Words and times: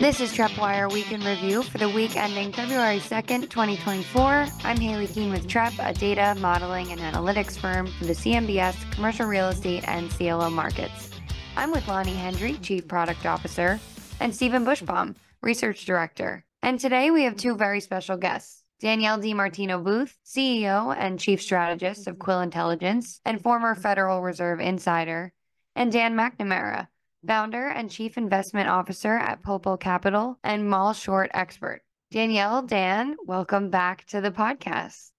This 0.00 0.18
is 0.18 0.32
TreppWire 0.32 0.90
Week 0.90 1.12
in 1.12 1.20
Review 1.20 1.62
for 1.62 1.76
the 1.76 1.90
week 1.90 2.16
ending 2.16 2.54
February 2.54 3.00
2nd, 3.00 3.50
2024. 3.50 4.46
I'm 4.64 4.78
Haley 4.78 5.06
Keene 5.06 5.30
with 5.30 5.46
Trepp, 5.46 5.74
a 5.78 5.92
data, 5.92 6.34
modeling, 6.40 6.90
and 6.90 7.02
analytics 7.02 7.58
firm 7.58 7.86
for 7.86 8.06
the 8.06 8.14
CMBS, 8.14 8.90
commercial 8.92 9.26
real 9.26 9.50
estate, 9.50 9.84
and 9.86 10.10
CLO 10.10 10.48
markets. 10.48 11.10
I'm 11.54 11.70
with 11.70 11.86
Lonnie 11.86 12.14
Hendry, 12.14 12.54
Chief 12.62 12.88
Product 12.88 13.26
Officer, 13.26 13.78
and 14.20 14.34
Stephen 14.34 14.64
Buschbom, 14.64 15.16
Research 15.42 15.84
Director. 15.84 16.46
And 16.62 16.80
today 16.80 17.10
we 17.10 17.24
have 17.24 17.36
two 17.36 17.54
very 17.54 17.82
special 17.82 18.16
guests. 18.16 18.64
Danielle 18.80 19.18
DiMartino 19.18 19.84
Booth, 19.84 20.16
CEO 20.24 20.96
and 20.98 21.20
Chief 21.20 21.42
Strategist 21.42 22.06
of 22.06 22.18
Quill 22.18 22.40
Intelligence 22.40 23.20
and 23.26 23.42
former 23.42 23.74
Federal 23.74 24.22
Reserve 24.22 24.60
insider, 24.60 25.34
and 25.76 25.92
Dan 25.92 26.16
McNamara, 26.16 26.88
founder 27.26 27.68
and 27.68 27.90
chief 27.90 28.16
investment 28.16 28.68
officer 28.68 29.16
at 29.16 29.42
Polpo 29.42 29.78
Capital 29.78 30.38
and 30.42 30.68
Mall 30.68 30.92
Short 30.92 31.30
expert. 31.34 31.82
Danielle, 32.10 32.62
Dan, 32.62 33.16
welcome 33.24 33.70
back 33.70 34.04
to 34.06 34.20
the 34.20 34.30
podcast. 34.30 35.10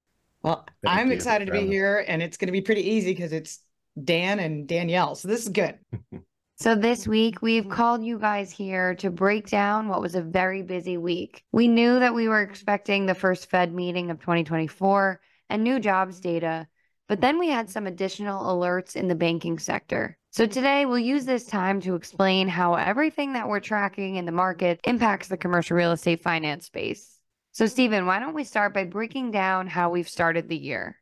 Well, 0.44 0.66
Thank 0.84 0.98
I'm 0.98 1.12
excited 1.12 1.46
to 1.46 1.52
be 1.52 1.68
here, 1.68 2.04
and 2.08 2.22
it's 2.22 2.38
going 2.38 2.48
to 2.48 2.52
be 2.52 2.62
pretty 2.62 2.90
easy 2.90 3.14
because 3.14 3.32
it's 3.32 3.60
Dan 4.04 4.40
and 4.40 4.68
Danielle. 4.68 5.16
So 5.16 5.28
this 5.28 5.44
is 5.44 5.50
good. 5.50 5.78
So, 6.58 6.76
this 6.76 7.08
week 7.08 7.42
we've 7.42 7.68
called 7.68 8.06
you 8.06 8.20
guys 8.20 8.52
here 8.52 8.94
to 8.98 9.10
break 9.10 9.50
down 9.50 9.88
what 9.88 10.00
was 10.00 10.14
a 10.14 10.22
very 10.22 10.62
busy 10.62 10.96
week. 10.96 11.44
We 11.52 11.68
knew 11.68 12.00
that 12.00 12.14
we 12.14 12.28
were 12.28 12.44
expecting 12.44 13.08
the 13.08 13.16
first 13.16 13.50
Fed 13.50 13.74
meeting 13.74 14.12
of 14.12 14.20
2024 14.20 15.20
and 15.50 15.64
new 15.64 15.80
jobs 15.80 16.20
data, 16.20 16.68
but 17.12 17.20
then 17.20 17.38
we 17.38 17.50
had 17.50 17.70
some 17.70 17.88
additional 17.88 18.42
alerts 18.42 18.96
in 18.96 19.10
the 19.10 19.16
banking 19.16 19.60
sector. 19.60 20.18
So, 20.30 20.46
today 20.46 20.86
we'll 20.86 20.98
use 20.98 21.26
this 21.26 21.44
time 21.44 21.82
to 21.82 21.96
explain 21.96 22.48
how 22.48 22.76
everything 22.76 23.34
that 23.34 23.50
we're 23.50 23.60
tracking 23.60 24.16
in 24.16 24.24
the 24.24 24.32
market 24.32 24.80
impacts 24.86 25.28
the 25.28 25.36
commercial 25.36 25.76
real 25.76 25.92
estate 25.92 26.22
finance 26.22 26.68
space. 26.68 27.20
So, 27.52 27.66
Stephen, 27.66 28.06
why 28.06 28.20
don't 28.20 28.34
we 28.34 28.46
start 28.46 28.74
by 28.74 28.86
breaking 28.86 29.32
down 29.32 29.68
how 29.68 29.90
we've 29.90 30.08
started 30.08 30.48
the 30.48 30.56
year? 30.56 31.01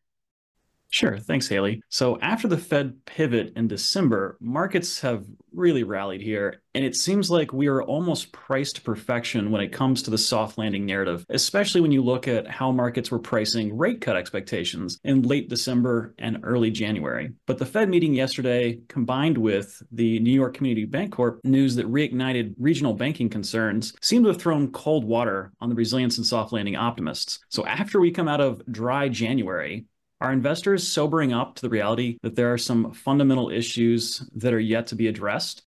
Sure. 0.92 1.20
Thanks, 1.20 1.48
Haley. 1.48 1.84
So 1.90 2.20
after 2.20 2.48
the 2.48 2.58
Fed 2.58 3.06
pivot 3.06 3.54
in 3.56 3.68
December, 3.68 4.38
markets 4.42 5.00
have 5.02 5.24
really 5.54 5.84
rallied 5.84 6.22
here, 6.22 6.62
and 6.74 6.84
it 6.84 6.96
seems 6.96 7.30
like 7.30 7.54
we 7.54 7.68
are 7.68 7.84
almost 7.84 8.32
priced 8.32 8.78
to 8.78 8.82
perfection 8.82 9.52
when 9.52 9.62
it 9.62 9.72
comes 9.72 10.02
to 10.02 10.10
the 10.12 10.18
soft 10.18 10.58
landing 10.58 10.86
narrative, 10.86 11.26
especially 11.30 11.82
when 11.82 11.92
you 11.92 12.04
look 12.04 12.28
at 12.28 12.48
how 12.48 12.72
markets 12.72 13.12
were 13.12 13.20
pricing 13.20 13.78
rate 13.78 14.02
cut 14.02 14.16
expectations 14.16 15.00
in 15.04 15.22
late 15.22 15.48
December 15.48 16.16
and 16.18 16.40
early 16.44 16.72
January. 16.72 17.34
But 17.46 17.60
the 17.60 17.66
Fed 17.66 17.90
meeting 17.90 18.16
yesterday, 18.16 18.80
combined 18.88 19.38
with 19.38 19.82
the 19.92 20.20
New 20.20 20.34
York 20.34 20.56
Community 20.56 20.86
Bank 20.86 21.12
Corp 21.12 21.40
news 21.44 21.76
that 21.76 21.92
reignited 21.92 22.56
regional 22.58 22.94
banking 22.94 23.30
concerns, 23.30 23.94
seem 24.02 24.24
to 24.24 24.30
have 24.30 24.42
thrown 24.42 24.72
cold 24.72 25.04
water 25.04 25.52
on 25.62 25.70
the 25.70 25.76
resilience 25.76 26.18
and 26.18 26.26
soft 26.26 26.52
landing 26.52 26.76
optimists. 26.76 27.40
So 27.50 27.66
after 27.66 28.00
we 28.00 28.12
come 28.12 28.28
out 28.28 28.42
of 28.42 28.62
dry 28.72 29.08
January, 29.10 29.86
are 30.22 30.32
investors 30.32 30.88
sobering 30.88 31.34
up 31.34 31.56
to 31.56 31.62
the 31.62 31.70
reality 31.70 32.18
that 32.24 32.36
there 32.36 32.52
are 32.52 32.58
some 32.58 32.92
fundamental 32.92 33.50
issues 33.50 34.30
that 34.36 34.54
are 34.54 34.60
yet 34.60 34.88
to 34.88 34.96
be 34.96 35.08
addressed? 35.08 35.64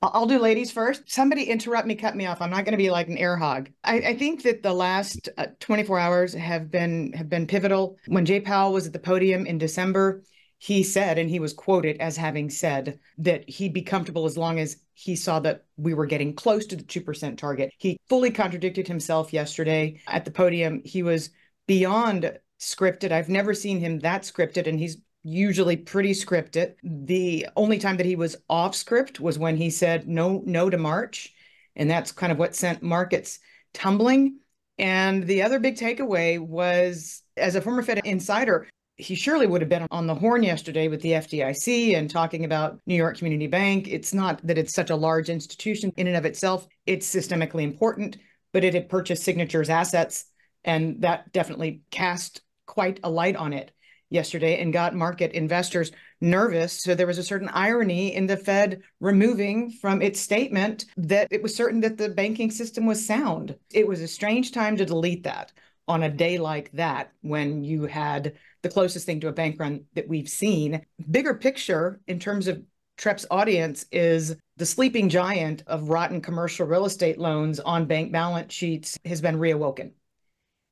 I'll 0.00 0.26
do 0.26 0.38
ladies 0.38 0.70
first. 0.70 1.10
Somebody 1.10 1.44
interrupt 1.44 1.86
me, 1.86 1.96
cut 1.96 2.14
me 2.14 2.26
off. 2.26 2.40
I'm 2.40 2.50
not 2.50 2.64
going 2.64 2.72
to 2.72 2.78
be 2.78 2.90
like 2.90 3.08
an 3.08 3.18
air 3.18 3.36
hog. 3.36 3.70
I, 3.82 3.96
I 3.98 4.16
think 4.16 4.44
that 4.44 4.62
the 4.62 4.72
last 4.72 5.28
uh, 5.36 5.46
24 5.58 5.98
hours 5.98 6.34
have 6.34 6.70
been 6.70 7.12
have 7.14 7.28
been 7.28 7.48
pivotal. 7.48 7.96
When 8.06 8.24
Jay 8.24 8.40
Powell 8.40 8.72
was 8.72 8.86
at 8.86 8.92
the 8.92 9.00
podium 9.00 9.44
in 9.44 9.58
December, 9.58 10.22
he 10.58 10.84
said, 10.84 11.18
and 11.18 11.28
he 11.28 11.40
was 11.40 11.52
quoted 11.52 11.96
as 11.98 12.16
having 12.16 12.48
said 12.48 13.00
that 13.18 13.48
he'd 13.48 13.72
be 13.72 13.82
comfortable 13.82 14.24
as 14.24 14.38
long 14.38 14.60
as 14.60 14.76
he 14.94 15.16
saw 15.16 15.40
that 15.40 15.64
we 15.76 15.94
were 15.94 16.06
getting 16.06 16.34
close 16.34 16.66
to 16.66 16.76
the 16.76 16.82
2% 16.82 17.36
target. 17.36 17.72
He 17.78 17.98
fully 18.08 18.30
contradicted 18.30 18.86
himself 18.86 19.32
yesterday 19.32 20.00
at 20.06 20.24
the 20.24 20.32
podium. 20.32 20.82
He 20.84 21.02
was 21.02 21.30
beyond 21.66 22.38
scripted. 22.58 23.12
I've 23.12 23.28
never 23.28 23.54
seen 23.54 23.80
him 23.80 24.00
that 24.00 24.22
scripted, 24.22 24.66
and 24.66 24.78
he's 24.78 24.98
usually 25.22 25.76
pretty 25.76 26.12
scripted. 26.12 26.74
The 26.82 27.46
only 27.56 27.78
time 27.78 27.96
that 27.98 28.06
he 28.06 28.16
was 28.16 28.36
off 28.48 28.74
script 28.74 29.20
was 29.20 29.38
when 29.38 29.56
he 29.56 29.70
said 29.70 30.08
no, 30.08 30.42
no 30.46 30.70
to 30.70 30.78
March. 30.78 31.34
And 31.76 31.88
that's 31.90 32.12
kind 32.12 32.32
of 32.32 32.38
what 32.38 32.54
sent 32.54 32.82
markets 32.82 33.38
tumbling. 33.72 34.38
And 34.78 35.26
the 35.26 35.42
other 35.42 35.58
big 35.58 35.76
takeaway 35.76 36.38
was 36.38 37.22
as 37.36 37.54
a 37.54 37.60
former 37.60 37.82
Fed 37.82 38.00
insider, 38.04 38.68
he 38.96 39.14
surely 39.14 39.46
would 39.46 39.60
have 39.60 39.68
been 39.68 39.86
on 39.90 40.08
the 40.08 40.14
horn 40.14 40.42
yesterday 40.42 40.88
with 40.88 41.00
the 41.02 41.12
FDIC 41.12 41.96
and 41.96 42.10
talking 42.10 42.44
about 42.44 42.80
New 42.86 42.96
York 42.96 43.16
Community 43.18 43.46
Bank. 43.46 43.86
It's 43.88 44.12
not 44.12 44.44
that 44.46 44.58
it's 44.58 44.74
such 44.74 44.90
a 44.90 44.96
large 44.96 45.30
institution 45.30 45.92
in 45.96 46.08
and 46.08 46.16
of 46.16 46.24
itself, 46.24 46.66
it's 46.84 47.12
systemically 47.12 47.62
important, 47.62 48.16
but 48.52 48.64
it 48.64 48.74
had 48.74 48.88
purchased 48.88 49.22
Signature's 49.22 49.70
assets. 49.70 50.24
And 50.64 51.02
that 51.02 51.32
definitely 51.32 51.82
cast 51.92 52.40
quite 52.78 53.00
a 53.02 53.10
light 53.10 53.34
on 53.34 53.52
it 53.52 53.72
yesterday 54.08 54.62
and 54.62 54.72
got 54.72 54.94
market 54.94 55.32
investors 55.32 55.90
nervous. 56.20 56.72
So 56.80 56.94
there 56.94 57.08
was 57.08 57.18
a 57.18 57.24
certain 57.24 57.48
irony 57.48 58.14
in 58.14 58.28
the 58.28 58.36
Fed 58.36 58.82
removing 59.00 59.72
from 59.72 60.00
its 60.00 60.20
statement 60.20 60.84
that 60.96 61.26
it 61.32 61.42
was 61.42 61.56
certain 61.56 61.80
that 61.80 61.98
the 61.98 62.08
banking 62.08 62.52
system 62.52 62.86
was 62.86 63.04
sound. 63.04 63.56
It 63.72 63.88
was 63.88 64.00
a 64.00 64.06
strange 64.06 64.52
time 64.52 64.76
to 64.76 64.86
delete 64.86 65.24
that 65.24 65.50
on 65.88 66.04
a 66.04 66.08
day 66.08 66.38
like 66.38 66.70
that 66.70 67.10
when 67.22 67.64
you 67.64 67.86
had 67.86 68.34
the 68.62 68.68
closest 68.68 69.06
thing 69.06 69.18
to 69.22 69.28
a 69.28 69.32
bank 69.32 69.58
run 69.58 69.82
that 69.96 70.06
we've 70.06 70.28
seen. 70.28 70.86
Bigger 71.10 71.34
picture 71.34 72.00
in 72.06 72.20
terms 72.20 72.46
of 72.46 72.62
Trepp's 72.96 73.26
audience 73.28 73.86
is 73.90 74.36
the 74.56 74.66
sleeping 74.66 75.08
giant 75.08 75.64
of 75.66 75.88
rotten 75.88 76.20
commercial 76.20 76.64
real 76.64 76.86
estate 76.86 77.18
loans 77.18 77.58
on 77.58 77.86
bank 77.86 78.12
balance 78.12 78.54
sheets 78.54 78.96
has 79.04 79.20
been 79.20 79.36
reawoken. 79.36 79.94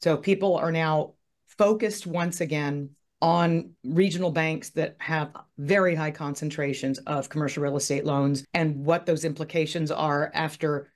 So 0.03 0.17
people 0.17 0.57
are 0.57 0.71
now 0.71 1.15
focused 1.59 2.07
once 2.07 2.41
again 2.41 2.91
on 3.23 3.71
regional 3.83 4.31
banks 4.31 4.71
that 4.71 4.97
have 4.99 5.33
very 5.59 5.95
high 5.95 6.11
concentrations 6.11 6.99
of 7.01 7.29
commercial 7.29 7.63
real 7.63 7.77
estate 7.77 8.05
loans 8.05 8.45
and 8.53 8.85
what 8.85 9.07
those 9.07 9.25
implications 9.25 9.91
are 9.91 10.31
after 10.35 10.93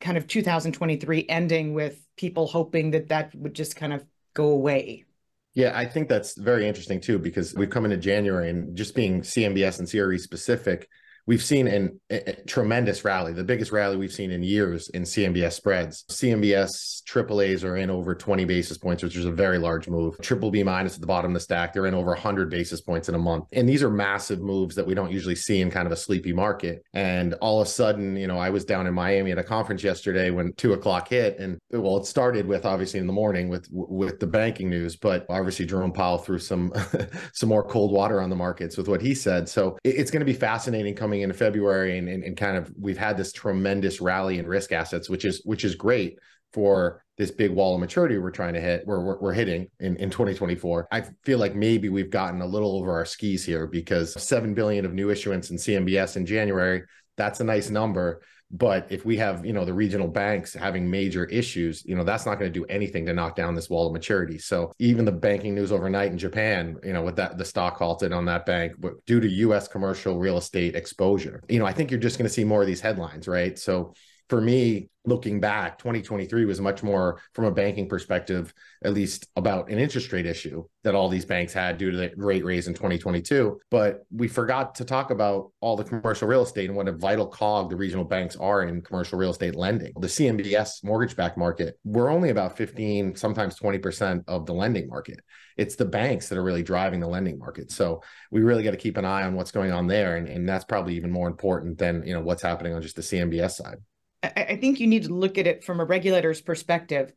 kind 0.00 0.16
of 0.16 0.26
2023 0.26 1.26
ending 1.28 1.74
with 1.74 2.00
people 2.16 2.46
hoping 2.46 2.92
that 2.92 3.08
that 3.08 3.34
would 3.34 3.54
just 3.54 3.76
kind 3.76 3.92
of 3.92 4.04
go 4.32 4.48
away. 4.48 5.04
Yeah, 5.52 5.72
I 5.74 5.84
think 5.84 6.08
that's 6.08 6.38
very 6.38 6.66
interesting 6.66 7.00
too, 7.00 7.18
because 7.18 7.54
we've 7.54 7.70
come 7.70 7.84
into 7.84 7.96
January 7.96 8.48
and 8.48 8.74
just 8.76 8.94
being 8.94 9.20
CMBS 9.20 9.80
and 9.80 9.90
CRE 9.90 10.16
specific, 10.16 10.88
we've 11.26 11.42
seen 11.42 11.66
an, 11.68 12.00
a, 12.10 12.30
a 12.30 12.44
tremendous 12.44 13.04
rally, 13.04 13.32
the 13.32 13.44
biggest 13.44 13.72
rally 13.72 13.96
we've 13.96 14.12
seen 14.12 14.30
in 14.30 14.42
years 14.42 14.88
in 14.90 15.02
CMBS 15.02 15.52
spreads. 15.52 16.04
CMBS 16.10 17.02
AAAs 17.04 17.64
are 17.64 17.76
in 17.76 17.90
over 17.90 18.14
20 18.14 18.44
basis 18.44 18.78
points, 18.78 19.02
which 19.02 19.16
is 19.16 19.24
a 19.24 19.32
very 19.32 19.58
large 19.58 19.88
move. 19.88 20.16
Triple 20.20 20.50
B 20.50 20.62
minus 20.62 20.94
at 20.94 21.00
the 21.00 21.06
bottom 21.06 21.30
of 21.30 21.34
the 21.34 21.40
stack, 21.40 21.72
they're 21.72 21.86
in 21.86 21.94
over 21.94 22.10
100 22.10 22.50
basis 22.50 22.80
points 22.80 23.08
in 23.08 23.14
a 23.14 23.18
month. 23.18 23.44
And 23.52 23.68
these 23.68 23.82
are 23.82 23.90
massive 23.90 24.40
moves 24.40 24.74
that 24.76 24.86
we 24.86 24.94
don't 24.94 25.12
usually 25.12 25.34
see 25.34 25.60
in 25.60 25.70
kind 25.70 25.86
of 25.86 25.92
a 25.92 25.96
sleepy 25.96 26.32
market. 26.32 26.84
And 26.94 27.34
all 27.34 27.60
of 27.60 27.66
a 27.66 27.70
sudden, 27.70 28.16
you 28.16 28.26
know, 28.26 28.38
I 28.38 28.50
was 28.50 28.64
down 28.64 28.86
in 28.86 28.94
Miami 28.94 29.32
at 29.32 29.38
a 29.38 29.44
conference 29.44 29.82
yesterday 29.82 30.30
when 30.30 30.52
two 30.54 30.72
o'clock 30.72 31.08
hit, 31.08 31.38
and 31.38 31.58
well, 31.70 31.98
it 31.98 32.06
started 32.06 32.46
with 32.46 32.64
obviously 32.64 33.00
in 33.00 33.06
the 33.06 33.12
morning 33.12 33.48
with 33.48 33.68
with 33.70 34.20
the 34.20 34.26
banking 34.26 34.70
news, 34.70 34.96
but 34.96 35.26
obviously 35.28 35.66
Jerome 35.66 35.92
Powell 35.92 36.18
threw 36.18 36.38
some 36.38 36.72
some 37.32 37.48
more 37.48 37.64
cold 37.64 37.92
water 37.92 38.20
on 38.20 38.30
the 38.30 38.36
markets 38.36 38.76
with 38.76 38.88
what 38.88 39.00
he 39.00 39.14
said. 39.14 39.48
So 39.48 39.78
it's 39.84 40.10
going 40.10 40.20
to 40.20 40.26
be 40.26 40.32
fascinating 40.32 40.94
coming 40.94 41.09
into 41.12 41.34
February 41.34 41.98
and, 41.98 42.08
and, 42.08 42.24
and 42.24 42.36
kind 42.36 42.56
of 42.56 42.72
we've 42.78 42.98
had 42.98 43.16
this 43.16 43.32
tremendous 43.32 44.00
rally 44.00 44.38
in 44.38 44.46
risk 44.46 44.72
assets, 44.72 45.08
which 45.08 45.24
is 45.24 45.42
which 45.44 45.64
is 45.64 45.74
great 45.74 46.18
for 46.52 47.04
this 47.16 47.30
big 47.30 47.50
wall 47.50 47.74
of 47.74 47.80
maturity 47.80 48.18
we're 48.18 48.30
trying 48.30 48.54
to 48.54 48.60
hit, 48.60 48.86
we're, 48.86 49.18
we're, 49.20 49.32
hitting 49.32 49.68
in, 49.78 49.96
in 49.96 50.10
2024. 50.10 50.88
I 50.90 51.02
feel 51.22 51.38
like 51.38 51.54
maybe 51.54 51.88
we've 51.88 52.10
gotten 52.10 52.40
a 52.40 52.46
little 52.46 52.76
over 52.76 52.92
our 52.92 53.04
skis 53.04 53.44
here 53.44 53.66
because 53.66 54.20
7 54.20 54.54
billion 54.54 54.84
of 54.84 54.94
new 54.94 55.10
issuance 55.10 55.50
in 55.50 55.58
CMBS 55.58 56.16
in 56.16 56.26
January, 56.26 56.82
that's 57.16 57.40
a 57.40 57.44
nice 57.44 57.70
number. 57.70 58.22
But 58.52 58.86
if 58.90 59.04
we 59.04 59.16
have, 59.18 59.46
you 59.46 59.52
know, 59.52 59.64
the 59.64 59.72
regional 59.72 60.08
banks 60.08 60.54
having 60.54 60.90
major 60.90 61.24
issues, 61.26 61.84
you 61.84 61.94
know, 61.94 62.02
that's 62.02 62.26
not 62.26 62.38
going 62.38 62.52
to 62.52 62.58
do 62.58 62.64
anything 62.66 63.06
to 63.06 63.12
knock 63.12 63.36
down 63.36 63.54
this 63.54 63.70
wall 63.70 63.86
of 63.86 63.92
maturity. 63.92 64.38
So 64.38 64.72
even 64.80 65.04
the 65.04 65.12
banking 65.12 65.54
news 65.54 65.70
overnight 65.70 66.10
in 66.10 66.18
Japan, 66.18 66.76
you 66.82 66.92
know, 66.92 67.02
with 67.02 67.16
that 67.16 67.38
the 67.38 67.44
stock 67.44 67.76
halted 67.76 68.12
on 68.12 68.24
that 68.24 68.46
bank 68.46 68.74
due 69.06 69.20
to 69.20 69.28
US 69.28 69.68
commercial 69.68 70.18
real 70.18 70.36
estate 70.36 70.74
exposure. 70.74 71.42
You 71.48 71.60
know, 71.60 71.66
I 71.66 71.72
think 71.72 71.90
you're 71.90 72.00
just 72.00 72.18
going 72.18 72.28
to 72.28 72.34
see 72.34 72.44
more 72.44 72.60
of 72.60 72.66
these 72.66 72.80
headlines, 72.80 73.28
right? 73.28 73.56
So 73.56 73.94
for 74.30 74.40
me, 74.40 74.88
looking 75.04 75.40
back, 75.40 75.76
2023 75.78 76.44
was 76.44 76.60
much 76.60 76.84
more 76.84 77.20
from 77.34 77.46
a 77.46 77.50
banking 77.50 77.88
perspective, 77.88 78.54
at 78.84 78.92
least 78.92 79.26
about 79.34 79.68
an 79.68 79.78
interest 79.78 80.12
rate 80.12 80.26
issue 80.26 80.62
that 80.84 80.94
all 80.94 81.08
these 81.08 81.24
banks 81.24 81.52
had 81.52 81.78
due 81.78 81.90
to 81.90 81.96
the 81.96 82.12
rate 82.16 82.44
raise 82.44 82.68
in 82.68 82.74
2022. 82.74 83.58
But 83.72 84.04
we 84.14 84.28
forgot 84.28 84.76
to 84.76 84.84
talk 84.84 85.10
about 85.10 85.50
all 85.60 85.76
the 85.76 85.82
commercial 85.82 86.28
real 86.28 86.42
estate 86.42 86.68
and 86.68 86.76
what 86.76 86.86
a 86.86 86.92
vital 86.92 87.26
cog 87.26 87.70
the 87.70 87.76
regional 87.76 88.04
banks 88.04 88.36
are 88.36 88.62
in 88.62 88.82
commercial 88.82 89.18
real 89.18 89.30
estate 89.30 89.56
lending. 89.56 89.92
The 89.98 90.06
CMBS 90.06 90.84
mortgage 90.84 91.16
backed 91.16 91.36
market, 91.36 91.76
we're 91.82 92.10
only 92.10 92.30
about 92.30 92.56
15, 92.56 93.16
sometimes 93.16 93.58
20% 93.58 94.22
of 94.28 94.46
the 94.46 94.54
lending 94.54 94.88
market. 94.88 95.20
It's 95.56 95.74
the 95.74 95.86
banks 95.86 96.28
that 96.28 96.38
are 96.38 96.44
really 96.44 96.62
driving 96.62 97.00
the 97.00 97.08
lending 97.08 97.38
market. 97.38 97.72
So 97.72 98.02
we 98.30 98.42
really 98.42 98.62
got 98.62 98.70
to 98.70 98.76
keep 98.76 98.96
an 98.96 99.04
eye 99.04 99.24
on 99.24 99.34
what's 99.34 99.50
going 99.50 99.72
on 99.72 99.88
there. 99.88 100.16
And, 100.16 100.28
and 100.28 100.48
that's 100.48 100.64
probably 100.64 100.94
even 100.94 101.10
more 101.10 101.26
important 101.26 101.78
than, 101.78 102.06
you 102.06 102.14
know, 102.14 102.20
what's 102.20 102.42
happening 102.42 102.74
on 102.74 102.80
just 102.80 102.96
the 102.96 103.02
CMBS 103.02 103.52
side. 103.52 103.78
I, 104.22 104.46
I 104.50 104.56
think 104.56 104.80
you 104.80 104.86
need 104.86 105.04
to 105.04 105.14
look 105.14 105.38
at 105.38 105.46
it 105.46 105.64
from 105.64 105.80
a 105.80 105.84
regulator's 105.84 106.40
perspective 106.40 107.12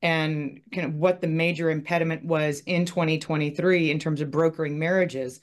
and 0.00 0.60
kind 0.72 0.86
of 0.86 0.94
what 0.94 1.20
the 1.20 1.26
major 1.26 1.70
impediment 1.70 2.24
was 2.24 2.60
in 2.60 2.84
2023 2.84 3.90
in 3.90 3.98
terms 3.98 4.20
of 4.20 4.30
brokering 4.30 4.78
marriages. 4.78 5.40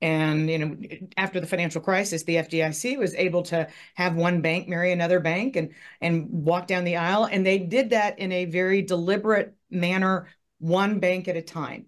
And 0.00 0.48
you 0.48 0.58
know, 0.58 0.76
after 1.16 1.40
the 1.40 1.46
financial 1.46 1.80
crisis, 1.80 2.22
the 2.22 2.36
FDIC 2.36 2.98
was 2.98 3.14
able 3.14 3.42
to 3.44 3.68
have 3.96 4.14
one 4.14 4.40
bank 4.40 4.68
marry 4.68 4.92
another 4.92 5.18
bank 5.18 5.56
and 5.56 5.74
and 6.00 6.28
walk 6.30 6.68
down 6.68 6.84
the 6.84 6.96
aisle, 6.96 7.24
and 7.24 7.44
they 7.44 7.58
did 7.58 7.90
that 7.90 8.18
in 8.18 8.30
a 8.30 8.44
very 8.44 8.80
deliberate 8.82 9.54
manner, 9.70 10.28
one 10.60 11.00
bank 11.00 11.26
at 11.26 11.36
a 11.36 11.42
time, 11.42 11.86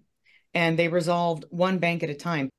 and 0.53 0.77
they 0.77 0.89
resolved 0.89 1.45
one 1.49 1.79
bank 1.79 2.03
at 2.03 2.09
a 2.09 2.13
time. 2.13 2.49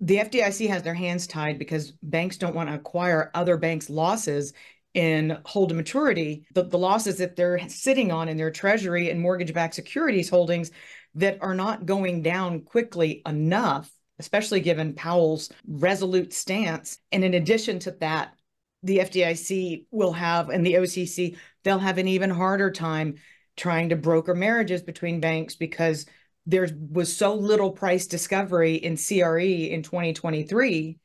The 0.00 0.18
FDIC 0.18 0.68
has 0.68 0.82
their 0.82 0.94
hands 0.94 1.26
tied 1.26 1.58
because 1.58 1.92
banks 2.02 2.36
don't 2.36 2.54
want 2.54 2.68
to 2.68 2.74
acquire 2.74 3.30
other 3.34 3.56
banks' 3.56 3.90
losses 3.90 4.52
in 4.98 5.38
hold 5.44 5.68
to 5.68 5.76
maturity, 5.76 6.44
the, 6.54 6.64
the 6.64 6.76
losses 6.76 7.18
that 7.18 7.36
they're 7.36 7.60
sitting 7.68 8.10
on 8.10 8.28
in 8.28 8.36
their 8.36 8.50
treasury 8.50 9.10
and 9.10 9.20
mortgage 9.20 9.54
backed 9.54 9.76
securities 9.76 10.28
holdings 10.28 10.72
that 11.14 11.38
are 11.40 11.54
not 11.54 11.86
going 11.86 12.20
down 12.20 12.62
quickly 12.62 13.22
enough, 13.24 13.88
especially 14.18 14.58
given 14.58 14.94
Powell's 14.94 15.50
resolute 15.68 16.32
stance. 16.32 16.98
And 17.12 17.22
in 17.22 17.34
addition 17.34 17.78
to 17.80 17.92
that, 18.00 18.34
the 18.82 18.98
FDIC 18.98 19.84
will 19.92 20.14
have, 20.14 20.48
and 20.48 20.66
the 20.66 20.74
OCC, 20.74 21.36
they'll 21.62 21.78
have 21.78 21.98
an 21.98 22.08
even 22.08 22.30
harder 22.30 22.72
time 22.72 23.18
trying 23.56 23.90
to 23.90 23.96
broker 23.96 24.34
marriages 24.34 24.82
between 24.82 25.20
banks 25.20 25.54
because 25.54 26.06
there 26.44 26.68
was 26.90 27.16
so 27.16 27.36
little 27.36 27.70
price 27.70 28.08
discovery 28.08 28.74
in 28.74 28.96
CRE 28.96 29.38
in 29.38 29.84
2023 29.84 30.98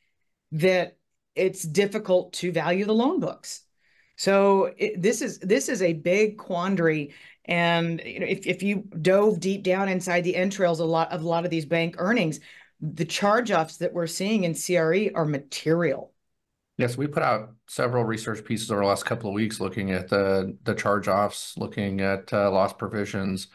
that 0.53 0.97
it's 1.35 1.61
difficult 1.61 2.33
to 2.33 2.51
value 2.51 2.85
the 2.85 2.93
loan 2.93 3.19
books. 3.19 3.62
So 4.15 4.73
it, 4.77 5.01
this 5.01 5.21
is 5.21 5.39
this 5.39 5.69
is 5.69 5.81
a 5.81 5.93
big 5.93 6.37
quandary. 6.37 7.13
And 7.45 8.01
you 8.05 8.19
know, 8.19 8.25
if, 8.25 8.47
if 8.47 8.63
you 8.63 8.87
dove 9.01 9.39
deep 9.39 9.63
down 9.63 9.89
inside 9.89 10.21
the 10.21 10.35
entrails 10.35 10.79
a 10.79 10.85
lot 10.85 11.11
of 11.11 11.21
a 11.21 11.27
lot 11.27 11.45
of 11.45 11.51
these 11.51 11.65
bank 11.65 11.95
earnings, 11.97 12.39
the 12.81 13.05
charge-offs 13.05 13.77
that 13.77 13.93
we're 13.93 14.07
seeing 14.07 14.43
in 14.43 14.53
CRE 14.53 15.09
are 15.15 15.25
material. 15.25 16.13
Yes, 16.77 16.97
we 16.97 17.07
put 17.07 17.23
out 17.23 17.53
several 17.67 18.03
research 18.03 18.43
pieces 18.43 18.71
over 18.71 18.81
the 18.81 18.87
last 18.87 19.05
couple 19.05 19.29
of 19.29 19.35
weeks 19.35 19.59
looking 19.59 19.91
at 19.91 20.09
the 20.09 20.57
the 20.63 20.73
charge-offs, 20.73 21.57
looking 21.57 22.01
at 22.01 22.31
uh, 22.33 22.49
loss 22.51 22.73
provisions. 22.73 23.47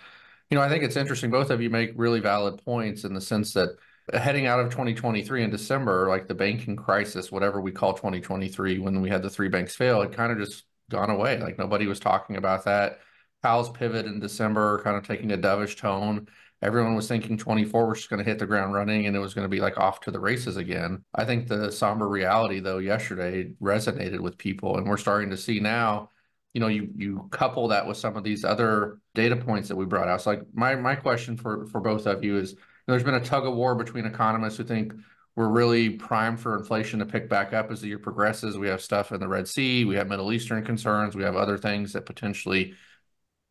You 0.50 0.56
know, 0.56 0.62
I 0.64 0.68
think 0.68 0.82
it's 0.82 0.96
interesting. 0.96 1.30
Both 1.30 1.50
of 1.50 1.60
you 1.60 1.68
make 1.68 1.92
really 1.94 2.20
valid 2.20 2.64
points 2.64 3.04
in 3.04 3.14
the 3.14 3.20
sense 3.20 3.52
that 3.52 3.76
heading 4.12 4.46
out 4.46 4.60
of 4.60 4.70
2023 4.70 5.44
in 5.44 5.50
December, 5.50 6.08
like 6.08 6.28
the 6.28 6.34
banking 6.34 6.76
crisis, 6.76 7.30
whatever 7.30 7.60
we 7.60 7.72
call 7.72 7.94
2023, 7.94 8.78
when 8.78 9.00
we 9.00 9.08
had 9.08 9.22
the 9.22 9.30
three 9.30 9.48
banks 9.48 9.74
fail, 9.74 10.02
it 10.02 10.12
kind 10.12 10.32
of 10.32 10.38
just 10.38 10.64
gone 10.90 11.10
away. 11.10 11.38
Like 11.38 11.58
nobody 11.58 11.86
was 11.86 12.00
talking 12.00 12.36
about 12.36 12.64
that. 12.64 13.00
Powell's 13.42 13.70
pivot 13.70 14.06
in 14.06 14.20
December, 14.20 14.82
kind 14.82 14.96
of 14.96 15.06
taking 15.06 15.32
a 15.32 15.38
dovish 15.38 15.76
tone. 15.76 16.28
Everyone 16.60 16.96
was 16.96 17.06
thinking 17.06 17.38
24 17.38 17.88
was 17.88 17.98
just 17.98 18.10
going 18.10 18.18
to 18.18 18.28
hit 18.28 18.40
the 18.40 18.46
ground 18.46 18.74
running 18.74 19.06
and 19.06 19.14
it 19.14 19.20
was 19.20 19.32
going 19.32 19.44
to 19.44 19.48
be 19.48 19.60
like 19.60 19.78
off 19.78 20.00
to 20.00 20.10
the 20.10 20.18
races 20.18 20.56
again. 20.56 21.04
I 21.14 21.24
think 21.24 21.46
the 21.46 21.70
somber 21.70 22.08
reality, 22.08 22.58
though, 22.58 22.78
yesterday 22.78 23.52
resonated 23.62 24.20
with 24.20 24.38
people, 24.38 24.76
and 24.76 24.88
we're 24.88 24.96
starting 24.96 25.30
to 25.30 25.36
see 25.36 25.60
now. 25.60 26.10
You 26.54 26.60
know, 26.60 26.66
you 26.68 26.88
you 26.96 27.28
couple 27.30 27.68
that 27.68 27.86
with 27.86 27.98
some 27.98 28.16
of 28.16 28.24
these 28.24 28.44
other 28.44 28.98
data 29.14 29.36
points 29.36 29.68
that 29.68 29.76
we 29.76 29.84
brought 29.84 30.08
out. 30.08 30.22
So, 30.22 30.30
like 30.30 30.42
my 30.52 30.74
my 30.74 30.96
question 30.96 31.36
for 31.36 31.66
for 31.66 31.80
both 31.80 32.06
of 32.06 32.24
you 32.24 32.38
is 32.38 32.56
there's 32.88 33.04
been 33.04 33.14
a 33.14 33.24
tug 33.24 33.46
of 33.46 33.54
war 33.54 33.74
between 33.74 34.06
economists 34.06 34.56
who 34.56 34.64
think 34.64 34.94
we're 35.36 35.48
really 35.48 35.90
primed 35.90 36.40
for 36.40 36.56
inflation 36.56 36.98
to 36.98 37.06
pick 37.06 37.28
back 37.28 37.52
up 37.52 37.70
as 37.70 37.80
the 37.80 37.88
year 37.88 37.98
progresses. 37.98 38.58
We 38.58 38.68
have 38.68 38.80
stuff 38.80 39.12
in 39.12 39.20
the 39.20 39.28
Red 39.28 39.46
Sea, 39.46 39.84
we 39.84 39.94
have 39.94 40.08
Middle 40.08 40.32
Eastern 40.32 40.64
concerns, 40.64 41.14
we 41.14 41.22
have 41.22 41.36
other 41.36 41.56
things 41.56 41.92
that 41.92 42.06
potentially 42.06 42.74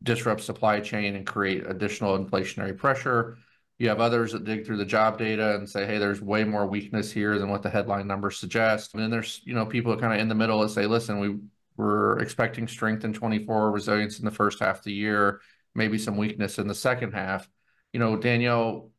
disrupt 0.02 0.42
supply 0.42 0.80
chain 0.80 1.16
and 1.16 1.26
create 1.26 1.66
additional 1.66 2.18
inflationary 2.18 2.76
pressure. 2.76 3.38
You 3.78 3.88
have 3.88 4.00
others 4.00 4.32
that 4.32 4.44
dig 4.44 4.66
through 4.66 4.78
the 4.78 4.84
job 4.84 5.18
data 5.18 5.54
and 5.54 5.68
say, 5.68 5.86
hey, 5.86 5.98
there's 5.98 6.20
way 6.20 6.44
more 6.44 6.66
weakness 6.66 7.12
here 7.12 7.38
than 7.38 7.48
what 7.48 7.62
the 7.62 7.70
headline 7.70 8.08
numbers 8.08 8.38
suggest. 8.38 8.92
And 8.92 9.02
then 9.02 9.10
there's, 9.10 9.40
you 9.44 9.54
know, 9.54 9.64
people 9.64 9.96
kind 9.96 10.12
of 10.12 10.18
in 10.18 10.28
the 10.28 10.34
middle 10.34 10.60
that 10.60 10.70
say, 10.70 10.86
listen, 10.86 11.20
we 11.20 11.38
we're 11.78 12.18
expecting 12.18 12.66
strength 12.66 13.04
in 13.04 13.12
24, 13.12 13.70
resilience 13.70 14.18
in 14.18 14.24
the 14.24 14.32
first 14.32 14.58
half 14.58 14.78
of 14.78 14.84
the 14.84 14.92
year, 14.92 15.40
maybe 15.76 15.96
some 15.96 16.16
weakness 16.16 16.58
in 16.58 16.66
the 16.66 16.74
second 16.74 17.12
half. 17.12 17.48
You 17.92 18.00
know, 18.00 18.16
Danielle, 18.16 18.90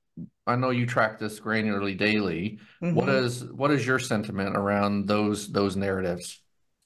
I 0.49 0.55
know 0.55 0.71
you 0.71 0.85
track 0.85 1.19
this 1.19 1.39
granularly 1.39 1.97
daily. 1.97 2.59
Mm-hmm. 2.81 2.95
What 2.95 3.09
is 3.09 3.43
what 3.45 3.71
is 3.71 3.85
your 3.85 3.99
sentiment 3.99 4.57
around 4.57 5.07
those 5.07 5.51
those 5.51 5.75
narratives? 5.75 6.41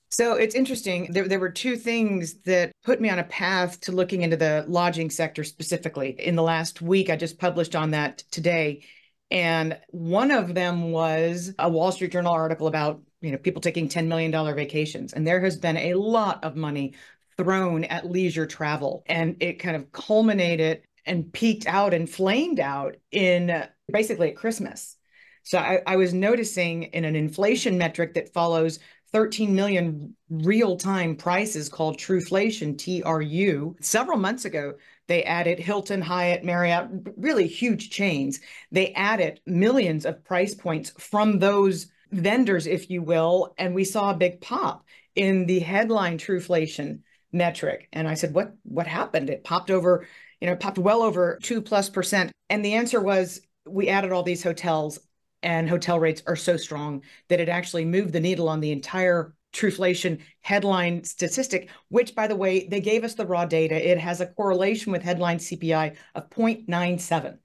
So 0.10 0.34
it's 0.34 0.54
interesting. 0.54 1.12
There, 1.12 1.28
there 1.28 1.40
were 1.40 1.50
two 1.50 1.76
things 1.76 2.36
that 2.42 2.72
put 2.84 3.02
me 3.02 3.10
on 3.10 3.18
a 3.18 3.24
path 3.24 3.80
to 3.82 3.92
looking 3.92 4.22
into 4.22 4.38
the 4.38 4.64
lodging 4.68 5.10
sector 5.10 5.44
specifically. 5.44 6.16
In 6.20 6.36
the 6.36 6.44
last 6.44 6.84
week, 6.84 7.10
I 7.10 7.16
just 7.16 7.40
published 7.40 7.76
on 7.76 7.92
that 7.92 8.20
today. 8.30 8.84
And 9.32 9.80
one 9.88 10.30
of 10.30 10.54
them 10.54 10.92
was 10.92 11.56
a 11.58 11.68
Wall 11.68 11.92
Street 11.92 12.12
Journal 12.12 12.32
article 12.32 12.68
about, 12.68 13.02
you 13.22 13.32
know, 13.32 13.40
people 13.40 13.60
taking 13.60 13.90
$10 13.90 14.06
million 14.06 14.32
vacations. 14.56 15.14
And 15.14 15.26
there 15.26 15.42
has 15.42 15.58
been 15.58 15.78
a 15.78 15.96
lot 15.96 16.44
of 16.44 16.56
money 16.56 16.94
thrown 17.36 17.84
at 17.86 18.08
leisure 18.08 18.46
travel. 18.46 19.02
And 19.08 19.38
it 19.40 19.54
kind 19.54 19.76
of 19.76 19.92
culminated 19.92 20.84
and 21.06 21.32
peaked 21.32 21.68
out 21.68 21.94
and 21.94 22.10
flamed 22.10 22.60
out 22.60 22.96
in 23.12 23.50
uh, 23.50 23.68
basically 23.92 24.30
at 24.30 24.36
Christmas. 24.36 24.96
So 25.44 25.58
I, 25.58 25.82
I, 25.86 25.96
was 25.98 26.14
noticing 26.14 26.84
in 26.84 27.04
an 27.04 27.18
inflation 27.18 27.78
metric 27.78 28.14
that 28.14 28.34
follows 28.34 28.80
13 29.12 29.54
million 29.54 30.16
real-time 30.30 31.16
prices 31.16 31.70
called 31.70 31.98
Truflation, 31.98 32.78
TRU. 32.78 33.76
Several 33.82 34.18
months 34.18 34.46
ago, 34.46 34.74
they 35.08 35.24
added 35.24 35.60
Hilton, 35.60 36.02
Hyatt, 36.02 36.44
Marriott, 36.44 36.88
really 37.18 37.48
huge 37.48 37.90
chains. 37.90 38.40
They 38.72 38.94
added 38.94 39.42
millions 39.46 40.06
of 40.06 40.24
price 40.24 40.56
points 40.56 40.92
from 40.98 41.40
those 41.40 41.88
vendors, 42.12 42.66
if 42.66 42.90
you 42.90 43.02
will, 43.02 43.54
and 43.58 43.76
we 43.76 43.84
saw 43.84 44.12
a 44.12 44.18
big 44.18 44.40
pop 44.42 44.86
in 45.16 45.46
the 45.46 45.60
headline 45.60 46.18
Truflation 46.18 47.02
metric. 47.32 47.90
And 47.92 48.08
I 48.08 48.14
said, 48.14 48.34
"What? 48.34 48.56
What 48.64 48.88
happened?" 48.88 49.30
It 49.30 49.44
popped 49.44 49.72
over 49.72 50.08
you 50.44 50.50
know, 50.50 50.58
popped 50.58 50.78
well 50.78 51.02
over 51.02 51.40
two 51.42 51.62
plus 51.62 51.90
percent. 51.90 52.30
And 52.50 52.66
the 52.66 52.74
answer 52.74 53.00
was 53.00 53.40
we 53.66 53.88
added 53.88 54.12
all 54.12 54.24
these 54.24 54.44
hotels 54.44 55.00
and 55.42 55.70
hotel 55.70 55.98
rates 56.02 56.22
are 56.28 56.36
so 56.36 56.58
strong 56.58 57.02
that 57.30 57.40
it 57.40 57.48
actually 57.48 57.86
moved 57.86 58.12
the 58.12 58.20
needle 58.20 58.50
on 58.50 58.60
the 58.60 58.74
entire 58.74 59.36
Truflation 59.54 60.20
headline 60.42 61.06
statistic, 61.06 61.70
which, 61.88 62.14
by 62.14 62.28
the 62.28 62.36
way, 62.36 62.68
they 62.68 62.82
gave 62.82 63.06
us 63.06 63.14
the 63.14 63.26
raw 63.26 63.46
data. 63.46 63.90
It 63.90 63.98
has 64.00 64.20
a 64.20 64.26
correlation 64.26 64.92
with 64.92 65.02
headline 65.02 65.38
CPI 65.38 65.96
of 66.14 66.30
0.97. 66.30 67.38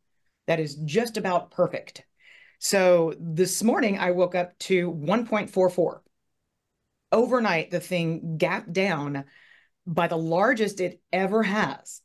That 0.48 0.58
is 0.58 0.74
just 0.74 1.16
about 1.16 1.52
perfect. 1.52 2.02
So 2.58 3.14
this 3.20 3.62
morning, 3.62 4.00
I 4.00 4.10
woke 4.10 4.34
up 4.34 4.58
to 4.60 4.90
1.44. 4.90 6.00
Overnight, 7.12 7.70
the 7.70 7.78
thing 7.78 8.38
gapped 8.38 8.72
down 8.72 9.24
by 9.86 10.08
the 10.08 10.18
largest 10.18 10.80
it 10.80 11.00
ever 11.12 11.44
has. 11.44 12.02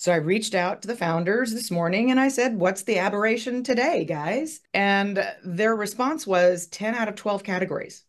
So 0.00 0.12
I 0.12 0.16
reached 0.16 0.54
out 0.54 0.80
to 0.80 0.88
the 0.88 0.96
founders 0.96 1.52
this 1.52 1.70
morning 1.70 2.10
and 2.10 2.18
I 2.18 2.28
said, 2.28 2.58
What's 2.58 2.84
the 2.84 2.96
aberration 2.96 3.62
today, 3.62 4.06
guys? 4.06 4.60
And 4.72 5.22
their 5.44 5.76
response 5.76 6.26
was 6.26 6.68
10 6.68 6.94
out 6.94 7.08
of 7.08 7.16
12 7.16 7.44
categories. 7.44 8.06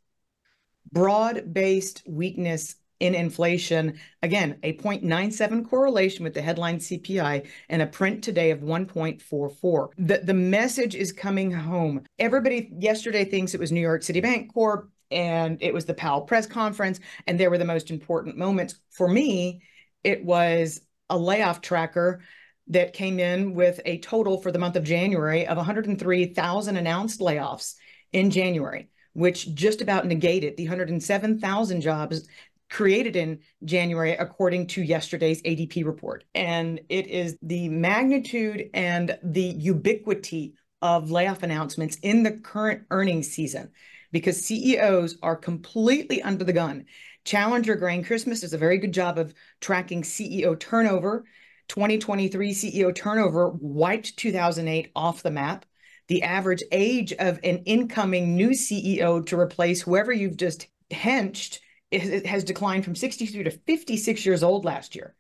Broad 0.94 1.54
based 1.54 2.02
weakness 2.08 2.78
in 3.02 3.14
inflation. 3.14 4.00
Again, 4.24 4.58
a 4.64 4.72
0.97 4.72 5.70
correlation 5.70 6.24
with 6.24 6.34
the 6.34 6.42
headline 6.42 6.78
CPI 6.78 7.46
and 7.68 7.82
a 7.82 7.88
print 7.88 8.24
today 8.24 8.52
of 8.52 8.62
1.44. 8.62 9.90
The, 9.98 10.20
the 10.20 10.34
message 10.34 10.96
is 10.96 11.12
coming 11.12 11.52
home. 11.52 12.06
Everybody 12.20 12.72
yesterday 12.80 13.26
thinks 13.26 13.54
it 13.54 13.60
was 13.60 13.74
New 13.74 13.82
York 13.82 14.04
City 14.04 14.22
Bank 14.22 14.54
Corp 14.54 14.90
and 15.12 15.58
it 15.60 15.74
was 15.74 15.84
the 15.84 15.94
Powell 15.94 16.22
press 16.22 16.48
conference, 16.48 17.02
and 17.28 17.38
they 17.38 17.50
were 17.50 17.58
the 17.58 17.66
most 17.66 17.92
important 17.92 18.38
moments. 18.38 18.76
For 18.92 19.10
me, 19.10 19.62
it 20.06 20.24
was 20.24 20.80
a 21.12 21.18
layoff 21.18 21.62
tracker 21.62 22.22
that 22.68 22.94
came 22.94 23.20
in 23.20 23.54
with 23.54 23.80
a 23.86 24.00
total 24.00 24.42
for 24.42 24.52
the 24.52 24.60
month 24.60 24.76
of 24.76 24.84
January 24.84 25.46
of 25.46 25.58
103,000 25.58 26.78
announced 26.78 27.20
layoffs 27.20 27.76
in 28.14 28.32
January, 28.32 28.90
which 29.14 29.54
just 29.54 29.82
about 29.82 30.08
negated 30.08 30.58
the 30.58 30.64
107,000 30.64 31.82
jobs 31.82 32.28
created 32.70 33.18
in 33.18 33.40
January, 33.66 34.14
according 34.14 34.66
to 34.66 34.82
yesterday's 34.82 35.42
ADP 35.44 35.86
report. 35.86 36.24
And 36.34 36.80
it 36.88 37.08
is 37.08 37.38
the 37.42 37.68
magnitude 37.68 38.70
and 38.74 39.18
the 39.22 39.42
ubiquity 39.42 40.54
of 40.82 41.12
layoff 41.12 41.44
announcements 41.44 41.98
in 41.98 42.24
the 42.24 42.32
current 42.32 42.84
earnings 42.90 43.30
season 43.30 43.72
because 44.12 44.46
CEOs 44.46 45.18
are 45.22 45.36
completely 45.36 46.22
under 46.22 46.44
the 46.44 46.54
gun 46.54 46.86
Challenger 47.24 47.76
Gray 47.76 48.02
& 48.02 48.04
Christmas 48.04 48.42
does 48.42 48.54
a 48.54 48.58
very 48.58 48.78
good 48.78 48.94
job 48.94 49.18
of 49.18 49.34
tracking 49.60 50.02
CEO 50.02 50.60
turnover. 50.60 51.26
2023 51.68 52.54
CEO 52.54 52.94
turnover 52.94 53.50
wiped 53.50 54.18
2008 54.18 54.92
off 54.96 55.24
the 55.24 55.32
map. 55.32 55.66
The 56.08 56.24
average 56.24 56.64
age 56.72 57.14
of 57.14 57.40
an 57.44 57.60
incoming 57.60 58.36
new 58.36 58.50
CEO 58.50 59.26
to 59.28 59.40
replace 59.40 59.82
whoever 59.82 60.12
you've 60.12 60.38
just 60.38 60.68
henched 60.90 61.62
it 61.92 62.26
has 62.26 62.44
declined 62.46 62.86
from 62.86 62.96
63 62.96 63.44
to 63.44 63.52
56 63.52 64.26
years 64.26 64.44
old 64.44 64.64
last 64.64 64.96
year. 64.96 65.14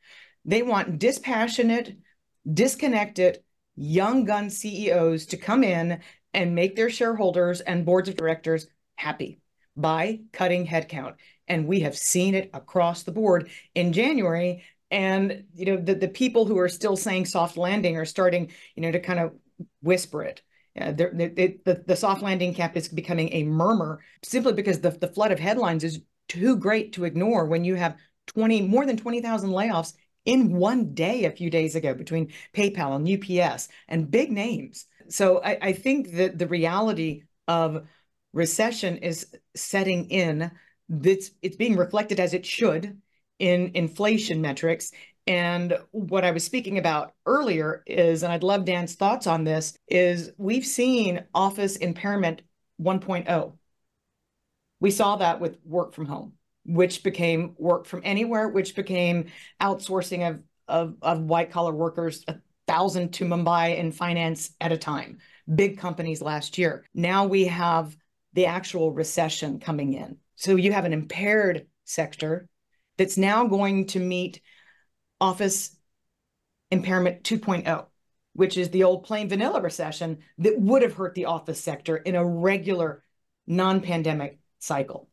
They 0.45 0.63
want 0.63 0.99
dispassionate, 0.99 1.97
disconnected, 2.51 3.39
young 3.75 4.23
gun 4.23 4.49
CEOs 4.49 5.27
to 5.27 5.37
come 5.37 5.63
in 5.63 5.99
and 6.33 6.55
make 6.55 6.75
their 6.75 6.89
shareholders 6.89 7.61
and 7.61 7.85
boards 7.85 8.07
of 8.07 8.15
directors 8.15 8.67
happy 8.95 9.41
by 9.75 10.21
cutting 10.31 10.65
headcount. 10.65 11.15
And 11.51 11.67
we 11.67 11.81
have 11.81 11.97
seen 11.97 12.33
it 12.33 12.49
across 12.53 13.03
the 13.03 13.11
board 13.11 13.49
in 13.75 13.91
January. 13.91 14.63
And 14.89 15.43
you 15.53 15.65
know, 15.65 15.77
the, 15.77 15.95
the 15.95 16.07
people 16.07 16.45
who 16.45 16.57
are 16.57 16.69
still 16.69 16.95
saying 16.95 17.25
soft 17.25 17.57
landing 17.57 17.97
are 17.97 18.05
starting, 18.05 18.51
you 18.75 18.81
know, 18.81 18.91
to 18.91 18.99
kind 18.99 19.19
of 19.19 19.33
whisper 19.81 20.23
it. 20.23 20.41
Uh, 20.79 20.93
the, 20.93 21.83
the 21.85 21.95
soft 21.97 22.21
landing 22.21 22.53
camp 22.53 22.77
is 22.77 22.87
becoming 22.87 23.33
a 23.33 23.43
murmur 23.43 23.99
simply 24.23 24.53
because 24.53 24.79
the, 24.79 24.91
the 24.91 25.07
flood 25.07 25.33
of 25.33 25.39
headlines 25.39 25.83
is 25.83 25.99
too 26.29 26.55
great 26.55 26.93
to 26.93 27.03
ignore 27.03 27.45
when 27.45 27.65
you 27.65 27.75
have 27.75 27.97
20 28.27 28.61
more 28.61 28.85
than 28.85 28.95
20,000 28.95 29.49
layoffs 29.49 29.93
in 30.23 30.55
one 30.55 30.93
day 30.93 31.25
a 31.25 31.31
few 31.31 31.49
days 31.49 31.75
ago 31.75 31.93
between 31.93 32.31
PayPal 32.53 32.95
and 32.95 33.41
UPS 33.43 33.67
and 33.89 34.09
big 34.09 34.31
names. 34.31 34.85
So 35.09 35.41
I, 35.43 35.57
I 35.61 35.73
think 35.73 36.13
that 36.13 36.37
the 36.37 36.47
reality 36.47 37.23
of 37.49 37.85
recession 38.31 38.97
is 38.97 39.27
setting 39.55 40.09
in. 40.09 40.51
It's, 41.03 41.31
it's 41.41 41.55
being 41.55 41.77
reflected 41.77 42.19
as 42.19 42.33
it 42.33 42.45
should 42.45 43.01
in 43.39 43.71
inflation 43.73 44.41
metrics. 44.41 44.91
And 45.27 45.77
what 45.91 46.23
I 46.25 46.31
was 46.31 46.43
speaking 46.43 46.77
about 46.77 47.13
earlier 47.25 47.83
is, 47.85 48.23
and 48.23 48.31
I'd 48.31 48.43
love 48.43 48.65
Dan's 48.65 48.95
thoughts 48.95 49.27
on 49.27 49.43
this, 49.43 49.77
is 49.87 50.31
we've 50.37 50.65
seen 50.65 51.23
office 51.33 51.75
impairment 51.77 52.41
1.0. 52.81 53.53
We 54.79 54.91
saw 54.91 55.15
that 55.17 55.39
with 55.39 55.57
work 55.63 55.93
from 55.93 56.07
home, 56.07 56.33
which 56.65 57.03
became 57.03 57.55
work 57.57 57.85
from 57.85 58.01
anywhere, 58.03 58.49
which 58.49 58.75
became 58.75 59.27
outsourcing 59.61 60.27
of, 60.27 60.41
of, 60.67 60.95
of 61.01 61.21
white 61.21 61.51
collar 61.51 61.73
workers, 61.73 62.23
a 62.27 62.35
thousand 62.67 63.13
to 63.13 63.25
Mumbai 63.25 63.77
in 63.77 63.91
finance 63.91 64.51
at 64.59 64.71
a 64.71 64.77
time, 64.77 65.19
big 65.53 65.77
companies 65.77 66.21
last 66.21 66.57
year. 66.57 66.83
Now 66.95 67.25
we 67.25 67.45
have 67.45 67.95
the 68.33 68.47
actual 68.47 68.91
recession 68.91 69.59
coming 69.59 69.93
in. 69.93 70.17
So 70.35 70.55
you 70.55 70.71
have 70.73 70.85
an 70.85 70.93
impaired 70.93 71.67
sector 71.85 72.47
that's 72.97 73.17
now 73.17 73.45
going 73.47 73.87
to 73.87 73.99
meet 73.99 74.41
office 75.19 75.75
impairment 76.71 77.23
2.0, 77.23 77.85
which 78.33 78.57
is 78.57 78.69
the 78.69 78.83
old 78.83 79.03
plain 79.03 79.29
vanilla 79.29 79.61
recession 79.61 80.19
that 80.39 80.59
would 80.59 80.81
have 80.81 80.93
hurt 80.93 81.15
the 81.15 81.25
office 81.25 81.61
sector 81.61 81.97
in 81.97 82.15
a 82.15 82.25
regular 82.25 83.03
non 83.45 83.81
pandemic 83.81 84.39
cycle. 84.59 85.09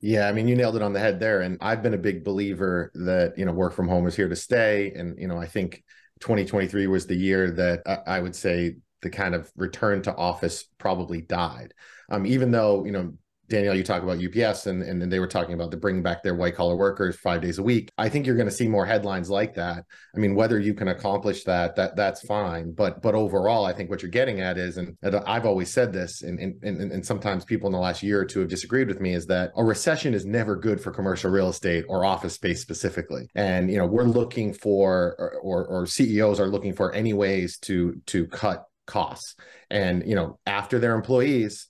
Yeah, 0.00 0.28
I 0.28 0.32
mean, 0.32 0.48
you 0.48 0.54
nailed 0.54 0.76
it 0.76 0.82
on 0.82 0.92
the 0.92 1.00
head 1.00 1.18
there. 1.18 1.40
And 1.40 1.56
I've 1.60 1.82
been 1.82 1.94
a 1.94 1.98
big 1.98 2.24
believer 2.24 2.92
that, 2.94 3.38
you 3.38 3.46
know, 3.46 3.52
work 3.52 3.72
from 3.72 3.88
home 3.88 4.06
is 4.06 4.14
here 4.14 4.28
to 4.28 4.36
stay. 4.36 4.92
And, 4.94 5.18
you 5.18 5.26
know, 5.26 5.38
I 5.38 5.46
think 5.46 5.82
2023 6.20 6.86
was 6.86 7.06
the 7.06 7.14
year 7.14 7.50
that 7.52 7.82
I 8.06 8.20
would 8.20 8.36
say 8.36 8.76
the 9.00 9.10
kind 9.10 9.34
of 9.34 9.50
return 9.56 10.02
to 10.02 10.14
office 10.14 10.64
probably 10.78 11.22
died. 11.22 11.72
Um, 12.10 12.26
even 12.26 12.50
though, 12.50 12.84
you 12.84 12.92
know, 12.92 13.14
Danielle, 13.48 13.74
you 13.74 13.82
talk 13.82 14.02
about 14.02 14.18
UPS 14.22 14.66
and, 14.66 14.82
and 14.82 15.12
they 15.12 15.18
were 15.18 15.26
talking 15.26 15.54
about 15.54 15.70
the 15.70 15.76
bring 15.76 16.02
back 16.02 16.22
their 16.22 16.34
white 16.34 16.54
collar 16.54 16.76
workers 16.76 17.16
five 17.16 17.42
days 17.42 17.58
a 17.58 17.62
week. 17.62 17.90
I 17.98 18.08
think 18.08 18.26
you're 18.26 18.36
going 18.36 18.48
to 18.48 18.54
see 18.54 18.68
more 18.68 18.86
headlines 18.86 19.28
like 19.28 19.54
that. 19.54 19.84
I 20.14 20.18
mean, 20.18 20.34
whether 20.34 20.58
you 20.58 20.72
can 20.72 20.88
accomplish 20.88 21.44
that, 21.44 21.76
that 21.76 21.96
that's 21.96 22.24
fine. 22.26 22.72
But 22.72 23.02
but 23.02 23.14
overall, 23.14 23.66
I 23.66 23.72
think 23.72 23.90
what 23.90 24.02
you're 24.02 24.10
getting 24.10 24.40
at 24.40 24.56
is, 24.56 24.78
and, 24.78 24.96
and 25.02 25.16
I've 25.16 25.46
always 25.46 25.72
said 25.72 25.92
this, 25.92 26.22
and, 26.22 26.38
and 26.40 26.62
and 26.64 27.04
sometimes 27.04 27.44
people 27.44 27.66
in 27.66 27.72
the 27.72 27.78
last 27.78 28.02
year 28.02 28.20
or 28.20 28.24
two 28.24 28.40
have 28.40 28.48
disagreed 28.48 28.88
with 28.88 29.00
me, 29.00 29.12
is 29.12 29.26
that 29.26 29.52
a 29.56 29.64
recession 29.64 30.14
is 30.14 30.24
never 30.24 30.56
good 30.56 30.80
for 30.80 30.90
commercial 30.90 31.30
real 31.30 31.50
estate 31.50 31.84
or 31.88 32.04
office 32.04 32.34
space 32.34 32.62
specifically. 32.62 33.28
And 33.34 33.70
you 33.70 33.78
know, 33.78 33.86
we're 33.86 34.04
looking 34.04 34.54
for 34.54 35.16
or, 35.18 35.38
or, 35.42 35.66
or 35.66 35.86
CEOs 35.86 36.40
are 36.40 36.46
looking 36.46 36.72
for 36.72 36.92
any 36.92 37.12
ways 37.12 37.58
to 37.58 38.00
to 38.06 38.26
cut 38.26 38.64
costs. 38.86 39.36
And 39.70 40.06
you 40.06 40.14
know, 40.14 40.38
after 40.46 40.78
their 40.78 40.94
employees 40.94 41.68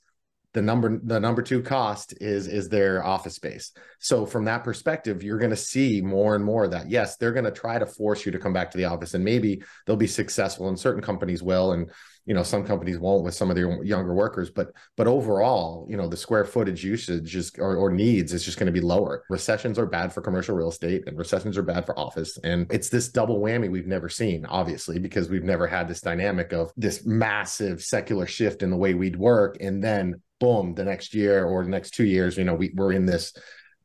the 0.54 0.62
number 0.62 0.98
the 1.02 1.20
number 1.20 1.42
two 1.42 1.60
cost 1.60 2.14
is 2.22 2.46
is 2.46 2.68
their 2.68 3.04
office 3.04 3.34
space. 3.34 3.72
So 3.98 4.24
from 4.24 4.44
that 4.46 4.64
perspective 4.64 5.22
you're 5.22 5.38
going 5.38 5.50
to 5.50 5.56
see 5.56 6.00
more 6.00 6.34
and 6.36 6.44
more 6.44 6.64
of 6.64 6.70
that. 6.70 6.88
Yes 6.88 7.16
they're 7.16 7.32
going 7.32 7.44
to 7.44 7.50
try 7.50 7.78
to 7.78 7.86
force 7.86 8.24
you 8.24 8.32
to 8.32 8.38
come 8.38 8.52
back 8.52 8.70
to 8.70 8.78
the 8.78 8.84
office 8.84 9.14
and 9.14 9.24
maybe 9.24 9.62
they'll 9.84 9.96
be 9.96 10.06
successful 10.06 10.68
and 10.68 10.78
certain 10.78 11.02
companies 11.02 11.42
will 11.42 11.72
and 11.72 11.90
you 12.26 12.34
know 12.34 12.42
some 12.42 12.64
companies 12.64 12.98
won't 12.98 13.24
with 13.24 13.34
some 13.34 13.50
of 13.50 13.56
their 13.56 13.82
younger 13.84 14.14
workers 14.14 14.50
but 14.50 14.72
but 14.96 15.06
overall 15.06 15.86
you 15.88 15.96
know 15.96 16.08
the 16.08 16.16
square 16.16 16.44
footage 16.44 16.84
usage 16.84 17.36
is 17.36 17.52
or, 17.58 17.76
or 17.76 17.90
needs 17.90 18.32
is 18.32 18.44
just 18.44 18.58
going 18.58 18.66
to 18.66 18.72
be 18.72 18.80
lower. 18.80 19.24
Recessions 19.28 19.78
are 19.78 19.86
bad 19.86 20.12
for 20.12 20.20
commercial 20.20 20.56
real 20.56 20.68
estate 20.68 21.04
and 21.06 21.18
recessions 21.18 21.58
are 21.58 21.62
bad 21.62 21.86
for 21.86 21.98
office 21.98 22.38
and 22.44 22.66
it's 22.70 22.88
this 22.88 23.08
double 23.08 23.40
whammy 23.40 23.70
we've 23.70 23.86
never 23.86 24.08
seen 24.08 24.44
obviously 24.46 24.98
because 24.98 25.28
we've 25.28 25.44
never 25.44 25.66
had 25.66 25.88
this 25.88 26.00
dynamic 26.00 26.52
of 26.52 26.72
this 26.76 27.04
massive 27.04 27.82
secular 27.82 28.26
shift 28.26 28.62
in 28.62 28.70
the 28.70 28.76
way 28.76 28.94
we'd 28.94 29.16
work 29.16 29.56
and 29.60 29.82
then 29.82 30.20
boom, 30.40 30.74
the 30.74 30.84
next 30.84 31.14
year 31.14 31.44
or 31.44 31.64
the 31.64 31.70
next 31.70 31.92
two 31.92 32.04
years, 32.04 32.36
you 32.36 32.44
know, 32.44 32.54
we, 32.54 32.72
we're 32.74 32.92
in 32.92 33.06
this 33.06 33.32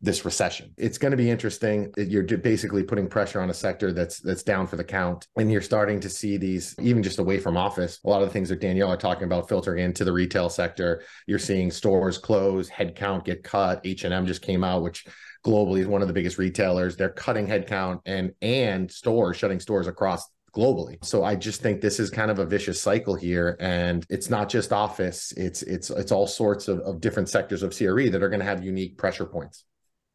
this 0.02 0.24
recession. 0.24 0.74
It's 0.78 0.98
going 0.98 1.12
to 1.12 1.18
be 1.18 1.30
interesting. 1.30 1.92
You're 1.98 2.24
basically 2.38 2.84
putting 2.84 3.08
pressure 3.08 3.42
on 3.42 3.50
a 3.50 3.54
sector 3.54 3.92
that's 3.92 4.20
that's 4.20 4.44
down 4.44 4.68
for 4.68 4.78
the 4.78 4.84
count, 4.84 5.28
and 5.36 5.52
you're 5.52 5.62
starting 5.62 6.00
to 6.02 6.10
see 6.10 6.38
these 6.38 6.76
even 6.82 7.04
just 7.04 7.20
away 7.20 7.40
from 7.40 7.58
office. 7.58 8.00
A 8.06 8.10
lot 8.10 8.22
of 8.22 8.28
the 8.28 8.34
things 8.34 8.50
that 8.50 8.62
Danielle 8.62 8.90
are 8.90 8.98
talking 8.98 9.26
about 9.26 9.50
filtering 9.50 9.84
into 9.84 10.06
the 10.06 10.14
retail 10.14 10.50
sector. 10.50 11.04
You're 11.28 11.40
seeing 11.40 11.70
stores 11.72 12.18
close, 12.18 12.70
headcount 12.70 13.26
get 13.26 13.44
cut. 13.44 13.82
H 13.84 14.04
and 14.06 14.14
M 14.14 14.26
just 14.26 14.42
came 14.42 14.64
out, 14.64 14.84
which 14.84 15.06
globally 15.46 15.80
is 15.80 15.88
one 15.88 16.02
of 16.02 16.08
the 16.08 16.14
biggest 16.14 16.38
retailers. 16.38 16.96
They're 16.96 17.10
cutting 17.10 17.48
headcount 17.48 18.00
and 18.06 18.32
and 18.42 18.90
stores 18.90 19.38
shutting 19.38 19.60
stores 19.60 19.88
across 19.88 20.26
globally. 20.56 21.04
So 21.04 21.24
I 21.24 21.36
just 21.36 21.62
think 21.62 21.82
this 21.82 22.00
is 22.00 22.10
kind 22.10 22.32
of 22.32 22.40
a 22.40 22.46
vicious 22.46 22.82
cycle 22.82 23.16
here. 23.16 23.56
And 23.60 24.06
it's 24.10 24.30
not 24.30 24.50
just 24.50 24.72
office, 24.72 25.34
it's 25.34 25.62
it's 25.64 25.90
it's 25.90 26.12
all 26.12 26.28
sorts 26.28 26.68
of, 26.68 26.80
of 26.80 27.02
different 27.02 27.30
sectors 27.30 27.64
of 27.64 27.76
CRE 27.76 28.10
that 28.10 28.24
are 28.24 28.30
going 28.30 28.40
to 28.40 28.46
have 28.46 28.64
unique 28.64 28.98
pressure 28.98 29.26
points. 29.26 29.66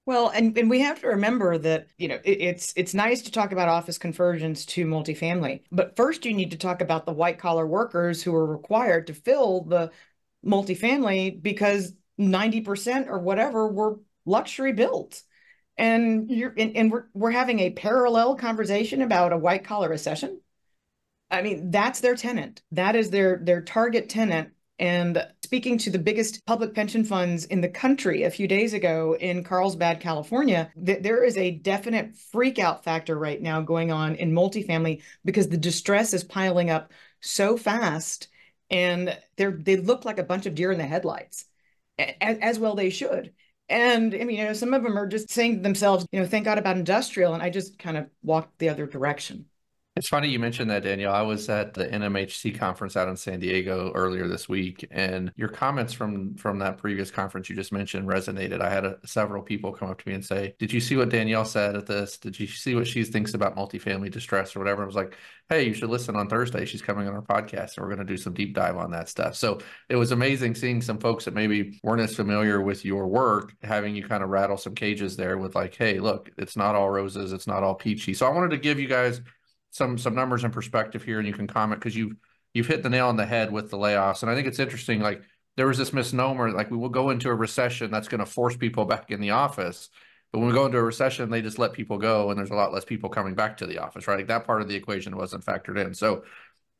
Well, 0.06 0.28
and, 0.28 0.56
and 0.58 0.68
we 0.68 0.80
have 0.80 1.00
to 1.00 1.06
remember 1.08 1.56
that, 1.58 1.86
you 1.96 2.08
know, 2.08 2.18
it, 2.24 2.40
it's 2.40 2.72
it's 2.76 2.92
nice 2.92 3.22
to 3.22 3.32
talk 3.32 3.52
about 3.52 3.68
office 3.68 3.96
conversions 3.96 4.66
to 4.66 4.84
multifamily, 4.86 5.62
but 5.72 5.96
first 5.96 6.26
you 6.26 6.34
need 6.34 6.50
to 6.50 6.58
talk 6.58 6.82
about 6.82 7.06
the 7.06 7.12
white 7.12 7.38
collar 7.38 7.66
workers 7.66 8.22
who 8.22 8.34
are 8.34 8.44
required 8.46 9.06
to 9.06 9.14
fill 9.14 9.62
the 9.64 9.90
multifamily 10.44 11.42
because 11.42 11.94
90% 12.18 13.08
or 13.08 13.18
whatever 13.18 13.66
were 13.68 13.98
luxury 14.26 14.72
built. 14.72 15.22
and 15.78 16.30
you're 16.30 16.54
and, 16.58 16.76
and 16.76 16.92
we're 16.92 17.06
we're 17.14 17.32
having 17.32 17.60
a 17.60 17.70
parallel 17.72 18.36
conversation 18.36 19.02
about 19.02 19.32
a 19.34 19.38
white 19.38 19.64
collar 19.64 19.90
recession. 19.90 20.40
I 21.30 21.42
mean 21.42 21.70
that's 21.70 22.00
their 22.00 22.14
tenant. 22.16 22.62
That 22.72 22.96
is 22.96 23.10
their 23.10 23.38
their 23.42 23.62
target 23.62 24.08
tenant. 24.08 24.50
And 24.78 25.26
speaking 25.44 25.78
to 25.78 25.90
the 25.90 25.98
biggest 25.98 26.44
public 26.46 26.74
pension 26.74 27.04
funds 27.04 27.44
in 27.46 27.60
the 27.60 27.68
country 27.68 28.24
a 28.24 28.30
few 28.30 28.48
days 28.48 28.72
ago 28.72 29.16
in 29.20 29.44
carlsbad 29.44 30.00
california 30.00 30.70
th- 30.84 31.02
there 31.02 31.22
is 31.22 31.36
a 31.36 31.52
definite 31.52 32.16
freak 32.16 32.58
out 32.58 32.82
factor 32.82 33.16
right 33.16 33.40
now 33.40 33.60
going 33.60 33.92
on 33.92 34.16
in 34.16 34.32
multifamily 34.32 35.02
because 35.24 35.48
the 35.48 35.56
distress 35.56 36.12
is 36.12 36.24
piling 36.24 36.70
up 36.70 36.92
so 37.20 37.56
fast 37.56 38.28
and 38.70 39.16
they're 39.36 39.52
they 39.52 39.76
look 39.76 40.04
like 40.04 40.18
a 40.18 40.24
bunch 40.24 40.46
of 40.46 40.54
deer 40.54 40.72
in 40.72 40.78
the 40.78 40.84
headlights 40.84 41.44
as, 41.98 42.38
as 42.38 42.58
well 42.58 42.74
they 42.74 42.90
should 42.90 43.32
and 43.68 44.14
I 44.14 44.24
mean, 44.24 44.36
you 44.36 44.44
know, 44.44 44.52
some 44.52 44.74
of 44.74 44.82
them 44.82 44.98
are 44.98 45.06
just 45.06 45.30
saying 45.30 45.56
to 45.56 45.62
themselves, 45.62 46.06
you 46.12 46.20
know, 46.20 46.26
thank 46.26 46.44
God 46.44 46.58
about 46.58 46.76
industrial. 46.76 47.32
And 47.32 47.42
I 47.42 47.48
just 47.48 47.78
kind 47.78 47.96
of 47.96 48.06
walked 48.22 48.58
the 48.58 48.68
other 48.68 48.86
direction. 48.86 49.46
It's 49.96 50.08
funny 50.08 50.28
you 50.28 50.40
mentioned 50.40 50.70
that, 50.70 50.82
Danielle. 50.82 51.14
I 51.14 51.22
was 51.22 51.48
at 51.48 51.74
the 51.74 51.86
NMHC 51.86 52.58
conference 52.58 52.96
out 52.96 53.06
in 53.06 53.16
San 53.16 53.38
Diego 53.38 53.92
earlier 53.94 54.26
this 54.26 54.48
week, 54.48 54.84
and 54.90 55.32
your 55.36 55.48
comments 55.48 55.92
from 55.92 56.34
from 56.34 56.58
that 56.58 56.78
previous 56.78 57.12
conference 57.12 57.48
you 57.48 57.54
just 57.54 57.70
mentioned 57.70 58.08
resonated. 58.08 58.60
I 58.60 58.70
had 58.70 58.84
a, 58.84 58.98
several 59.06 59.40
people 59.40 59.72
come 59.72 59.88
up 59.88 60.02
to 60.02 60.08
me 60.08 60.16
and 60.16 60.24
say, 60.24 60.56
"Did 60.58 60.72
you 60.72 60.80
see 60.80 60.96
what 60.96 61.10
Danielle 61.10 61.44
said 61.44 61.76
at 61.76 61.86
this? 61.86 62.18
Did 62.18 62.40
you 62.40 62.48
see 62.48 62.74
what 62.74 62.88
she 62.88 63.04
thinks 63.04 63.34
about 63.34 63.54
multifamily 63.54 64.10
distress 64.10 64.56
or 64.56 64.58
whatever?" 64.58 64.82
I 64.82 64.86
was 64.86 64.96
like, 64.96 65.16
"Hey, 65.48 65.62
you 65.68 65.74
should 65.74 65.90
listen 65.90 66.16
on 66.16 66.28
Thursday. 66.28 66.64
She's 66.64 66.82
coming 66.82 67.06
on 67.06 67.14
our 67.14 67.22
podcast, 67.22 67.76
and 67.76 67.86
we're 67.86 67.94
going 67.94 68.04
to 68.04 68.12
do 68.12 68.16
some 68.16 68.34
deep 68.34 68.52
dive 68.52 68.76
on 68.76 68.90
that 68.90 69.08
stuff." 69.08 69.36
So 69.36 69.60
it 69.88 69.94
was 69.94 70.10
amazing 70.10 70.56
seeing 70.56 70.82
some 70.82 70.98
folks 70.98 71.24
that 71.24 71.34
maybe 71.34 71.78
weren't 71.84 72.02
as 72.02 72.16
familiar 72.16 72.60
with 72.60 72.84
your 72.84 73.06
work, 73.06 73.54
having 73.62 73.94
you 73.94 74.02
kind 74.02 74.24
of 74.24 74.30
rattle 74.30 74.56
some 74.56 74.74
cages 74.74 75.16
there 75.16 75.38
with 75.38 75.54
like, 75.54 75.76
"Hey, 75.76 76.00
look, 76.00 76.32
it's 76.36 76.56
not 76.56 76.74
all 76.74 76.90
roses, 76.90 77.32
it's 77.32 77.46
not 77.46 77.62
all 77.62 77.76
peachy." 77.76 78.12
So 78.12 78.26
I 78.26 78.30
wanted 78.30 78.50
to 78.50 78.58
give 78.58 78.80
you 78.80 78.88
guys 78.88 79.20
some 79.74 79.98
some 79.98 80.14
numbers 80.14 80.44
in 80.44 80.52
perspective 80.52 81.02
here, 81.02 81.18
and 81.18 81.26
you 81.26 81.34
can 81.34 81.48
comment 81.48 81.80
because 81.80 81.96
you've 81.96 82.14
you've 82.54 82.68
hit 82.68 82.84
the 82.84 82.88
nail 82.88 83.08
on 83.08 83.16
the 83.16 83.26
head 83.26 83.52
with 83.52 83.70
the 83.70 83.76
layoffs, 83.76 84.22
and 84.22 84.30
I 84.30 84.36
think 84.36 84.46
it's 84.46 84.60
interesting. 84.60 85.00
Like 85.00 85.22
there 85.56 85.66
was 85.66 85.78
this 85.78 85.92
misnomer, 85.92 86.52
like 86.52 86.70
we 86.70 86.76
will 86.76 86.88
go 86.88 87.10
into 87.10 87.28
a 87.28 87.34
recession 87.34 87.90
that's 87.90 88.06
going 88.06 88.20
to 88.20 88.26
force 88.26 88.56
people 88.56 88.84
back 88.84 89.10
in 89.10 89.20
the 89.20 89.30
office. 89.30 89.90
But 90.30 90.38
when 90.38 90.48
we 90.48 90.54
go 90.54 90.66
into 90.66 90.78
a 90.78 90.82
recession, 90.82 91.28
they 91.28 91.42
just 91.42 91.58
let 91.58 91.72
people 91.72 91.98
go, 91.98 92.30
and 92.30 92.38
there's 92.38 92.50
a 92.50 92.54
lot 92.54 92.72
less 92.72 92.84
people 92.84 93.08
coming 93.08 93.34
back 93.34 93.56
to 93.58 93.66
the 93.66 93.78
office, 93.78 94.06
right? 94.06 94.18
Like 94.18 94.28
that 94.28 94.44
part 94.46 94.62
of 94.62 94.68
the 94.68 94.76
equation 94.76 95.16
wasn't 95.16 95.44
factored 95.44 95.84
in. 95.84 95.92
So 95.92 96.22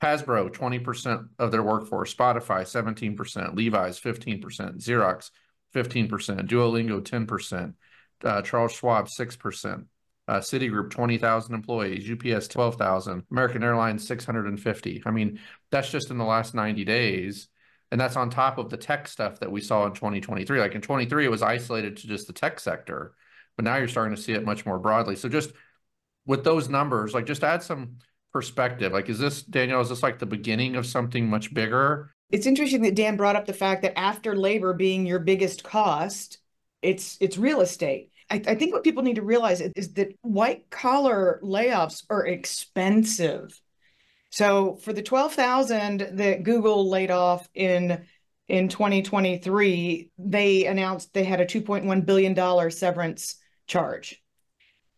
Hasbro, 0.00 0.50
20% 0.50 1.28
of 1.38 1.50
their 1.50 1.62
workforce, 1.62 2.14
Spotify, 2.14 2.62
17%, 2.62 3.56
Levi's, 3.56 4.00
15%, 4.00 4.40
Xerox, 4.78 5.30
15%, 5.74 6.08
Duolingo, 6.48 7.00
10%, 7.00 7.74
uh, 8.24 8.42
Charles 8.42 8.72
Schwab 8.72 9.06
6%. 9.06 9.84
Uh, 10.26 10.40
Citigroup, 10.40 10.90
20,000 10.90 11.54
employees, 11.54 12.10
UPS, 12.10 12.48
12,000, 12.48 13.24
American 13.30 13.62
Airlines, 13.62 14.06
650. 14.06 15.02
I 15.04 15.10
mean, 15.10 15.38
that's 15.70 15.90
just 15.90 16.10
in 16.10 16.16
the 16.16 16.24
last 16.24 16.54
90 16.54 16.84
days. 16.84 17.48
And 17.92 18.00
that's 18.00 18.16
on 18.16 18.30
top 18.30 18.58
of 18.58 18.70
the 18.70 18.76
tech 18.76 19.06
stuff 19.06 19.38
that 19.40 19.52
we 19.52 19.60
saw 19.60 19.86
in 19.86 19.92
2023. 19.92 20.58
Like 20.58 20.74
in 20.74 20.80
23, 20.80 21.26
it 21.26 21.30
was 21.30 21.42
isolated 21.42 21.98
to 21.98 22.08
just 22.08 22.26
the 22.26 22.32
tech 22.32 22.58
sector, 22.58 23.14
but 23.56 23.64
now 23.64 23.76
you're 23.76 23.86
starting 23.86 24.16
to 24.16 24.20
see 24.20 24.32
it 24.32 24.44
much 24.44 24.64
more 24.64 24.78
broadly. 24.78 25.14
So 25.14 25.28
just 25.28 25.52
with 26.26 26.42
those 26.42 26.68
numbers, 26.68 27.12
like 27.12 27.26
just 27.26 27.44
add 27.44 27.62
some 27.62 27.98
perspective. 28.32 28.92
Like, 28.92 29.08
is 29.08 29.18
this, 29.18 29.42
Daniel, 29.42 29.80
is 29.80 29.88
this 29.88 30.02
like 30.02 30.18
the 30.18 30.26
beginning 30.26 30.76
of 30.76 30.86
something 30.86 31.28
much 31.28 31.54
bigger? 31.54 32.10
It's 32.30 32.46
interesting 32.46 32.82
that 32.82 32.96
Dan 32.96 33.16
brought 33.16 33.36
up 33.36 33.46
the 33.46 33.52
fact 33.52 33.82
that 33.82 33.98
after 33.98 34.34
labor 34.34 34.74
being 34.74 35.06
your 35.06 35.20
biggest 35.20 35.62
cost, 35.62 36.38
it's 36.82 37.16
it's 37.20 37.38
real 37.38 37.60
estate. 37.60 38.10
I, 38.30 38.42
I 38.46 38.54
think 38.54 38.72
what 38.72 38.84
people 38.84 39.02
need 39.02 39.16
to 39.16 39.22
realize 39.22 39.60
is 39.60 39.94
that 39.94 40.14
white 40.22 40.70
collar 40.70 41.40
layoffs 41.42 42.04
are 42.10 42.26
expensive. 42.26 43.60
So 44.30 44.76
for 44.76 44.92
the 44.92 45.02
12,000 45.02 46.10
that 46.18 46.42
Google 46.42 46.88
laid 46.88 47.10
off 47.10 47.48
in 47.54 48.06
in 48.46 48.68
2023, 48.68 50.10
they 50.18 50.66
announced 50.66 51.14
they 51.14 51.24
had 51.24 51.40
a 51.40 51.46
2.1 51.46 52.04
billion 52.04 52.34
dollar 52.34 52.68
severance 52.68 53.36
charge. 53.66 54.22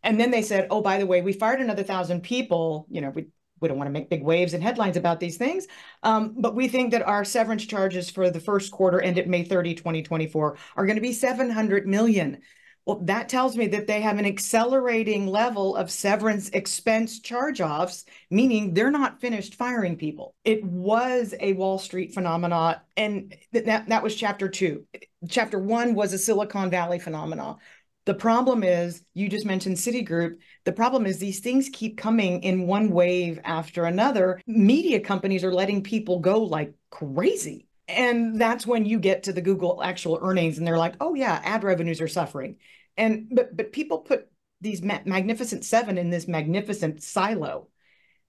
And 0.02 0.18
then 0.18 0.30
they 0.30 0.42
said, 0.42 0.66
"Oh, 0.70 0.80
by 0.80 0.98
the 0.98 1.06
way, 1.06 1.22
we 1.22 1.32
fired 1.32 1.60
another 1.60 1.82
1,000 1.82 2.22
people, 2.22 2.86
you 2.90 3.00
know, 3.00 3.10
we 3.10 3.26
we 3.60 3.68
don't 3.68 3.78
want 3.78 3.88
to 3.88 3.92
make 3.92 4.10
big 4.10 4.22
waves 4.22 4.54
and 4.54 4.62
headlines 4.62 4.96
about 4.96 5.20
these 5.20 5.36
things. 5.36 5.66
Um, 6.02 6.34
but 6.38 6.54
we 6.54 6.68
think 6.68 6.90
that 6.92 7.06
our 7.06 7.24
severance 7.24 7.64
charges 7.64 8.10
for 8.10 8.30
the 8.30 8.40
first 8.40 8.70
quarter 8.70 9.00
ended 9.00 9.28
May 9.28 9.44
30, 9.44 9.74
2024 9.74 10.58
are 10.76 10.86
going 10.86 10.96
to 10.96 11.02
be 11.02 11.12
700 11.12 11.86
million. 11.86 12.42
Well, 12.86 13.00
that 13.02 13.28
tells 13.28 13.56
me 13.56 13.66
that 13.68 13.88
they 13.88 14.00
have 14.00 14.18
an 14.18 14.26
accelerating 14.26 15.26
level 15.26 15.74
of 15.74 15.90
severance 15.90 16.50
expense 16.50 17.18
charge 17.18 17.60
offs, 17.60 18.04
meaning 18.30 18.74
they're 18.74 18.92
not 18.92 19.20
finished 19.20 19.56
firing 19.56 19.96
people. 19.96 20.36
It 20.44 20.64
was 20.64 21.34
a 21.40 21.54
Wall 21.54 21.80
Street 21.80 22.14
phenomenon. 22.14 22.76
And 22.96 23.34
that, 23.52 23.88
that 23.88 24.02
was 24.04 24.14
chapter 24.14 24.48
two. 24.48 24.86
Chapter 25.28 25.58
one 25.58 25.94
was 25.96 26.12
a 26.12 26.18
Silicon 26.18 26.70
Valley 26.70 27.00
phenomenon. 27.00 27.56
The 28.04 28.14
problem 28.14 28.62
is, 28.62 29.02
you 29.14 29.28
just 29.28 29.46
mentioned 29.46 29.78
Citigroup. 29.78 30.36
The 30.64 30.70
problem 30.70 31.06
is 31.06 31.18
these 31.18 31.40
things 31.40 31.68
keep 31.72 31.98
coming 31.98 32.44
in 32.44 32.68
one 32.68 32.90
wave 32.90 33.40
after 33.42 33.84
another. 33.84 34.40
Media 34.46 35.00
companies 35.00 35.42
are 35.42 35.52
letting 35.52 35.82
people 35.82 36.20
go 36.20 36.44
like 36.44 36.72
crazy. 36.90 37.65
And 37.88 38.40
that's 38.40 38.66
when 38.66 38.84
you 38.84 38.98
get 38.98 39.24
to 39.24 39.32
the 39.32 39.40
Google 39.40 39.82
actual 39.82 40.18
earnings 40.20 40.58
and 40.58 40.66
they're 40.66 40.78
like, 40.78 40.94
oh 41.00 41.14
yeah, 41.14 41.40
ad 41.44 41.62
revenues 41.64 42.00
are 42.00 42.08
suffering. 42.08 42.56
And 42.96 43.28
but 43.30 43.56
but 43.56 43.72
people 43.72 43.98
put 43.98 44.28
these 44.60 44.82
ma- 44.82 45.00
magnificent 45.04 45.64
seven 45.64 45.98
in 45.98 46.10
this 46.10 46.26
magnificent 46.26 47.02
silo. 47.02 47.68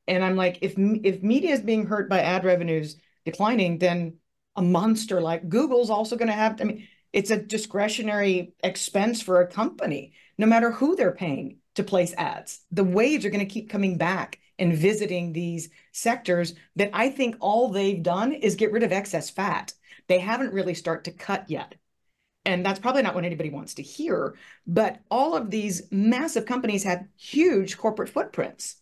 And 0.08 0.24
i'm 0.24 0.36
like 0.38 0.60
if 0.62 0.76
if 0.78 1.22
media 1.22 1.54
is 1.54 1.62
being 1.62 1.86
hurt 1.86 2.10
by 2.10 2.22
ad 2.22 2.46
revenues 2.46 2.96
declining 3.26 3.78
then 3.78 4.18
a 4.56 4.62
monster 4.62 5.20
like 5.20 5.50
google's 5.50 5.90
also 5.90 6.16
going 6.16 6.30
to 6.30 6.34
have 6.34 6.62
i 6.62 6.64
mean 6.64 6.88
it's 7.12 7.30
a 7.30 7.42
discretionary 7.42 8.54
expense 8.64 9.22
for 9.22 9.42
a 9.42 9.48
company 9.48 10.14
no 10.38 10.48
matter 10.48 10.72
who 10.72 10.96
they're 10.96 11.12
paying 11.12 11.58
to 11.76 11.84
place 11.84 12.14
ads. 12.18 12.62
The 12.72 12.84
waves 12.84 13.26
are 13.26 13.30
going 13.30 13.48
to 13.48 13.54
keep 13.54 13.70
coming 13.70 13.98
back 13.98 14.40
and 14.60 14.74
visiting 14.74 15.34
these 15.34 15.70
sectors 15.92 16.54
that 16.76 16.90
i 16.94 17.10
think 17.10 17.36
all 17.40 17.70
they've 17.70 18.04
done 18.04 18.32
is 18.32 18.56
get 18.56 18.72
rid 18.72 18.84
of 18.84 18.92
excess 18.92 19.30
fat 19.30 19.74
they 20.08 20.20
haven't 20.20 20.54
really 20.54 20.74
start 20.74 21.04
to 21.04 21.12
cut 21.12 21.50
yet 21.50 21.76
and 22.48 22.66
that's 22.66 22.80
probably 22.80 23.02
not 23.02 23.14
what 23.14 23.26
anybody 23.26 23.50
wants 23.50 23.74
to 23.74 23.84
hear. 23.84 24.36
But 24.66 25.02
all 25.12 25.36
of 25.36 25.52
these 25.52 25.82
massive 25.92 26.46
companies 26.46 26.86
have 26.86 27.06
huge 27.18 27.78
corporate 27.78 28.08
footprints 28.08 28.78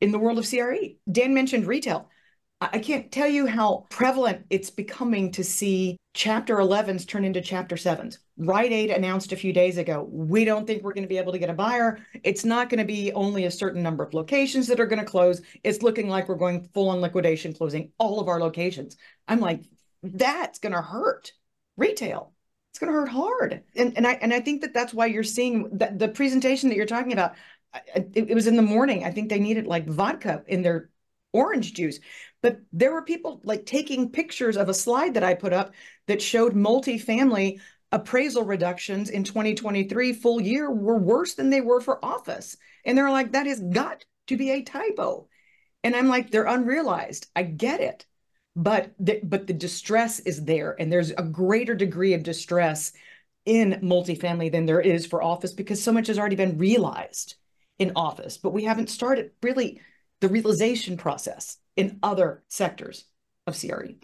in 0.00 0.10
the 0.10 0.18
world 0.18 0.36
of 0.36 0.50
CRE. 0.50 0.96
Dan 1.10 1.32
mentioned 1.32 1.68
retail. 1.68 2.10
I 2.60 2.80
can't 2.80 3.12
tell 3.12 3.28
you 3.28 3.46
how 3.46 3.86
prevalent 3.88 4.44
it's 4.50 4.70
becoming 4.70 5.30
to 5.32 5.44
see 5.44 5.96
chapter 6.12 6.56
11s 6.56 7.06
turn 7.06 7.24
into 7.24 7.40
chapter 7.40 7.76
7s. 7.76 8.18
Rite 8.36 8.72
Aid 8.72 8.90
announced 8.90 9.32
a 9.32 9.36
few 9.36 9.52
days 9.52 9.78
ago, 9.78 10.08
we 10.10 10.44
don't 10.44 10.66
think 10.66 10.82
we're 10.82 10.92
going 10.92 11.04
to 11.04 11.08
be 11.08 11.18
able 11.18 11.32
to 11.32 11.38
get 11.38 11.50
a 11.50 11.54
buyer. 11.54 12.00
It's 12.24 12.44
not 12.44 12.68
going 12.68 12.78
to 12.78 12.84
be 12.84 13.12
only 13.12 13.44
a 13.44 13.50
certain 13.50 13.82
number 13.82 14.02
of 14.02 14.12
locations 14.12 14.66
that 14.66 14.80
are 14.80 14.86
going 14.86 14.98
to 14.98 15.04
close. 15.04 15.40
It's 15.62 15.82
looking 15.82 16.08
like 16.08 16.28
we're 16.28 16.34
going 16.34 16.68
full 16.74 16.88
on 16.88 17.00
liquidation, 17.00 17.52
closing 17.52 17.92
all 17.98 18.18
of 18.18 18.26
our 18.26 18.40
locations. 18.40 18.96
I'm 19.28 19.38
like, 19.38 19.62
that's 20.02 20.58
going 20.58 20.74
to 20.74 20.82
hurt 20.82 21.32
retail 21.76 22.32
it's 22.78 22.78
going 22.78 22.92
to 22.92 22.98
hurt 23.00 23.08
hard. 23.08 23.64
And 23.74 23.96
and 23.96 24.06
I 24.06 24.12
and 24.12 24.32
I 24.32 24.38
think 24.40 24.60
that 24.60 24.72
that's 24.72 24.94
why 24.94 25.06
you're 25.06 25.24
seeing 25.24 25.68
that 25.78 25.98
the 25.98 26.08
presentation 26.08 26.68
that 26.68 26.76
you're 26.76 26.86
talking 26.86 27.12
about. 27.12 27.34
It, 27.94 28.30
it 28.30 28.34
was 28.34 28.46
in 28.46 28.56
the 28.56 28.62
morning. 28.62 29.04
I 29.04 29.10
think 29.10 29.28
they 29.28 29.40
needed 29.40 29.66
like 29.66 29.86
vodka 29.86 30.42
in 30.46 30.62
their 30.62 30.88
orange 31.32 31.74
juice. 31.74 31.98
But 32.42 32.60
there 32.72 32.92
were 32.92 33.02
people 33.02 33.40
like 33.44 33.66
taking 33.66 34.10
pictures 34.10 34.56
of 34.56 34.68
a 34.68 34.74
slide 34.74 35.14
that 35.14 35.24
I 35.24 35.34
put 35.34 35.52
up 35.52 35.74
that 36.06 36.22
showed 36.22 36.54
multifamily 36.54 37.60
appraisal 37.90 38.44
reductions 38.44 39.10
in 39.10 39.24
2023 39.24 40.12
full 40.12 40.40
year 40.40 40.70
were 40.70 40.98
worse 40.98 41.34
than 41.34 41.50
they 41.50 41.60
were 41.60 41.80
for 41.80 42.04
office. 42.04 42.56
And 42.84 42.96
they're 42.96 43.10
like, 43.10 43.32
that 43.32 43.46
has 43.46 43.60
got 43.60 44.04
to 44.28 44.36
be 44.36 44.50
a 44.50 44.62
typo. 44.62 45.26
And 45.82 45.96
I'm 45.96 46.08
like, 46.08 46.30
they're 46.30 46.44
unrealized. 46.44 47.26
I 47.34 47.42
get 47.42 47.80
it 47.80 48.06
but 48.58 48.92
the, 48.98 49.20
but 49.22 49.46
the 49.46 49.52
distress 49.52 50.18
is 50.18 50.44
there 50.44 50.74
and 50.80 50.92
there's 50.92 51.12
a 51.12 51.22
greater 51.22 51.76
degree 51.76 52.12
of 52.14 52.24
distress 52.24 52.92
in 53.44 53.78
multifamily 53.84 54.50
than 54.50 54.66
there 54.66 54.80
is 54.80 55.06
for 55.06 55.22
office 55.22 55.52
because 55.52 55.80
so 55.80 55.92
much 55.92 56.08
has 56.08 56.18
already 56.18 56.34
been 56.34 56.58
realized 56.58 57.36
in 57.78 57.92
office 57.94 58.36
but 58.36 58.52
we 58.52 58.64
haven't 58.64 58.90
started 58.90 59.30
really 59.44 59.80
the 60.20 60.28
realization 60.28 60.96
process 60.96 61.58
in 61.78 61.98
other 62.02 62.42
sectors 62.48 63.04
of 63.46 63.58
CRE 63.58 63.94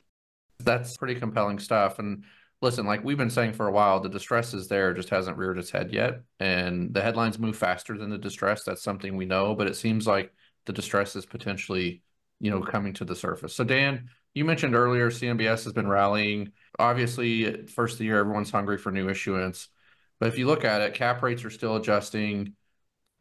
that's 0.61 0.97
pretty 0.97 1.15
compelling 1.15 1.59
stuff 1.59 1.99
and 1.99 2.25
listen 2.63 2.87
like 2.87 3.05
we've 3.05 3.19
been 3.19 3.29
saying 3.29 3.53
for 3.53 3.67
a 3.67 3.73
while 3.73 4.01
the 4.01 4.09
distress 4.09 4.55
is 4.55 4.69
there 4.69 4.95
just 4.95 5.11
hasn't 5.11 5.37
reared 5.37 5.59
its 5.59 5.71
head 5.71 5.93
yet 5.93 6.23
and 6.41 6.95
the 6.95 7.03
headlines 7.03 7.39
move 7.39 7.57
faster 7.57 7.99
than 7.99 8.09
the 8.09 8.17
distress 8.17 8.65
that's 8.65 8.83
something 8.83 9.17
we 9.17 9.27
know 9.27 9.55
but 9.55 9.67
it 9.67 9.77
seems 9.77 10.07
like 10.07 10.33
the 10.65 10.73
distress 10.73 11.15
is 11.17 11.27
potentially 11.27 12.03
you 12.41 12.51
know 12.51 12.63
coming 12.63 12.95
to 12.95 13.05
the 13.05 13.15
surface 13.15 13.55
so 13.55 13.65
Dan 13.65 14.09
you 14.35 14.45
mentioned 14.45 14.75
earlier 14.75 15.11
CMBS 15.11 15.65
has 15.65 15.73
been 15.73 15.89
rallying. 15.89 16.53
Obviously, 16.79 17.67
first 17.69 17.95
of 17.95 17.99
the 17.99 18.07
year, 18.07 18.19
everyone's 18.19 18.51
hungry 18.51 18.79
for 18.79 18.91
new 18.91 19.09
issuance. 19.09 19.69
But 20.19 20.29
if 20.29 20.39
you 20.39 20.47
look 20.47 20.65
at 20.65 20.83
it, 20.83 20.95
cap 20.95 21.23
rates 21.23 21.45
are 21.45 21.51
still 21.51 21.77
adjusting. 21.77 22.55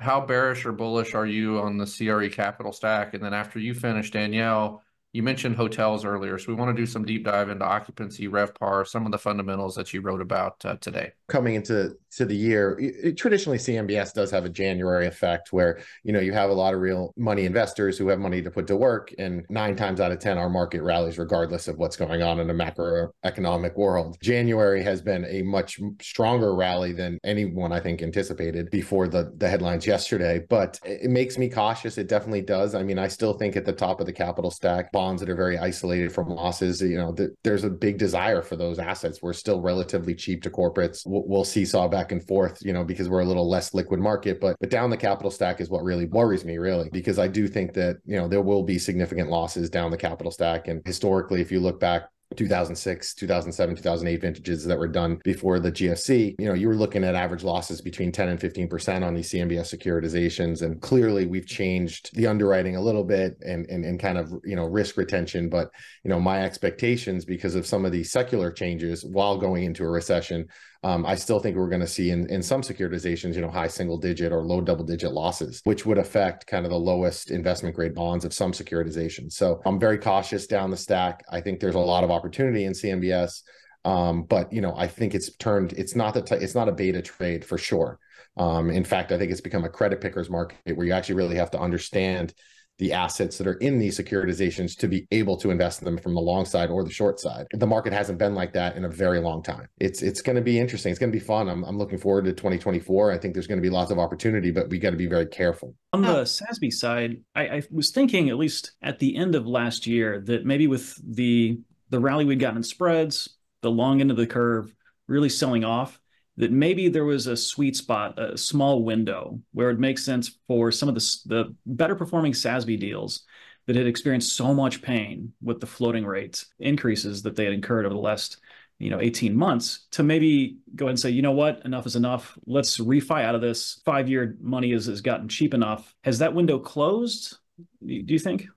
How 0.03 0.19
bearish 0.19 0.65
or 0.65 0.73
bullish 0.73 1.15
are 1.15 1.25
you 1.25 1.59
on 1.59 1.77
the 1.77 1.85
CRE 1.85 2.27
capital 2.27 2.73
stack? 2.73 3.13
And 3.13 3.23
then 3.23 3.33
after 3.33 3.57
you 3.57 3.73
finish, 3.73 4.11
Danielle, 4.11 4.83
you 5.13 5.23
mentioned 5.23 5.55
hotels 5.55 6.03
earlier, 6.03 6.37
so 6.37 6.47
we 6.49 6.55
want 6.55 6.75
to 6.75 6.81
do 6.81 6.85
some 6.85 7.05
deep 7.05 7.23
dive 7.23 7.49
into 7.49 7.63
occupancy, 7.63 8.27
RevPAR, 8.27 8.85
some 8.85 9.05
of 9.05 9.13
the 9.13 9.17
fundamentals 9.17 9.75
that 9.75 9.93
you 9.93 10.01
wrote 10.01 10.19
about 10.19 10.65
uh, 10.65 10.75
today. 10.81 11.13
Coming 11.29 11.55
into 11.55 11.95
to 12.17 12.25
the 12.25 12.35
year, 12.35 12.77
it, 12.79 13.17
traditionally 13.17 13.57
CMBS 13.57 14.13
does 14.13 14.31
have 14.31 14.45
a 14.45 14.49
January 14.49 15.07
effect 15.07 15.51
where 15.51 15.79
you 16.03 16.13
know 16.13 16.19
you 16.19 16.33
have 16.33 16.49
a 16.49 16.53
lot 16.53 16.73
of 16.73 16.81
real 16.81 17.13
money 17.17 17.45
investors 17.45 17.97
who 17.97 18.07
have 18.07 18.19
money 18.19 18.41
to 18.41 18.51
put 18.51 18.67
to 18.67 18.75
work, 18.75 19.13
and 19.17 19.45
nine 19.49 19.75
times 19.75 19.99
out 19.99 20.11
of 20.11 20.19
ten, 20.19 20.37
our 20.37 20.49
market 20.49 20.81
rallies 20.81 21.17
regardless 21.17 21.67
of 21.67 21.77
what's 21.77 21.95
going 21.95 22.21
on 22.21 22.39
in 22.39 22.47
the 22.47 22.53
macroeconomic 22.53 23.75
world. 23.75 24.17
January 24.21 24.83
has 24.83 25.01
been 25.01 25.25
a 25.25 25.41
much 25.41 25.79
stronger 26.01 26.55
rally 26.55 26.93
than 26.93 27.19
anyone 27.23 27.71
I 27.71 27.79
think 27.79 28.01
anticipated 28.01 28.69
before 28.69 29.07
the 29.07 29.33
the 29.37 29.49
headlines 29.49 29.87
yesterday, 29.87 30.41
but 30.49 30.79
it 30.83 31.09
makes 31.09 31.37
me 31.37 31.49
cautious. 31.49 31.97
It 31.97 32.07
definitely 32.07 32.41
does. 32.41 32.75
I 32.75 32.83
mean, 32.83 32.99
I 32.99 33.07
still 33.07 33.33
think 33.33 33.55
at 33.55 33.65
the 33.65 33.73
top 33.73 33.99
of 33.99 34.05
the 34.05 34.13
capital 34.13 34.51
stack 34.51 34.91
bonds 34.91 35.21
that 35.21 35.29
are 35.29 35.35
very 35.35 35.57
isolated 35.57 36.11
from 36.11 36.29
losses. 36.29 36.81
You 36.81 36.97
know, 36.97 37.13
th- 37.13 37.31
there's 37.43 37.63
a 37.63 37.69
big 37.69 37.97
desire 37.97 38.41
for 38.41 38.55
those 38.55 38.79
assets. 38.79 39.21
We're 39.21 39.33
still 39.33 39.61
relatively 39.61 40.15
cheap 40.15 40.43
to 40.43 40.49
corporates. 40.49 41.03
We'll, 41.05 41.23
we'll 41.25 41.43
back 41.89 42.02
and 42.11 42.25
forth, 42.25 42.59
you 42.61 42.73
know, 42.73 42.83
because 42.83 43.09
we're 43.09 43.21
a 43.21 43.25
little 43.25 43.49
less 43.49 43.73
liquid 43.73 43.99
market. 43.99 44.39
But 44.39 44.55
but 44.59 44.69
down 44.69 44.89
the 44.89 44.97
capital 44.97 45.31
stack 45.31 45.61
is 45.61 45.69
what 45.69 45.83
really 45.83 46.05
worries 46.05 46.45
me, 46.45 46.57
really, 46.57 46.89
because 46.91 47.19
I 47.19 47.27
do 47.27 47.47
think 47.47 47.73
that 47.73 47.97
you 48.05 48.17
know 48.17 48.27
there 48.27 48.41
will 48.41 48.63
be 48.63 48.79
significant 48.79 49.29
losses 49.29 49.69
down 49.69 49.91
the 49.91 49.97
capital 49.97 50.31
stack. 50.31 50.67
And 50.67 50.81
historically, 50.85 51.41
if 51.41 51.51
you 51.51 51.59
look 51.59 51.79
back 51.79 52.03
2006, 52.35 53.13
2007, 53.15 53.75
2008 53.75 54.21
vintages 54.21 54.65
that 54.65 54.77
were 54.77 54.87
done 54.87 55.19
before 55.23 55.59
the 55.59 55.71
GFC, 55.71 56.35
you 56.39 56.47
know, 56.47 56.53
you 56.53 56.67
were 56.67 56.75
looking 56.75 57.03
at 57.03 57.15
average 57.15 57.43
losses 57.43 57.81
between 57.81 58.11
10 58.11 58.29
and 58.29 58.39
15% 58.39 59.05
on 59.05 59.13
these 59.13 59.31
CMBS 59.31 59.73
securitizations. 59.73 60.61
And 60.61 60.81
clearly 60.81 61.25
we've 61.25 61.45
changed 61.45 62.15
the 62.15 62.27
underwriting 62.27 62.75
a 62.75 62.81
little 62.81 63.03
bit 63.03 63.37
and, 63.41 63.65
and, 63.69 63.85
and 63.85 63.99
kind 63.99 64.17
of, 64.17 64.33
you 64.43 64.55
know, 64.55 64.65
risk 64.65 64.97
retention. 64.97 65.49
But, 65.49 65.69
you 66.03 66.09
know, 66.09 66.19
my 66.19 66.43
expectations 66.43 67.25
because 67.25 67.55
of 67.55 67.65
some 67.65 67.85
of 67.85 67.91
these 67.91 68.11
secular 68.11 68.51
changes 68.51 69.05
while 69.05 69.37
going 69.37 69.63
into 69.63 69.83
a 69.83 69.89
recession 69.89 70.47
um, 70.83 71.05
I 71.05 71.15
still 71.15 71.39
think 71.39 71.55
we're 71.55 71.69
going 71.69 71.81
to 71.81 71.87
see 71.87 72.09
in, 72.09 72.29
in 72.29 72.43
some 72.43 72.61
securitizations, 72.61 73.35
you 73.35 73.41
know, 73.41 73.49
high 73.49 73.67
single 73.67 73.97
digit 73.97 74.33
or 74.33 74.43
low 74.43 74.59
double 74.59 74.83
digit 74.83 75.13
losses, 75.13 75.61
which 75.63 75.85
would 75.85 75.97
affect 75.97 76.45
kind 76.45 76.65
of 76.65 76.71
the 76.71 76.77
lowest 76.77 77.31
investment 77.31 77.75
grade 77.75 77.95
bonds 77.95 78.25
of 78.25 78.33
some 78.33 78.51
securitizations. 78.51 79.33
So 79.33 79.61
I'm 79.65 79.79
very 79.79 79.97
cautious 79.97 80.45
down 80.45 80.71
the 80.71 80.77
stack. 80.77 81.23
I 81.31 81.39
think 81.39 81.59
there's 81.59 81.75
a 81.75 81.79
lot 81.79 82.03
of 82.03 82.11
opportunity 82.11 82.65
in 82.65 82.73
CMBS. 82.73 83.43
Um, 83.85 84.23
but 84.23 84.51
you 84.51 84.61
know, 84.61 84.73
I 84.75 84.87
think 84.87 85.15
it's 85.15 85.33
turned. 85.37 85.73
It's 85.73 85.95
not 85.95 86.13
the. 86.13 86.21
T- 86.21 86.35
it's 86.35 86.55
not 86.55 86.69
a 86.69 86.73
beta 86.73 87.01
trade 87.01 87.43
for 87.43 87.57
sure. 87.57 87.99
Um, 88.37 88.69
in 88.69 88.83
fact, 88.83 89.11
I 89.11 89.17
think 89.17 89.31
it's 89.31 89.41
become 89.41 89.65
a 89.65 89.69
credit 89.69 90.01
pickers 90.01 90.29
market 90.29 90.75
where 90.77 90.87
you 90.87 90.93
actually 90.93 91.15
really 91.15 91.35
have 91.35 91.51
to 91.51 91.59
understand 91.59 92.33
the 92.79 92.91
assets 92.91 93.37
that 93.37 93.47
are 93.47 93.55
in 93.55 93.77
these 93.77 93.99
securitizations 93.99 94.75
to 94.77 94.87
be 94.87 95.07
able 95.11 95.37
to 95.37 95.51
invest 95.51 95.81
in 95.81 95.85
them 95.85 95.97
from 95.97 96.15
the 96.15 96.21
long 96.21 96.43
side 96.43 96.69
or 96.69 96.83
the 96.83 96.91
short 96.91 97.19
side. 97.19 97.45
The 97.53 97.67
market 97.67 97.93
hasn't 97.93 98.17
been 98.17 98.33
like 98.33 98.51
that 98.53 98.75
in 98.75 98.85
a 98.85 98.89
very 98.89 99.19
long 99.19 99.43
time. 99.43 99.67
It's 99.79 100.01
it's 100.01 100.21
going 100.21 100.35
to 100.35 100.41
be 100.41 100.59
interesting. 100.59 100.89
It's 100.91 100.99
going 100.99 101.11
to 101.11 101.17
be 101.17 101.23
fun. 101.23 101.49
I'm 101.49 101.63
I'm 101.63 101.77
looking 101.77 101.99
forward 101.99 102.25
to 102.25 102.33
2024. 102.33 103.11
I 103.11 103.17
think 103.17 103.33
there's 103.33 103.47
going 103.47 103.59
to 103.59 103.61
be 103.61 103.69
lots 103.69 103.91
of 103.91 103.99
opportunity, 103.99 104.51
but 104.51 104.69
we 104.69 104.79
got 104.79 104.91
to 104.91 104.97
be 104.97 105.07
very 105.07 105.27
careful. 105.27 105.75
On 105.93 106.01
the 106.01 106.23
SASB 106.23 106.71
side, 106.71 107.21
I, 107.35 107.47
I 107.47 107.63
was 107.71 107.91
thinking 107.91 108.29
at 108.29 108.37
least 108.37 108.73
at 108.81 108.99
the 108.99 109.15
end 109.15 109.35
of 109.35 109.45
last 109.45 109.85
year 109.85 110.21
that 110.25 110.45
maybe 110.45 110.67
with 110.67 110.99
the 111.03 111.59
the 111.89 111.99
rally 111.99 112.25
we'd 112.25 112.39
gotten 112.39 112.57
in 112.57 112.63
spreads, 112.63 113.37
the 113.61 113.71
long 113.71 114.01
end 114.01 114.09
of 114.09 114.17
the 114.17 114.27
curve 114.27 114.73
really 115.07 115.29
selling 115.29 115.63
off, 115.63 115.99
that 116.37 116.51
maybe 116.51 116.89
there 116.89 117.05
was 117.05 117.27
a 117.27 117.37
sweet 117.37 117.75
spot, 117.75 118.17
a 118.17 118.37
small 118.37 118.83
window 118.83 119.39
where 119.53 119.69
it 119.69 119.79
makes 119.79 120.03
sense 120.03 120.39
for 120.47 120.71
some 120.71 120.89
of 120.89 120.95
the, 120.95 121.17
the 121.25 121.55
better 121.65 121.95
performing 121.95 122.33
SASB 122.33 122.79
deals 122.79 123.25
that 123.67 123.75
had 123.75 123.87
experienced 123.87 124.35
so 124.35 124.53
much 124.53 124.81
pain 124.81 125.31
with 125.41 125.59
the 125.59 125.67
floating 125.67 126.05
rate 126.05 126.43
increases 126.59 127.21
that 127.21 127.35
they 127.35 127.45
had 127.45 127.53
incurred 127.53 127.85
over 127.85 127.93
the 127.93 128.01
last 128.01 128.37
you 128.79 128.89
know 128.89 128.99
18 128.99 129.35
months 129.35 129.85
to 129.91 130.03
maybe 130.03 130.57
go 130.75 130.85
ahead 130.85 130.91
and 130.91 130.99
say 130.99 131.11
you 131.11 131.21
know 131.21 131.31
what? 131.31 131.61
Enough 131.63 131.85
is 131.85 131.95
enough. 131.95 132.37
Let's 132.45 132.79
refi 132.79 133.23
out 133.23 133.35
of 133.35 133.41
this. 133.41 133.81
Five 133.85 134.09
year 134.09 134.35
money 134.41 134.71
has, 134.71 134.87
has 134.87 135.01
gotten 135.01 135.29
cheap 135.29 135.53
enough. 135.53 135.93
Has 136.03 136.19
that 136.19 136.33
window 136.33 136.59
closed 136.59 137.37
do 137.85 138.03
you 138.07 138.19
think 138.19 138.47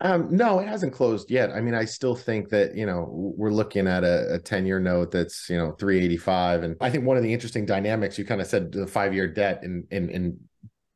um, 0.00 0.28
no, 0.30 0.60
it 0.60 0.68
hasn't 0.68 0.92
closed 0.92 1.30
yet. 1.30 1.50
I 1.50 1.60
mean, 1.60 1.74
I 1.74 1.84
still 1.84 2.14
think 2.14 2.50
that, 2.50 2.76
you 2.76 2.86
know, 2.86 3.08
we're 3.10 3.50
looking 3.50 3.88
at 3.88 4.04
a, 4.04 4.34
a 4.34 4.38
10 4.38 4.64
year 4.64 4.78
note 4.78 5.10
that's, 5.10 5.48
you 5.48 5.56
know, 5.56 5.72
385. 5.72 6.62
And 6.62 6.76
I 6.80 6.90
think 6.90 7.04
one 7.04 7.16
of 7.16 7.22
the 7.22 7.32
interesting 7.32 7.66
dynamics 7.66 8.18
you 8.18 8.24
kind 8.24 8.40
of 8.40 8.46
said 8.46 8.70
the 8.70 8.86
five 8.86 9.12
year 9.12 9.26
debt 9.26 9.62
and, 9.62 9.84
and, 9.90 10.10
and 10.10 10.36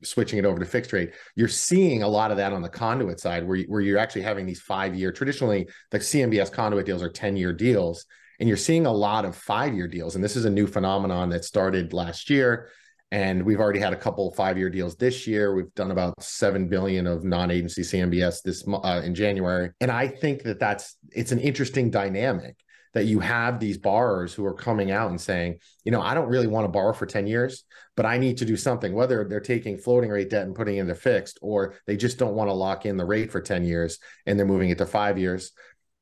switching 0.05 0.39
it 0.39 0.45
over 0.45 0.59
to 0.59 0.65
fixed 0.65 0.93
rate, 0.93 1.13
you're 1.35 1.49
seeing 1.49 2.03
a 2.03 2.09
lot 2.09 2.31
of 2.31 2.37
that 2.37 2.53
on 2.53 2.63
the 2.63 2.69
conduit 2.69 3.19
side 3.19 3.47
where, 3.47 3.57
you, 3.57 3.65
where 3.67 3.81
you're 3.81 3.99
actually 3.99 4.23
having 4.23 4.47
these 4.47 4.61
five 4.61 4.95
year, 4.95 5.11
traditionally, 5.11 5.69
the 5.91 5.99
CMBS 5.99 6.53
conduit 6.53 6.87
deals 6.87 7.03
are 7.03 7.11
10 7.11 7.37
year 7.37 7.53
deals. 7.53 8.07
And 8.39 8.49
you're 8.49 8.57
seeing 8.57 8.87
a 8.87 8.93
lot 8.93 9.25
of 9.25 9.37
five 9.37 9.75
year 9.75 9.89
deals. 9.89 10.15
And 10.15 10.23
this 10.23 10.37
is 10.37 10.45
a 10.45 10.51
new 10.51 10.67
phenomenon 10.67 11.29
that 11.31 11.45
started 11.45 11.93
last 11.93 12.31
year 12.31 12.71
and 13.13 13.45
we've 13.45 13.61
already 13.61 13.79
had 13.79 13.93
a 13.93 13.97
couple 13.97 14.33
five-year 14.33 14.71
deals 14.71 14.97
this 14.97 15.27
year. 15.27 15.55
We've 15.55 15.73
done 15.75 15.91
about 15.91 16.21
seven 16.23 16.67
billion 16.67 17.07
of 17.07 17.23
non-agency 17.23 17.83
CMBS 17.83 18.43
this 18.43 18.65
uh, 18.67 19.03
in 19.05 19.15
January, 19.15 19.71
and 19.81 19.91
I 19.91 20.09
think 20.09 20.43
that 20.43 20.59
that's 20.59 20.97
it's 21.11 21.31
an 21.31 21.39
interesting 21.39 21.91
dynamic 21.91 22.57
that 22.95 23.05
you 23.05 23.21
have 23.21 23.59
these 23.59 23.79
borrowers 23.79 24.35
who 24.35 24.45
are 24.45 24.55
coming 24.55 24.91
out 24.91 25.11
and 25.11 25.21
saying, 25.21 25.59
you 25.85 25.93
know, 25.93 26.03
I 26.03 26.15
don't 26.15 26.29
really 26.29 26.47
want 26.47 26.65
to 26.65 26.69
borrow 26.69 26.93
for 26.93 27.07
10 27.07 27.27
years, 27.27 27.65
but 27.97 28.05
I 28.05 28.19
need 28.19 28.39
to 28.39 28.45
do 28.45 28.57
something, 28.57 28.93
whether 28.93 29.25
they're 29.25 29.41
taking 29.41 29.79
floating 29.79 30.11
rate 30.11 30.31
debt 30.31 30.47
and 30.47 30.55
putting 30.55 30.77
it 30.77 30.81
into 30.81 30.95
fixed, 30.95 31.39
or 31.41 31.75
they 31.87 31.97
just 31.97 32.19
don't 32.19 32.35
want 32.35 32.49
to 32.49 32.55
lock 32.55 32.85
in 32.85 32.97
the 32.97 33.05
rate 33.05 33.33
for 33.33 33.41
10 33.41 33.65
years 33.65 33.99
and 34.27 34.39
they're 34.39 34.47
moving 34.47 34.71
it 34.71 34.79
to 34.79 34.87
five 34.87 35.19
years. 35.19 35.53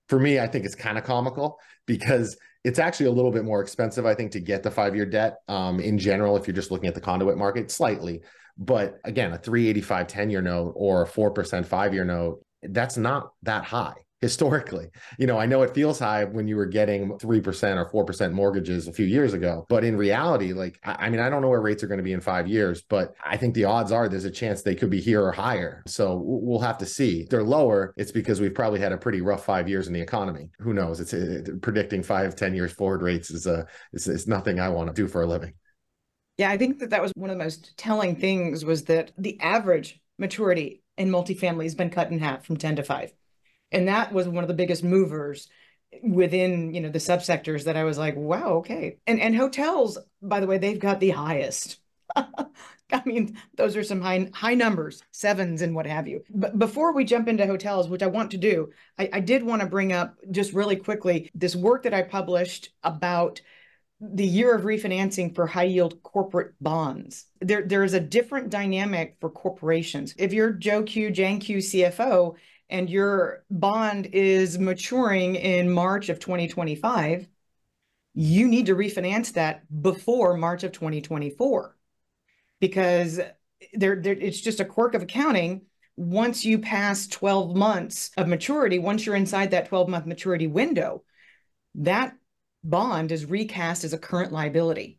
For 0.08 0.18
me, 0.18 0.40
I 0.40 0.48
think 0.48 0.64
it's 0.64 0.74
kind 0.74 0.98
of 0.98 1.04
comical 1.04 1.58
because 1.86 2.36
it's 2.64 2.78
actually 2.78 3.06
a 3.06 3.10
little 3.12 3.30
bit 3.30 3.44
more 3.44 3.60
expensive, 3.60 4.04
I 4.06 4.14
think, 4.14 4.32
to 4.32 4.40
get 4.40 4.62
the 4.62 4.70
five 4.70 4.94
year 4.94 5.06
debt 5.06 5.38
um, 5.48 5.80
in 5.80 5.98
general, 5.98 6.36
if 6.36 6.46
you're 6.46 6.54
just 6.54 6.70
looking 6.70 6.88
at 6.88 6.94
the 6.94 7.00
conduit 7.00 7.38
market, 7.38 7.70
slightly. 7.70 8.22
But 8.58 8.98
again, 9.04 9.32
a 9.32 9.38
385 9.38 10.06
10 10.06 10.30
year 10.30 10.42
note 10.42 10.72
or 10.76 11.02
a 11.02 11.08
4% 11.08 11.64
five 11.64 11.94
year 11.94 12.04
note, 12.04 12.44
that's 12.62 12.96
not 12.96 13.32
that 13.42 13.64
high 13.64 13.94
historically. 14.20 14.88
You 15.18 15.26
know, 15.26 15.38
I 15.38 15.46
know 15.46 15.62
it 15.62 15.74
feels 15.74 15.98
high 15.98 16.24
when 16.24 16.46
you 16.46 16.56
were 16.56 16.66
getting 16.66 17.10
3% 17.18 17.92
or 17.92 18.04
4% 18.04 18.32
mortgages 18.32 18.86
a 18.86 18.92
few 18.92 19.06
years 19.06 19.32
ago, 19.32 19.64
but 19.68 19.82
in 19.82 19.96
reality, 19.96 20.52
like, 20.52 20.78
I 20.84 21.08
mean, 21.08 21.20
I 21.20 21.30
don't 21.30 21.40
know 21.40 21.48
where 21.48 21.62
rates 21.62 21.82
are 21.82 21.86
going 21.86 21.98
to 21.98 22.04
be 22.04 22.12
in 22.12 22.20
five 22.20 22.46
years, 22.46 22.82
but 22.82 23.14
I 23.24 23.36
think 23.36 23.54
the 23.54 23.64
odds 23.64 23.92
are 23.92 24.08
there's 24.08 24.26
a 24.26 24.30
chance 24.30 24.62
they 24.62 24.74
could 24.74 24.90
be 24.90 25.00
here 25.00 25.24
or 25.24 25.32
higher. 25.32 25.82
So 25.86 26.20
we'll 26.22 26.60
have 26.60 26.78
to 26.78 26.86
see. 26.86 27.22
If 27.22 27.30
they're 27.30 27.42
lower, 27.42 27.94
it's 27.96 28.12
because 28.12 28.40
we've 28.40 28.54
probably 28.54 28.80
had 28.80 28.92
a 28.92 28.98
pretty 28.98 29.22
rough 29.22 29.44
five 29.44 29.68
years 29.68 29.86
in 29.86 29.94
the 29.94 30.00
economy. 30.00 30.50
Who 30.58 30.74
knows? 30.74 31.00
It's 31.00 31.14
it, 31.14 31.62
predicting 31.62 32.02
five, 32.02 32.36
10 32.36 32.54
years 32.54 32.72
forward 32.72 33.02
rates 33.02 33.30
is 33.30 33.46
a, 33.46 33.66
it's 33.92 34.26
nothing 34.26 34.60
I 34.60 34.68
want 34.68 34.88
to 34.88 34.94
do 34.94 35.08
for 35.08 35.22
a 35.22 35.26
living. 35.26 35.54
Yeah, 36.36 36.50
I 36.50 36.58
think 36.58 36.78
that 36.80 36.90
that 36.90 37.02
was 37.02 37.12
one 37.16 37.30
of 37.30 37.38
the 37.38 37.44
most 37.44 37.76
telling 37.76 38.16
things 38.16 38.64
was 38.64 38.84
that 38.84 39.12
the 39.18 39.38
average 39.40 40.00
maturity 40.18 40.82
in 40.98 41.10
multifamily 41.10 41.64
has 41.64 41.74
been 41.74 41.90
cut 41.90 42.10
in 42.10 42.18
half 42.18 42.44
from 42.44 42.56
10 42.56 42.76
to 42.76 42.82
5 42.82 43.12
and 43.72 43.88
that 43.88 44.12
was 44.12 44.28
one 44.28 44.44
of 44.44 44.48
the 44.48 44.54
biggest 44.54 44.84
movers 44.84 45.48
within 46.02 46.72
you 46.72 46.80
know 46.80 46.90
the 46.90 46.98
subsectors 46.98 47.64
that 47.64 47.76
I 47.76 47.84
was 47.84 47.98
like, 47.98 48.16
wow, 48.16 48.54
okay. 48.58 48.98
And 49.06 49.20
and 49.20 49.34
hotels, 49.34 49.98
by 50.22 50.40
the 50.40 50.46
way, 50.46 50.58
they've 50.58 50.78
got 50.78 51.00
the 51.00 51.10
highest. 51.10 51.78
I 52.92 53.02
mean, 53.04 53.38
those 53.56 53.76
are 53.76 53.84
some 53.84 54.00
high 54.00 54.30
high 54.34 54.54
numbers, 54.54 55.02
sevens 55.12 55.62
and 55.62 55.74
what 55.74 55.86
have 55.86 56.08
you. 56.08 56.24
But 56.30 56.58
before 56.58 56.92
we 56.92 57.04
jump 57.04 57.28
into 57.28 57.46
hotels, 57.46 57.88
which 57.88 58.02
I 58.02 58.08
want 58.08 58.32
to 58.32 58.36
do, 58.36 58.70
I, 58.98 59.08
I 59.12 59.20
did 59.20 59.42
want 59.42 59.62
to 59.62 59.68
bring 59.68 59.92
up 59.92 60.16
just 60.30 60.52
really 60.52 60.76
quickly 60.76 61.30
this 61.34 61.54
work 61.54 61.84
that 61.84 61.94
I 61.94 62.02
published 62.02 62.70
about 62.82 63.40
the 64.00 64.26
year 64.26 64.54
of 64.54 64.62
refinancing 64.62 65.34
for 65.34 65.46
high 65.46 65.64
yield 65.64 66.02
corporate 66.02 66.54
bonds. 66.60 67.26
There, 67.40 67.62
there 67.62 67.84
is 67.84 67.92
a 67.92 68.00
different 68.00 68.48
dynamic 68.48 69.16
for 69.20 69.28
corporations. 69.28 70.14
If 70.16 70.32
you're 70.32 70.52
Joe 70.52 70.82
Q, 70.82 71.10
Jan 71.10 71.38
Q, 71.38 71.58
CFO, 71.58 72.34
and 72.70 72.88
your 72.88 73.44
bond 73.50 74.06
is 74.06 74.58
maturing 74.58 75.36
in 75.36 75.70
March 75.70 76.08
of 76.08 76.18
2025, 76.18 77.26
you 78.14 78.48
need 78.48 78.66
to 78.66 78.74
refinance 78.74 79.32
that 79.34 79.62
before 79.82 80.36
March 80.36 80.64
of 80.64 80.72
2024 80.72 81.76
because 82.60 83.20
there, 83.72 84.00
it's 84.00 84.40
just 84.40 84.60
a 84.60 84.64
quirk 84.64 84.94
of 84.94 85.02
accounting. 85.02 85.62
Once 85.96 86.44
you 86.44 86.58
pass 86.58 87.06
12 87.08 87.54
months 87.54 88.10
of 88.16 88.26
maturity 88.26 88.78
once 88.78 89.04
you're 89.04 89.14
inside 89.14 89.50
that 89.50 89.68
12 89.68 89.88
month 89.88 90.06
maturity 90.06 90.46
window 90.46 91.02
that 91.74 92.14
bond 92.64 93.12
is 93.12 93.26
recast 93.26 93.84
as 93.84 93.92
a 93.92 93.98
current 93.98 94.32
liability 94.32 94.98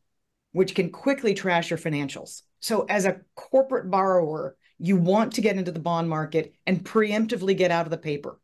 which 0.51 0.75
can 0.75 0.89
quickly 0.89 1.33
trash 1.33 1.69
your 1.69 1.79
financials. 1.79 2.41
So 2.59 2.85
as 2.89 3.05
a 3.05 3.21
corporate 3.35 3.89
borrower 3.89 4.55
you 4.81 4.97
want 4.97 5.33
to 5.33 5.41
get 5.41 5.57
into 5.57 5.71
the 5.71 5.79
bond 5.79 6.09
market 6.09 6.55
and 6.65 6.83
preemptively 6.83 7.55
get 7.55 7.71
out 7.71 7.85
of 7.85 7.91
the 7.91 7.97
paper. 7.97 8.39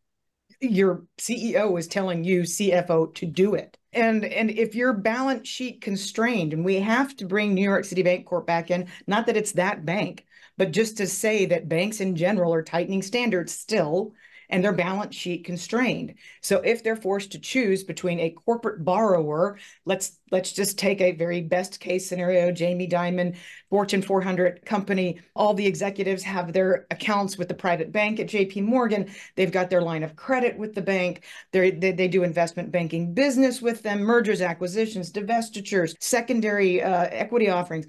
Your 0.62 1.04
CEO 1.18 1.78
is 1.78 1.88
telling 1.88 2.24
you, 2.24 2.42
CFO, 2.42 3.14
to 3.16 3.26
do 3.26 3.56
it. 3.56 3.78
And, 3.92 4.24
and 4.24 4.52
if 4.52 4.76
you're 4.76 4.94
balance 4.94 5.48
sheet 5.48 5.82
constrained, 5.82 6.54
and 6.54 6.64
we 6.64 6.76
have 6.76 7.16
to 7.18 7.26
bring 7.26 7.54
New 7.54 7.64
York 7.64 7.86
City 7.86 8.04
Bancorp 8.04 8.46
back 8.46 8.70
in, 8.70 8.88
not 9.08 9.26
that 9.26 9.38
it's 9.38 9.54
that 9.54 9.86
bank, 9.86 10.26
but 10.58 10.72
just 10.72 10.98
to 10.98 11.08
say 11.08 11.48
that 11.48 11.70
banks 11.70 12.02
in 12.02 12.16
general 12.16 12.54
are 12.54 12.64
tightening 12.64 13.02
standards 13.02 13.52
still 13.52 14.14
and 14.50 14.64
their 14.64 14.74
balance 14.74 15.16
sheet 15.16 15.46
constrained. 15.46 16.16
So 16.42 16.58
if 16.62 16.84
they're 16.84 16.96
forced 16.96 17.32
to 17.34 17.40
choose 17.40 17.84
between 17.84 18.20
a 18.20 18.30
corporate 18.30 18.84
borrower, 18.84 19.58
let's 19.86 20.20
let's 20.32 20.52
just 20.52 20.78
take 20.78 21.02
a 21.02 21.14
very 21.14 21.42
best 21.42 21.80
case 21.80 22.08
scenario, 22.08 22.52
Jamie 22.52 22.88
Dimon, 22.88 23.36
Fortune 23.70 24.02
400 24.02 24.66
company, 24.66 25.20
all 25.36 25.54
the 25.54 25.66
executives 25.66 26.24
have 26.24 26.54
their 26.54 26.86
accounts 26.92 27.38
with 27.38 27.48
the 27.48 27.54
private 27.54 27.92
bank 27.92 28.20
at 28.20 28.28
JP 28.28 28.64
Morgan, 28.64 29.10
they've 29.36 29.52
got 29.52 29.70
their 29.70 29.82
line 29.82 30.04
of 30.04 30.16
credit 30.16 30.58
with 30.58 30.74
the 30.76 30.82
bank, 30.82 31.24
they 31.52 31.72
they 31.72 32.08
do 32.08 32.24
investment 32.24 32.72
banking 32.72 33.14
business 33.14 33.62
with 33.62 33.84
them, 33.84 34.02
mergers, 34.02 34.42
acquisitions, 34.42 35.12
divestitures, 35.12 35.96
secondary 36.00 36.82
uh, 36.82 37.08
equity 37.12 37.50
offerings. 37.50 37.88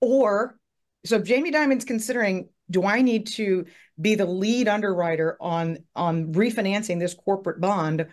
Or 0.00 0.58
so 1.04 1.20
Jamie 1.20 1.52
Dimon's 1.52 1.84
considering 1.84 2.48
do 2.72 2.84
I 2.84 3.02
need 3.02 3.28
to 3.28 3.66
be 4.00 4.14
the 4.14 4.26
lead 4.26 4.68
underwriter 4.68 5.36
on 5.40 5.78
on 5.94 6.32
refinancing 6.32 6.98
this 6.98 7.14
corporate 7.14 7.60
bond 7.60 8.08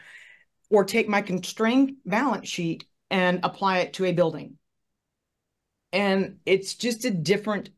or 0.70 0.84
take 0.84 1.10
my 1.10 1.22
constrained 1.22 1.94
balance 2.06 2.48
sheet 2.48 2.86
and 3.10 3.40
apply 3.44 3.80
it 3.80 3.94
to 3.94 4.06
a 4.06 4.12
building? 4.12 4.58
And 5.92 6.38
it's 6.46 6.76
just 6.76 7.06
a 7.06 7.12
different 7.12 7.72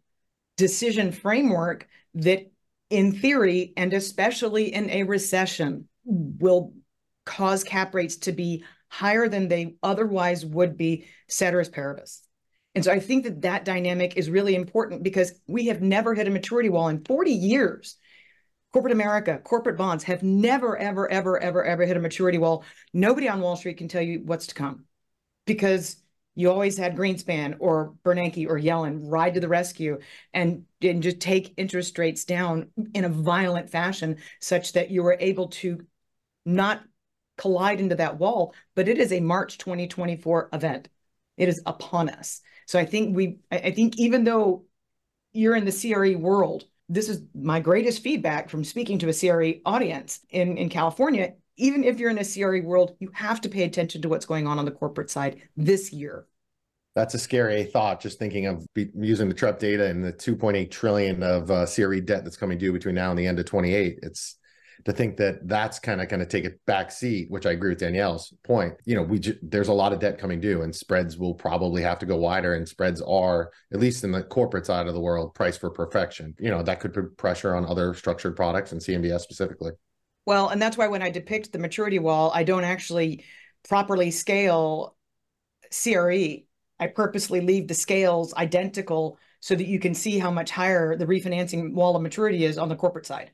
decision 0.57 1.11
framework 1.13 1.87
that 2.15 2.51
in 2.89 3.13
theory 3.13 3.71
and 3.77 3.93
especially 3.93 4.73
in 4.73 4.89
a 4.89 5.03
recession 5.03 5.87
will 6.03 6.73
cause 7.25 7.63
cap 7.63 7.95
rates 7.95 8.17
to 8.17 8.33
be 8.33 8.63
higher 8.89 9.29
than 9.29 9.47
they 9.47 9.75
otherwise 9.81 10.45
would 10.45 10.75
be 10.75 11.05
ceteris 11.29 11.69
paribus. 11.69 12.27
And 12.73 12.85
so 12.85 12.91
I 12.91 12.99
think 12.99 13.25
that 13.25 13.41
that 13.41 13.65
dynamic 13.65 14.15
is 14.15 14.29
really 14.29 14.55
important 14.55 15.03
because 15.03 15.33
we 15.47 15.67
have 15.67 15.81
never 15.81 16.13
hit 16.13 16.27
a 16.27 16.31
maturity 16.31 16.69
wall 16.69 16.87
in 16.87 17.03
40 17.03 17.31
years. 17.31 17.97
Corporate 18.71 18.93
America, 18.93 19.39
corporate 19.43 19.77
bonds 19.77 20.05
have 20.05 20.23
never, 20.23 20.77
ever, 20.77 21.09
ever, 21.11 21.37
ever, 21.37 21.63
ever 21.65 21.85
hit 21.85 21.97
a 21.97 21.99
maturity 21.99 22.37
wall. 22.37 22.63
Nobody 22.93 23.27
on 23.27 23.41
Wall 23.41 23.57
Street 23.57 23.77
can 23.77 23.89
tell 23.89 24.01
you 24.01 24.21
what's 24.23 24.47
to 24.47 24.55
come 24.55 24.85
because 25.45 25.97
you 26.35 26.49
always 26.49 26.77
had 26.77 26.95
Greenspan 26.95 27.57
or 27.59 27.93
Bernanke 28.05 28.47
or 28.47 28.57
Yellen 28.57 29.01
ride 29.03 29.33
to 29.33 29.41
the 29.41 29.49
rescue 29.49 29.99
and, 30.33 30.63
and 30.81 31.03
just 31.03 31.19
take 31.19 31.53
interest 31.57 31.97
rates 31.97 32.23
down 32.23 32.69
in 32.93 33.03
a 33.03 33.09
violent 33.09 33.69
fashion 33.69 34.17
such 34.39 34.71
that 34.73 34.89
you 34.89 35.03
were 35.03 35.17
able 35.19 35.49
to 35.49 35.85
not 36.45 36.81
collide 37.37 37.81
into 37.81 37.95
that 37.95 38.17
wall, 38.17 38.53
but 38.75 38.87
it 38.87 38.97
is 38.97 39.11
a 39.11 39.19
March 39.19 39.57
2024 39.57 40.49
event. 40.53 40.87
It 41.37 41.49
is 41.49 41.61
upon 41.65 42.07
us. 42.09 42.41
So 42.71 42.79
I 42.79 42.85
think 42.85 43.17
we, 43.17 43.39
I 43.51 43.71
think 43.71 43.99
even 43.99 44.23
though 44.23 44.63
you're 45.33 45.57
in 45.57 45.65
the 45.65 45.73
CRE 45.73 46.17
world, 46.17 46.63
this 46.87 47.09
is 47.09 47.21
my 47.35 47.59
greatest 47.59 48.01
feedback 48.01 48.49
from 48.49 48.63
speaking 48.63 48.97
to 48.99 49.09
a 49.09 49.13
CRE 49.13 49.59
audience 49.65 50.21
in, 50.29 50.57
in 50.57 50.69
California. 50.69 51.33
Even 51.57 51.83
if 51.83 51.99
you're 51.99 52.11
in 52.11 52.17
a 52.17 52.23
CRE 52.23 52.65
world, 52.65 52.95
you 53.01 53.11
have 53.13 53.41
to 53.41 53.49
pay 53.49 53.63
attention 53.63 54.01
to 54.03 54.07
what's 54.07 54.25
going 54.25 54.47
on 54.47 54.57
on 54.57 54.63
the 54.63 54.71
corporate 54.71 55.09
side 55.09 55.41
this 55.57 55.91
year. 55.91 56.27
That's 56.95 57.13
a 57.13 57.19
scary 57.19 57.65
thought. 57.65 57.99
Just 57.99 58.19
thinking 58.19 58.45
of 58.45 58.65
using 58.73 59.27
the 59.27 59.35
Trepp 59.35 59.59
data 59.59 59.87
and 59.87 60.01
the 60.01 60.13
2.8 60.13 60.71
trillion 60.71 61.21
of 61.23 61.51
uh, 61.51 61.65
CRE 61.65 61.99
debt 61.99 62.23
that's 62.23 62.37
coming 62.37 62.57
due 62.57 62.71
between 62.71 62.95
now 62.95 63.09
and 63.09 63.19
the 63.19 63.27
end 63.27 63.37
of 63.37 63.47
28. 63.47 63.99
It's 64.01 64.37
to 64.85 64.93
think 64.93 65.17
that 65.17 65.47
that's 65.47 65.79
kind 65.79 66.01
of 66.01 66.07
going 66.07 66.19
to 66.19 66.25
take 66.25 66.45
a 66.45 66.51
back 66.65 66.91
seat, 66.91 67.29
which 67.29 67.45
I 67.45 67.51
agree 67.51 67.69
with 67.69 67.79
Danielle's 67.79 68.33
point. 68.43 68.73
You 68.85 68.95
know, 68.95 69.03
we 69.03 69.19
there's 69.41 69.67
a 69.67 69.73
lot 69.73 69.93
of 69.93 69.99
debt 69.99 70.17
coming 70.17 70.39
due, 70.39 70.61
and 70.61 70.75
spreads 70.75 71.17
will 71.17 71.33
probably 71.33 71.81
have 71.81 71.99
to 71.99 72.05
go 72.05 72.17
wider. 72.17 72.55
And 72.55 72.67
spreads 72.67 73.01
are, 73.01 73.51
at 73.73 73.79
least 73.79 74.03
in 74.03 74.11
the 74.11 74.23
corporate 74.23 74.65
side 74.65 74.87
of 74.87 74.93
the 74.93 74.99
world, 74.99 75.33
priced 75.33 75.59
for 75.59 75.69
perfection. 75.69 76.35
You 76.39 76.49
know, 76.49 76.63
that 76.63 76.79
could 76.79 76.93
put 76.93 77.17
pressure 77.17 77.55
on 77.55 77.65
other 77.65 77.93
structured 77.93 78.35
products 78.35 78.71
and 78.71 78.81
CMBS 78.81 79.21
specifically. 79.21 79.71
Well, 80.25 80.49
and 80.49 80.61
that's 80.61 80.77
why 80.77 80.87
when 80.87 81.01
I 81.01 81.09
depict 81.09 81.51
the 81.51 81.59
maturity 81.59 81.99
wall, 81.99 82.31
I 82.33 82.43
don't 82.43 82.63
actually 82.63 83.25
properly 83.67 84.11
scale 84.11 84.95
CRE. 85.71 86.43
I 86.79 86.87
purposely 86.87 87.41
leave 87.41 87.67
the 87.67 87.75
scales 87.75 88.33
identical 88.33 89.19
so 89.39 89.55
that 89.55 89.67
you 89.67 89.79
can 89.79 89.93
see 89.93 90.19
how 90.19 90.31
much 90.31 90.51
higher 90.51 90.95
the 90.95 91.05
refinancing 91.05 91.73
wall 91.73 91.95
of 91.95 92.01
maturity 92.01 92.45
is 92.45 92.57
on 92.57 92.69
the 92.69 92.75
corporate 92.75 93.05
side 93.05 93.31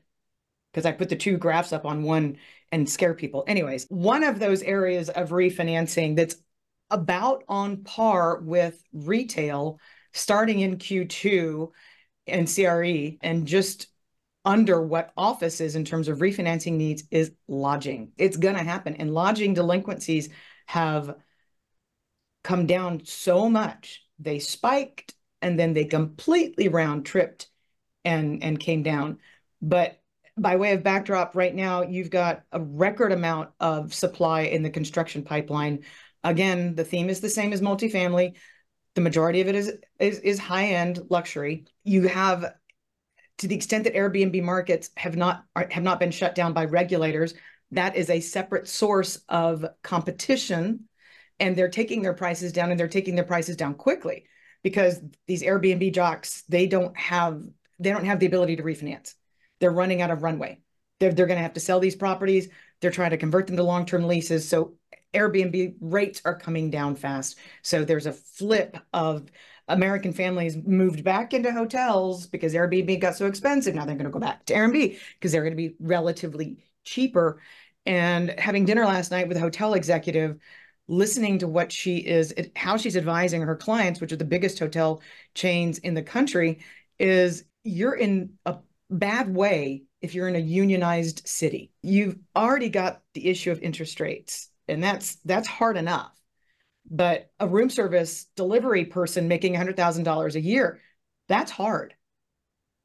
because 0.72 0.86
I 0.86 0.92
put 0.92 1.08
the 1.08 1.16
two 1.16 1.38
graphs 1.38 1.72
up 1.72 1.84
on 1.84 2.02
one 2.02 2.36
and 2.70 2.88
scare 2.88 3.14
people. 3.14 3.44
Anyways, 3.46 3.86
one 3.88 4.22
of 4.22 4.38
those 4.38 4.62
areas 4.62 5.08
of 5.08 5.30
refinancing 5.30 6.16
that's 6.16 6.36
about 6.90 7.44
on 7.48 7.84
par 7.84 8.40
with 8.40 8.82
retail 8.92 9.78
starting 10.12 10.60
in 10.60 10.76
Q2 10.76 11.70
and 12.26 12.52
CRE 12.52 13.18
and 13.22 13.46
just 13.46 13.88
under 14.44 14.80
what 14.80 15.12
office 15.16 15.60
is 15.60 15.76
in 15.76 15.84
terms 15.84 16.08
of 16.08 16.18
refinancing 16.18 16.72
needs 16.72 17.04
is 17.10 17.32
lodging. 17.48 18.12
It's 18.16 18.36
going 18.36 18.56
to 18.56 18.62
happen. 18.62 18.96
And 18.96 19.12
lodging 19.12 19.54
delinquencies 19.54 20.30
have 20.66 21.16
come 22.44 22.66
down 22.66 23.04
so 23.04 23.48
much. 23.50 24.04
They 24.18 24.38
spiked 24.38 25.14
and 25.42 25.58
then 25.58 25.74
they 25.74 25.84
completely 25.84 26.68
round 26.68 27.04
tripped 27.04 27.48
and, 28.04 28.42
and 28.42 28.58
came 28.58 28.82
down. 28.82 29.18
But 29.60 30.00
by 30.38 30.56
way 30.56 30.72
of 30.72 30.82
backdrop, 30.82 31.34
right 31.34 31.54
now 31.54 31.82
you've 31.82 32.10
got 32.10 32.42
a 32.52 32.60
record 32.60 33.12
amount 33.12 33.50
of 33.60 33.92
supply 33.92 34.42
in 34.42 34.62
the 34.62 34.70
construction 34.70 35.22
pipeline. 35.22 35.84
Again, 36.24 36.74
the 36.74 36.84
theme 36.84 37.10
is 37.10 37.20
the 37.20 37.30
same 37.30 37.52
as 37.52 37.60
multifamily. 37.60 38.36
The 38.94 39.00
majority 39.00 39.40
of 39.40 39.48
it 39.48 39.54
is 39.54 39.72
is, 39.98 40.18
is 40.20 40.38
high 40.38 40.68
end 40.68 41.00
luxury. 41.10 41.66
You 41.84 42.08
have, 42.08 42.54
to 43.38 43.48
the 43.48 43.54
extent 43.54 43.84
that 43.84 43.94
Airbnb 43.94 44.42
markets 44.42 44.90
have 44.96 45.16
not 45.16 45.44
have 45.70 45.82
not 45.82 46.00
been 46.00 46.10
shut 46.10 46.34
down 46.34 46.52
by 46.52 46.64
regulators, 46.64 47.34
that 47.72 47.96
is 47.96 48.10
a 48.10 48.20
separate 48.20 48.66
source 48.66 49.20
of 49.28 49.64
competition, 49.82 50.88
and 51.38 51.54
they're 51.54 51.68
taking 51.68 52.02
their 52.02 52.14
prices 52.14 52.52
down, 52.52 52.70
and 52.70 52.80
they're 52.80 52.88
taking 52.88 53.14
their 53.14 53.24
prices 53.24 53.56
down 53.56 53.74
quickly 53.74 54.24
because 54.62 55.00
these 55.26 55.42
Airbnb 55.42 55.92
jocks 55.94 56.42
they 56.48 56.66
don't 56.66 56.96
have 56.96 57.42
they 57.78 57.90
don't 57.90 58.06
have 58.06 58.18
the 58.18 58.26
ability 58.26 58.56
to 58.56 58.62
refinance 58.62 59.14
they're 59.60 59.70
running 59.70 60.02
out 60.02 60.10
of 60.10 60.22
runway. 60.22 60.60
They're, 61.00 61.12
they're 61.12 61.26
going 61.26 61.38
to 61.38 61.42
have 61.42 61.54
to 61.54 61.60
sell 61.60 61.80
these 61.80 61.96
properties. 61.96 62.48
They're 62.80 62.90
trying 62.90 63.10
to 63.10 63.16
convert 63.16 63.46
them 63.46 63.56
to 63.56 63.62
long 63.62 63.86
term 63.86 64.06
leases. 64.06 64.48
So 64.48 64.74
Airbnb 65.14 65.76
rates 65.80 66.20
are 66.24 66.38
coming 66.38 66.70
down 66.70 66.96
fast. 66.96 67.38
So 67.62 67.84
there's 67.84 68.06
a 68.06 68.12
flip 68.12 68.76
of 68.92 69.30
American 69.68 70.12
families 70.12 70.56
moved 70.56 71.04
back 71.04 71.34
into 71.34 71.52
hotels 71.52 72.26
because 72.26 72.54
Airbnb 72.54 73.00
got 73.00 73.16
so 73.16 73.26
expensive. 73.26 73.74
Now 73.74 73.84
they're 73.84 73.96
going 73.96 74.06
to 74.06 74.10
go 74.10 74.18
back 74.18 74.44
to 74.46 74.54
Airbnb 74.54 74.98
because 75.14 75.32
they're 75.32 75.42
going 75.42 75.52
to 75.52 75.56
be 75.56 75.74
relatively 75.80 76.58
cheaper. 76.84 77.40
And 77.86 78.30
having 78.38 78.64
dinner 78.64 78.84
last 78.84 79.10
night 79.10 79.28
with 79.28 79.36
a 79.36 79.40
hotel 79.40 79.74
executive, 79.74 80.38
listening 80.88 81.38
to 81.38 81.48
what 81.48 81.70
she 81.70 81.98
is, 81.98 82.34
how 82.56 82.76
she's 82.76 82.96
advising 82.96 83.42
her 83.42 83.56
clients, 83.56 84.00
which 84.00 84.12
are 84.12 84.16
the 84.16 84.24
biggest 84.24 84.58
hotel 84.58 85.02
chains 85.34 85.78
in 85.78 85.94
the 85.94 86.02
country, 86.02 86.60
is 86.98 87.44
you're 87.64 87.94
in 87.94 88.34
a 88.46 88.56
bad 88.90 89.34
way 89.34 89.84
if 90.00 90.14
you're 90.14 90.28
in 90.28 90.36
a 90.36 90.40
unionized 90.40 91.26
city. 91.26 91.72
You've 91.82 92.18
already 92.36 92.68
got 92.68 93.02
the 93.14 93.28
issue 93.28 93.50
of 93.50 93.60
interest 93.60 94.00
rates, 94.00 94.48
and 94.66 94.82
that's 94.82 95.16
that's 95.24 95.48
hard 95.48 95.76
enough. 95.76 96.12
But 96.90 97.30
a 97.38 97.46
room 97.46 97.70
service 97.70 98.26
delivery 98.36 98.86
person 98.86 99.28
making 99.28 99.54
$100,000 99.54 100.34
a 100.34 100.40
year, 100.40 100.80
that's 101.28 101.50
hard. 101.50 101.94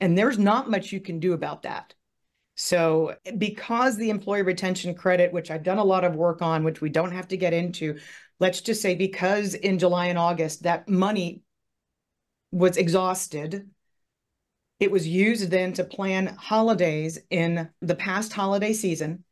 And 0.02 0.18
there's 0.18 0.38
not 0.38 0.70
much 0.70 0.92
you 0.92 1.00
can 1.00 1.20
do 1.20 1.34
about 1.34 1.63
that. 1.63 1.94
So, 2.56 3.16
because 3.38 3.96
the 3.96 4.10
employee 4.10 4.44
retention 4.44 4.94
credit, 4.94 5.32
which 5.32 5.50
I've 5.50 5.63
done 5.63 5.78
a 5.78 5.84
lot 5.84 6.04
of 6.04 6.16
work 6.16 6.42
on, 6.42 6.63
which 6.63 6.82
we 6.82 6.89
don't 6.89 7.13
have 7.13 7.30
to 7.30 7.38
get 7.38 7.54
into, 7.54 7.98
let's 8.39 8.62
just 8.62 8.82
say 8.82 8.94
because 8.94 9.54
in 9.56 9.80
July 9.80 10.08
and 10.08 10.20
August 10.20 10.63
that 10.63 10.88
money 10.89 11.42
was 12.52 12.78
exhausted 12.78 13.70
it 14.80 14.92
was 14.92 15.08
used 15.08 15.50
then 15.50 15.74
to 15.74 15.84
plan 15.84 16.28
holidays 16.28 17.20
in 17.30 17.70
the 17.82 17.96
past 17.96 18.34
holiday 18.34 18.74
season. 18.74 19.24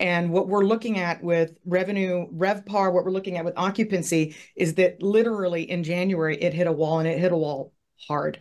And 0.00 0.30
what 0.30 0.48
we're 0.48 0.64
looking 0.64 0.98
at 0.98 1.22
with 1.22 1.56
revenue, 1.64 2.26
RevPAR, 2.32 2.92
what 2.92 3.04
we're 3.04 3.10
looking 3.10 3.36
at 3.36 3.44
with 3.44 3.54
occupancy 3.56 4.36
is 4.54 4.74
that 4.74 5.02
literally 5.02 5.68
in 5.68 5.82
January, 5.82 6.36
it 6.36 6.54
hit 6.54 6.68
a 6.68 6.72
wall 6.72 7.00
and 7.00 7.08
it 7.08 7.18
hit 7.18 7.32
a 7.32 7.36
wall 7.36 7.72
hard. 8.06 8.40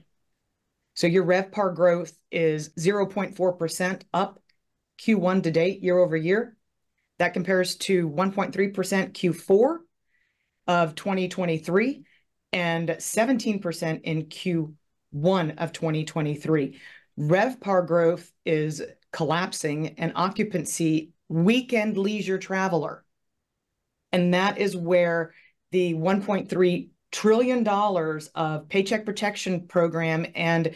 So 0.93 1.07
your 1.07 1.25
RevPAR 1.25 1.75
growth 1.75 2.13
is 2.31 2.69
0.4% 2.69 4.01
up 4.13 4.39
Q1 4.99 5.43
to 5.43 5.51
date 5.51 5.81
year 5.81 5.97
over 5.97 6.15
year. 6.15 6.55
That 7.19 7.33
compares 7.33 7.75
to 7.77 8.09
1.3% 8.09 8.73
Q4 8.73 9.77
of 10.67 10.95
2023 10.95 12.03
and 12.53 12.89
17% 12.89 14.01
in 14.03 14.23
Q 15.11 15.19
one 15.19 15.51
of 15.51 15.71
2023. 15.71 16.79
RevPAR 17.19 17.87
growth 17.87 18.31
is 18.45 18.81
collapsing 19.11 19.95
and 19.97 20.11
occupancy 20.15 21.11
weekend 21.29 21.97
leisure 21.97 22.37
traveler. 22.37 23.03
And 24.11 24.33
that 24.33 24.57
is 24.57 24.75
where 24.75 25.33
the 25.71 25.93
1.3 25.93 26.89
trillion 27.11 27.63
dollars 27.63 28.29
of 28.35 28.69
paycheck 28.69 29.05
protection 29.05 29.67
program 29.67 30.25
and 30.35 30.75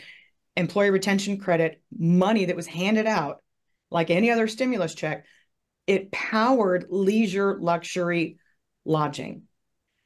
employee 0.56 0.90
retention 0.90 1.38
credit 1.38 1.82
money 1.98 2.46
that 2.46 2.56
was 2.56 2.68
handed 2.68 3.06
out 3.06 3.42
like 3.90 4.10
any 4.10 4.32
other 4.32 4.48
stimulus 4.48 4.96
check 4.96 5.26
it 5.88 6.10
powered 6.12 6.86
leisure 6.90 7.58
luxury 7.60 8.38
lodging 8.86 9.44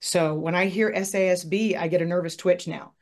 so 0.01 0.33
when 0.33 0.55
i 0.55 0.65
hear 0.65 0.91
SASB 0.91 1.77
i 1.77 1.87
get 1.87 2.01
a 2.01 2.05
nervous 2.05 2.35
twitch 2.35 2.67
now 2.67 2.94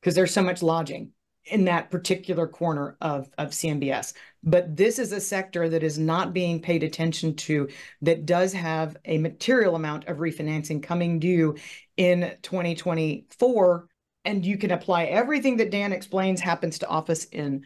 because 0.00 0.14
there's 0.14 0.32
so 0.32 0.42
much 0.42 0.62
lodging 0.62 1.12
in 1.50 1.64
that 1.64 1.90
particular 1.90 2.46
corner 2.46 2.96
of, 3.00 3.28
of 3.38 3.50
CMBS. 3.50 4.12
But 4.42 4.76
this 4.76 4.98
is 4.98 5.12
a 5.12 5.20
sector 5.20 5.68
that 5.68 5.82
is 5.82 5.98
not 5.98 6.32
being 6.32 6.60
paid 6.60 6.82
attention 6.82 7.34
to 7.36 7.68
that 8.02 8.26
does 8.26 8.52
have 8.52 8.96
a 9.04 9.18
material 9.18 9.74
amount 9.74 10.06
of 10.06 10.18
refinancing 10.18 10.82
coming 10.82 11.18
due 11.18 11.56
in 11.96 12.36
2024. 12.42 13.88
And 14.24 14.44
you 14.44 14.58
can 14.58 14.70
apply 14.70 15.04
everything 15.04 15.56
that 15.56 15.70
Dan 15.70 15.92
explains 15.92 16.40
happens 16.40 16.78
to 16.80 16.88
office 16.88 17.24
in 17.24 17.64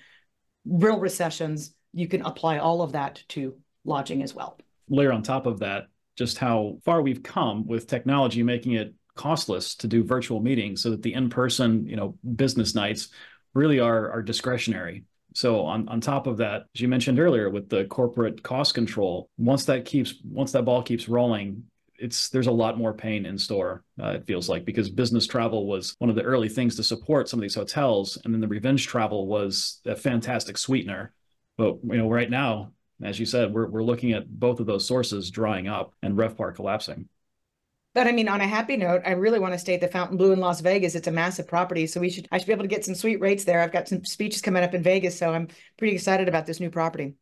real 0.65 0.99
recessions. 0.99 1.75
You 1.93 2.09
can 2.09 2.23
apply 2.23 2.59
all 2.59 2.83
of 2.83 2.93
that 2.93 3.23
to 3.31 3.57
lodging 3.85 4.23
as 4.23 4.35
well. 4.35 4.59
Layer 4.89 5.13
on 5.13 5.23
top 5.23 5.47
of 5.47 5.61
that, 5.61 5.89
just 6.17 6.39
how 6.39 6.79
far 6.85 7.03
we've 7.03 7.23
come 7.23 7.67
with 7.67 7.87
technology 7.87 8.43
making 8.43 8.73
it 8.73 8.95
costless 9.15 9.75
to 9.77 9.87
do 9.87 10.03
virtual 10.03 10.41
meetings 10.41 10.83
so 10.83 10.91
that 10.91 11.03
the 11.03 11.15
in-person 11.15 11.87
you 11.87 11.97
know 11.97 12.17
business 12.37 12.75
nights 12.75 13.09
really 13.55 13.81
are 13.81 14.11
are 14.11 14.23
discretionary. 14.23 15.05
So 15.35 15.65
on, 15.65 15.89
on 15.89 16.01
top 16.01 16.27
of 16.27 16.39
that 16.39 16.65
as 16.75 16.81
you 16.81 16.89
mentioned 16.89 17.19
earlier 17.19 17.49
with 17.49 17.69
the 17.69 17.87
corporate 17.87 18.43
cost 18.43 18.75
control 18.75 19.31
once 19.39 19.65
that 19.65 19.85
keeps 19.85 20.15
once 20.25 20.53
that 20.53 20.65
ball 20.65 20.83
keeps 20.83 21.09
rolling 21.09 21.65
it's 21.99 22.29
there's 22.29 22.49
a 22.49 22.53
lot 22.53 22.77
more 22.77 22.93
pain 22.93 23.25
in 23.25 23.39
store 23.39 23.83
uh, 24.03 24.09
it 24.09 24.27
feels 24.27 24.49
like 24.49 24.65
because 24.67 24.91
business 24.91 25.27
travel 25.27 25.67
was 25.67 25.95
one 25.99 26.11
of 26.11 26.17
the 26.17 26.23
early 26.23 26.49
things 26.49 26.77
to 26.77 26.83
support 26.83 27.29
some 27.29 27.39
of 27.39 27.43
these 27.43 27.55
hotels 27.55 28.19
and 28.25 28.35
then 28.35 28.41
the 28.43 28.49
revenge 28.49 28.87
travel 28.87 29.27
was 29.27 29.81
a 29.87 29.97
fantastic 29.97 30.59
sweetener. 30.59 31.15
But 31.57 31.79
you 31.85 31.97
know 31.97 32.11
right 32.11 32.29
now 32.29 32.73
as 33.03 33.19
you 33.19 33.25
said 33.25 33.55
we're, 33.55 33.69
we're 33.69 33.83
looking 33.83 34.13
at 34.13 34.29
both 34.29 34.61
of 34.61 34.67
those 34.67 34.87
sources 34.87 35.31
drying 35.31 35.67
up 35.67 35.95
and 36.03 36.15
revpar 36.17 36.55
collapsing 36.55 37.09
but 37.95 38.07
I 38.07 38.13
mean, 38.13 38.29
on 38.29 38.41
a 38.41 38.47
happy 38.47 38.77
note, 38.77 39.03
I 39.05 39.13
really 39.13 39.39
want 39.39 39.55
to 39.55 39.59
stay 39.59 39.75
at 39.75 39.81
the 39.81 39.89
Fontainebleau 39.89 40.33
in 40.33 40.41
Las 40.41 40.61
Vegas. 40.61 40.95
It's 40.95 41.09
a 41.09 41.13
massive 41.13 41.47
property, 41.47 41.87
so 41.87 42.01
we 42.01 42.11
should 42.11 42.29
I 42.33 42.39
should 42.39 42.47
be 42.47 42.53
able 42.53 42.65
to 42.65 42.69
get 42.69 42.85
some 42.85 42.95
sweet 42.95 43.21
rates 43.21 43.45
there. 43.45 43.61
I've 43.61 43.73
got 43.73 43.89
some 43.89 44.05
speeches 44.05 44.43
coming 44.43 44.63
up 44.63 44.75
in 44.75 44.83
Vegas, 44.83 45.19
so 45.19 45.33
I'm 45.33 45.49
pretty 45.77 45.95
excited 45.95 46.29
about 46.29 46.47
this 46.47 46.61
new 46.61 46.71
property. 46.71 47.15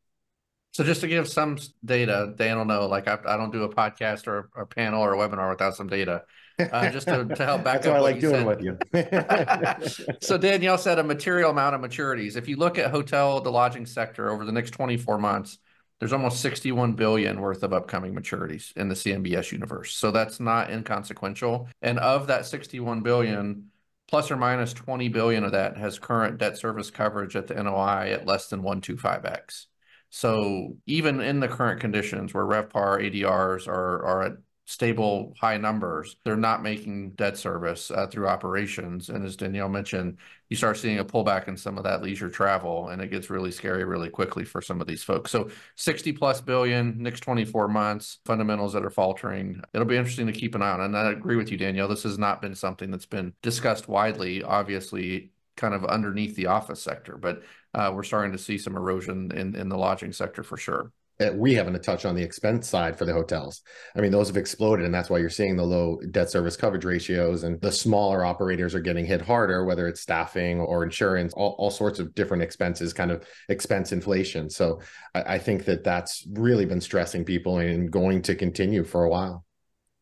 So 0.73 0.85
just 0.85 1.01
to 1.01 1.09
give 1.09 1.29
some 1.29 1.59
data, 1.85 2.33
Dan 2.37 2.59
will 2.59 2.65
know, 2.65 2.87
like 2.87 3.09
I, 3.09 3.19
I 3.27 3.37
don't 3.37 3.51
do 3.53 3.65
a 3.65 3.75
podcast 3.75 4.29
or 4.29 4.51
a 4.57 4.65
panel 4.65 5.03
or 5.03 5.15
a 5.15 5.17
webinar 5.17 5.51
without 5.51 5.75
some 5.75 5.89
data. 5.89 6.23
Uh, 6.71 6.91
just 6.91 7.09
to, 7.09 7.25
to 7.25 7.45
help 7.45 7.65
back 7.65 7.83
That's 7.83 7.87
up 7.87 7.93
what 7.95 7.97
I 7.97 8.01
like 8.01 8.17
you 8.17 8.21
doing 8.21 8.45
said. 8.45 8.47
with 8.47 8.63
you. 8.63 8.79
So 10.21 10.39
Danielle 10.39 10.79
said 10.79 10.99
a 10.99 11.03
material 11.03 11.51
amount 11.51 11.75
of 11.75 11.81
maturities. 11.81 12.37
If 12.37 12.49
you 12.49 12.57
look 12.57 12.79
at 12.79 12.91
hotel, 12.91 13.41
the 13.41 13.51
lodging 13.51 13.87
sector 13.87 14.31
over 14.31 14.45
the 14.45 14.53
next 14.53 14.71
24 14.73 15.19
months, 15.19 15.59
there's 16.01 16.15
almost 16.15 16.41
61 16.41 16.95
billion 16.95 17.41
worth 17.41 17.63
of 17.63 17.75
upcoming 17.75 18.15
maturities 18.15 18.75
in 18.77 18.89
the 18.89 18.95
CMBS 18.95 19.53
universe. 19.53 19.95
So 19.95 20.11
that's 20.11 20.41
not 20.41 20.71
inconsequential. 20.71 21.69
And 21.83 21.99
of 21.99 22.27
that 22.29 22.47
61 22.47 23.03
billion, 23.03 23.71
plus 24.09 24.31
or 24.31 24.37
minus 24.37 24.73
20 24.73 25.09
billion 25.11 25.45
of 25.45 25.53
that 25.53 25.77
has 25.77 25.99
current 25.99 26.39
debt 26.39 26.57
service 26.57 26.91
coverage 26.91 27.37
at 27.37 27.47
the 27.47 27.63
NOI 27.63 28.13
at 28.13 28.27
less 28.27 28.49
than 28.49 28.63
125x. 28.63 29.67
So 30.09 30.77
even 30.87 31.21
in 31.21 31.39
the 31.39 31.49
current 31.49 31.81
conditions 31.81 32.35
where 32.35 32.45
RevPAR 32.45 33.01
ADRs 33.05 33.69
are 33.69 34.05
are 34.05 34.23
at 34.23 34.33
stable 34.71 35.35
high 35.41 35.57
numbers, 35.57 36.17
they're 36.25 36.37
not 36.37 36.63
making 36.63 37.11
debt 37.11 37.37
service 37.37 37.91
uh, 37.91 38.07
through 38.07 38.29
operations. 38.29 39.09
And 39.09 39.25
as 39.25 39.35
Danielle 39.35 39.69
mentioned, 39.69 40.19
you 40.49 40.57
start 40.57 40.77
seeing 40.77 41.01
a 41.01 41.05
pullback 41.05 41.49
in 41.49 41.57
some 41.57 41.77
of 41.77 41.83
that 41.85 42.03
leisure 42.03 42.31
travel, 42.31 42.89
and 42.89 43.03
it 43.03 43.11
gets 43.11 43.31
really 43.31 43.51
scary 43.51 43.85
really 43.85 44.09
quickly 44.09 44.45
for 44.45 44.63
some 44.63 44.81
of 44.81 44.87
these 44.87 45.03
folks. 45.03 45.33
So 45.33 45.51
60 45.75 46.13
plus 46.13 46.41
billion 46.41 47.03
next 47.03 47.21
24 47.21 47.67
months, 47.67 48.19
fundamentals 48.25 48.73
that 48.75 48.85
are 48.85 48.91
faltering. 48.91 49.61
It'll 49.75 49.87
be 49.87 49.97
interesting 49.97 50.29
to 50.29 50.33
keep 50.33 50.55
an 50.55 50.63
eye 50.63 50.71
on. 50.71 50.81
And 50.81 50.97
I 50.97 51.11
agree 51.11 51.37
with 51.37 51.51
you, 51.51 51.59
Danielle. 51.59 51.89
This 51.89 52.05
has 52.05 52.19
not 52.19 52.41
been 52.41 52.55
something 52.55 52.93
that's 52.93 53.07
been 53.07 53.35
discussed 53.43 53.89
widely. 53.89 54.45
Obviously, 54.45 55.33
kind 55.57 55.75
of 55.75 55.85
underneath 55.85 56.37
the 56.37 56.47
office 56.47 56.81
sector, 56.81 57.17
but 57.17 57.43
uh, 57.75 57.91
we're 57.93 58.05
starting 58.05 58.33
to 58.33 58.39
see 58.39 58.57
some 58.57 58.77
erosion 58.77 59.33
in, 59.35 59.57
in 59.57 59.69
the 59.69 59.77
lodging 59.77 60.13
sector 60.13 60.45
for 60.45 60.57
sure. 60.57 60.93
Uh, 61.21 61.33
we 61.35 61.55
haven't 61.55 61.83
touched 61.83 62.07
on 62.07 62.15
the 62.15 62.23
expense 62.23 62.67
side 62.67 62.97
for 62.97 63.05
the 63.05 63.13
hotels. 63.13 63.63
I 63.95 64.01
mean, 64.01 64.11
those 64.11 64.29
have 64.29 64.37
exploded, 64.37 64.87
and 64.87 64.95
that's 64.95 65.11
why 65.11 65.19
you're 65.19 65.29
seeing 65.29 65.57
the 65.57 65.65
low 65.65 65.99
debt 66.11 66.31
service 66.31 66.57
coverage 66.57 66.85
ratios. 66.85 67.43
And 67.43 67.61
the 67.61 67.71
smaller 67.71 68.25
operators 68.25 68.75
are 68.75 68.81
getting 68.81 69.05
hit 69.05 69.21
harder, 69.21 69.65
whether 69.65 69.87
it's 69.87 70.01
staffing 70.01 70.61
or 70.61 70.83
insurance, 70.83 71.35
all, 71.35 71.55
all 71.59 71.71
sorts 71.71 71.99
of 71.99 72.15
different 72.15 72.43
expenses, 72.43 72.93
kind 72.93 73.11
of 73.11 73.25
expense 73.49 73.93
inflation. 73.93 74.49
So 74.49 74.81
I, 75.15 75.35
I 75.35 75.39
think 75.39 75.67
that 75.67 75.85
that's 75.85 76.27
really 76.33 76.65
been 76.65 76.81
stressing 76.81 77.25
people 77.25 77.59
and 77.59 77.91
going 77.91 78.23
to 78.23 78.35
continue 78.35 78.85
for 78.85 79.05
a 79.05 79.11
while. 79.11 79.45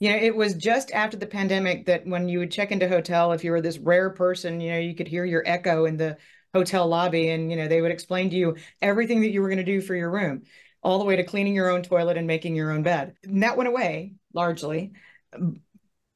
You 0.01 0.11
know, 0.11 0.17
it 0.17 0.37
was 0.37 0.55
just 0.55 0.93
after 0.93 1.17
the 1.17 1.27
pandemic 1.27 1.87
that 1.87 2.07
when 2.07 2.29
you 2.29 2.39
would 2.39 2.53
check 2.53 2.71
into 2.71 2.89
hotel, 2.89 3.33
if 3.33 3.43
you 3.43 3.51
were 3.51 3.61
this 3.61 3.79
rare 3.79 4.11
person, 4.11 4.61
you 4.61 4.71
know, 4.71 4.79
you 4.79 4.95
could 4.95 5.09
hear 5.09 5.25
your 5.25 5.43
echo 5.45 5.87
in 5.87 5.97
the 5.97 6.17
hotel 6.55 6.87
lobby 6.87 7.31
and, 7.31 7.51
you 7.51 7.57
know, 7.57 7.67
they 7.67 7.83
would 7.83 7.91
explain 7.91 8.31
to 8.31 8.37
you 8.37 8.57
everything 8.81 9.23
that 9.23 9.31
you 9.31 9.43
were 9.43 9.49
going 9.49 9.59
to 9.59 9.65
do 9.65 9.81
for 9.81 9.97
your 9.97 10.11
room, 10.11 10.45
all 10.83 10.99
the 10.99 11.05
way 11.05 11.17
to 11.17 11.25
cleaning 11.25 11.55
your 11.55 11.71
own 11.71 11.83
toilet 11.83 12.17
and 12.17 12.27
making 12.27 12.55
your 12.55 12.71
own 12.71 12.83
bed. 12.83 13.15
And 13.25 13.43
that 13.43 13.57
went 13.57 13.69
away 13.69 14.15
largely. 14.33 14.93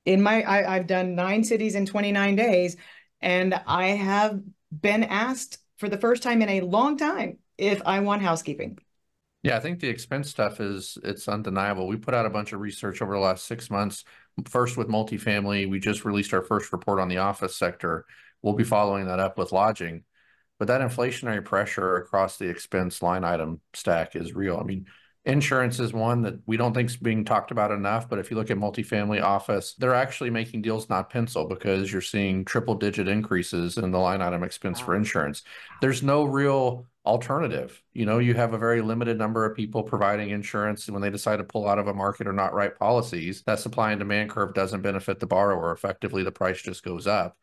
In 0.04 0.22
my, 0.22 0.42
I, 0.42 0.76
I've 0.76 0.86
done 0.86 1.14
nine 1.14 1.44
cities 1.44 1.74
in 1.74 1.86
29 1.86 2.36
days, 2.36 2.76
and 3.20 3.60
I 3.66 3.88
have 3.88 4.40
been 4.70 5.04
asked 5.04 5.58
for 5.78 5.88
the 5.88 5.98
first 5.98 6.22
time 6.22 6.42
in 6.42 6.48
a 6.48 6.60
long 6.60 6.96
time 6.96 7.38
if 7.58 7.82
I 7.84 8.00
want 8.00 8.22
housekeeping. 8.22 8.78
Yeah, 9.42 9.56
I 9.56 9.60
think 9.60 9.80
the 9.80 9.88
expense 9.88 10.30
stuff 10.30 10.60
is 10.60 10.96
it's 11.02 11.26
undeniable. 11.26 11.88
We 11.88 11.96
put 11.96 12.14
out 12.14 12.26
a 12.26 12.30
bunch 12.30 12.52
of 12.52 12.60
research 12.60 13.02
over 13.02 13.14
the 13.14 13.20
last 13.20 13.44
six 13.46 13.70
months. 13.70 14.04
First 14.48 14.76
with 14.76 14.88
multifamily, 14.88 15.68
we 15.68 15.80
just 15.80 16.04
released 16.04 16.32
our 16.32 16.42
first 16.42 16.72
report 16.72 17.00
on 17.00 17.08
the 17.08 17.18
office 17.18 17.56
sector. 17.56 18.06
We'll 18.40 18.54
be 18.54 18.64
following 18.64 19.06
that 19.06 19.18
up 19.18 19.38
with 19.38 19.50
lodging. 19.50 20.04
But 20.62 20.68
that 20.68 20.80
inflationary 20.80 21.44
pressure 21.44 21.96
across 21.96 22.36
the 22.36 22.48
expense 22.48 23.02
line 23.02 23.24
item 23.24 23.60
stack 23.74 24.14
is 24.14 24.32
real. 24.32 24.58
I 24.58 24.62
mean, 24.62 24.86
insurance 25.24 25.80
is 25.80 25.92
one 25.92 26.22
that 26.22 26.34
we 26.46 26.56
don't 26.56 26.72
think 26.72 26.88
is 26.88 26.96
being 26.96 27.24
talked 27.24 27.50
about 27.50 27.72
enough. 27.72 28.08
But 28.08 28.20
if 28.20 28.30
you 28.30 28.36
look 28.36 28.48
at 28.48 28.56
multifamily 28.56 29.20
office, 29.20 29.74
they're 29.74 29.92
actually 29.92 30.30
making 30.30 30.62
deals 30.62 30.88
not 30.88 31.10
pencil 31.10 31.48
because 31.48 31.90
you're 31.90 32.00
seeing 32.00 32.44
triple 32.44 32.76
digit 32.76 33.08
increases 33.08 33.76
in 33.76 33.90
the 33.90 33.98
line 33.98 34.22
item 34.22 34.44
expense 34.44 34.78
for 34.78 34.94
insurance. 34.94 35.42
There's 35.80 36.04
no 36.04 36.22
real 36.22 36.86
alternative. 37.04 37.82
You 37.92 38.06
know, 38.06 38.20
you 38.20 38.34
have 38.34 38.54
a 38.54 38.58
very 38.58 38.82
limited 38.82 39.18
number 39.18 39.44
of 39.44 39.56
people 39.56 39.82
providing 39.82 40.30
insurance 40.30 40.86
and 40.86 40.94
when 40.94 41.02
they 41.02 41.10
decide 41.10 41.38
to 41.38 41.44
pull 41.44 41.68
out 41.68 41.80
of 41.80 41.88
a 41.88 41.92
market 41.92 42.28
or 42.28 42.32
not 42.32 42.54
write 42.54 42.78
policies. 42.78 43.42
That 43.46 43.58
supply 43.58 43.90
and 43.90 43.98
demand 43.98 44.30
curve 44.30 44.54
doesn't 44.54 44.82
benefit 44.82 45.18
the 45.18 45.26
borrower. 45.26 45.72
Effectively, 45.72 46.22
the 46.22 46.30
price 46.30 46.62
just 46.62 46.84
goes 46.84 47.08
up. 47.08 47.36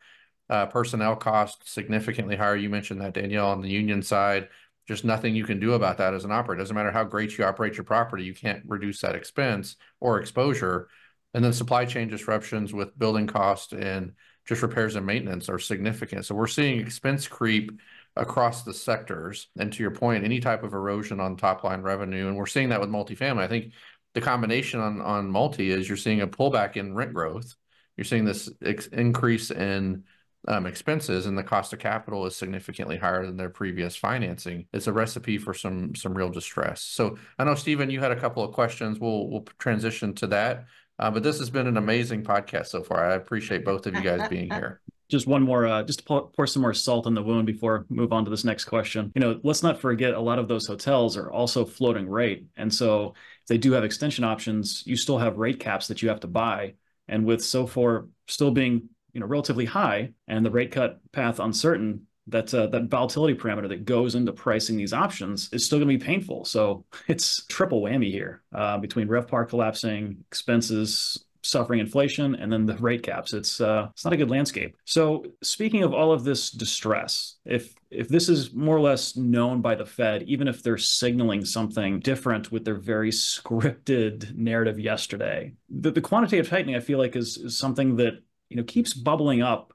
Uh, 0.50 0.66
personnel 0.66 1.14
costs 1.14 1.70
significantly 1.72 2.34
higher. 2.34 2.56
You 2.56 2.68
mentioned 2.68 3.00
that, 3.00 3.14
Danielle, 3.14 3.50
on 3.50 3.62
the 3.62 3.70
union 3.70 4.02
side. 4.02 4.48
Just 4.88 5.04
nothing 5.04 5.36
you 5.36 5.44
can 5.44 5.60
do 5.60 5.74
about 5.74 5.98
that 5.98 6.14
as 6.14 6.24
an 6.24 6.32
operator. 6.32 6.60
Doesn't 6.60 6.74
matter 6.74 6.90
how 6.90 7.04
great 7.04 7.38
you 7.38 7.44
operate 7.44 7.76
your 7.76 7.84
property, 7.84 8.24
you 8.24 8.34
can't 8.34 8.64
reduce 8.66 9.00
that 9.02 9.14
expense 9.14 9.76
or 10.00 10.20
exposure. 10.20 10.88
And 11.32 11.44
then 11.44 11.52
supply 11.52 11.84
chain 11.84 12.08
disruptions 12.08 12.74
with 12.74 12.98
building 12.98 13.28
cost 13.28 13.72
and 13.72 14.14
just 14.48 14.62
repairs 14.62 14.96
and 14.96 15.06
maintenance 15.06 15.48
are 15.48 15.60
significant. 15.60 16.26
So 16.26 16.34
we're 16.34 16.48
seeing 16.48 16.80
expense 16.80 17.28
creep 17.28 17.70
across 18.16 18.64
the 18.64 18.74
sectors. 18.74 19.48
And 19.56 19.72
to 19.72 19.80
your 19.80 19.92
point, 19.92 20.24
any 20.24 20.40
type 20.40 20.64
of 20.64 20.74
erosion 20.74 21.20
on 21.20 21.36
top 21.36 21.62
line 21.62 21.82
revenue, 21.82 22.26
and 22.26 22.36
we're 22.36 22.46
seeing 22.46 22.70
that 22.70 22.80
with 22.80 22.90
multifamily. 22.90 23.42
I 23.42 23.48
think 23.48 23.72
the 24.14 24.20
combination 24.20 24.80
on 24.80 25.00
on 25.00 25.30
multi 25.30 25.70
is 25.70 25.86
you're 25.86 25.96
seeing 25.96 26.20
a 26.20 26.26
pullback 26.26 26.76
in 26.76 26.94
rent 26.94 27.14
growth. 27.14 27.54
You're 27.96 28.04
seeing 28.04 28.24
this 28.24 28.50
ex- 28.64 28.88
increase 28.88 29.52
in 29.52 30.02
um, 30.48 30.66
expenses, 30.66 31.26
and 31.26 31.36
the 31.36 31.42
cost 31.42 31.72
of 31.72 31.78
capital 31.78 32.26
is 32.26 32.36
significantly 32.36 32.96
higher 32.96 33.26
than 33.26 33.36
their 33.36 33.50
previous 33.50 33.96
financing. 33.96 34.66
It's 34.72 34.86
a 34.86 34.92
recipe 34.92 35.38
for 35.38 35.54
some 35.54 35.94
some 35.94 36.14
real 36.14 36.30
distress. 36.30 36.82
So 36.82 37.18
I 37.38 37.44
know 37.44 37.54
Stephen, 37.54 37.90
you 37.90 38.00
had 38.00 38.12
a 38.12 38.20
couple 38.20 38.42
of 38.42 38.52
questions. 38.52 38.98
We'll 38.98 39.28
we'll 39.28 39.46
transition 39.58 40.14
to 40.16 40.26
that. 40.28 40.66
Uh, 40.98 41.10
but 41.10 41.22
this 41.22 41.38
has 41.38 41.48
been 41.48 41.66
an 41.66 41.78
amazing 41.78 42.22
podcast 42.22 42.66
so 42.66 42.82
far. 42.82 43.10
I 43.10 43.14
appreciate 43.14 43.64
both 43.64 43.86
of 43.86 43.94
you 43.94 44.02
guys 44.02 44.28
being 44.28 44.50
here 44.50 44.80
just 45.10 45.26
one 45.26 45.42
more 45.42 45.66
uh, 45.66 45.82
just 45.82 45.98
to 46.00 46.04
pour, 46.04 46.30
pour, 46.30 46.46
some 46.46 46.62
more 46.62 46.72
salt 46.72 47.06
in 47.06 47.14
the 47.14 47.22
wound 47.22 47.46
before 47.46 47.84
move 47.90 48.12
on 48.12 48.24
to 48.24 48.30
this 48.30 48.44
next 48.44 48.66
question 48.66 49.10
you 49.14 49.20
know 49.20 49.40
let's 49.42 49.62
not 49.62 49.80
forget 49.80 50.14
a 50.14 50.20
lot 50.20 50.38
of 50.38 50.46
those 50.46 50.66
hotels 50.66 51.16
are 51.16 51.30
also 51.30 51.64
floating 51.64 52.08
rate 52.08 52.46
and 52.56 52.72
so 52.72 53.12
if 53.42 53.48
they 53.48 53.58
do 53.58 53.72
have 53.72 53.82
extension 53.82 54.24
options 54.24 54.84
you 54.86 54.96
still 54.96 55.18
have 55.18 55.36
rate 55.36 55.58
caps 55.58 55.88
that 55.88 56.00
you 56.00 56.08
have 56.08 56.20
to 56.20 56.28
buy 56.28 56.74
and 57.08 57.26
with 57.26 57.40
SOFR 57.40 58.08
still 58.28 58.52
being 58.52 58.88
you 59.12 59.20
know 59.20 59.26
relatively 59.26 59.64
high 59.64 60.12
and 60.28 60.44
the 60.44 60.50
rate 60.50 60.72
cut 60.72 61.00
path 61.12 61.38
uncertain 61.38 62.06
that 62.26 62.52
uh, 62.54 62.66
that 62.68 62.84
volatility 62.84 63.34
parameter 63.34 63.68
that 63.68 63.84
goes 63.84 64.14
into 64.14 64.32
pricing 64.32 64.76
these 64.76 64.92
options 64.92 65.48
is 65.52 65.64
still 65.64 65.78
going 65.78 65.88
to 65.88 65.98
be 65.98 66.04
painful 66.04 66.44
so 66.44 66.84
it's 67.08 67.44
triple 67.46 67.82
whammy 67.82 68.10
here 68.10 68.42
uh, 68.54 68.78
between 68.78 69.08
revpar 69.08 69.48
collapsing 69.48 70.16
expenses 70.28 71.24
suffering 71.42 71.80
inflation 71.80 72.34
and 72.34 72.52
then 72.52 72.66
the 72.66 72.76
rate 72.76 73.02
caps. 73.02 73.32
It's 73.32 73.60
uh, 73.60 73.88
it's 73.90 74.04
not 74.04 74.12
a 74.12 74.16
good 74.16 74.30
landscape. 74.30 74.76
So 74.84 75.24
speaking 75.42 75.82
of 75.82 75.94
all 75.94 76.12
of 76.12 76.24
this 76.24 76.50
distress, 76.50 77.36
if 77.44 77.74
if 77.90 78.08
this 78.08 78.28
is 78.28 78.52
more 78.52 78.76
or 78.76 78.80
less 78.80 79.16
known 79.16 79.60
by 79.60 79.74
the 79.74 79.86
Fed, 79.86 80.24
even 80.24 80.48
if 80.48 80.62
they're 80.62 80.78
signaling 80.78 81.44
something 81.44 82.00
different 82.00 82.52
with 82.52 82.64
their 82.64 82.76
very 82.76 83.10
scripted 83.10 84.34
narrative 84.36 84.78
yesterday, 84.78 85.54
the, 85.68 85.90
the 85.90 86.00
quantitative 86.00 86.48
tightening 86.48 86.76
I 86.76 86.80
feel 86.80 86.98
like 86.98 87.16
is, 87.16 87.36
is 87.36 87.58
something 87.58 87.96
that 87.96 88.22
you 88.50 88.56
know 88.56 88.64
keeps 88.64 88.92
bubbling 88.92 89.40
up 89.40 89.72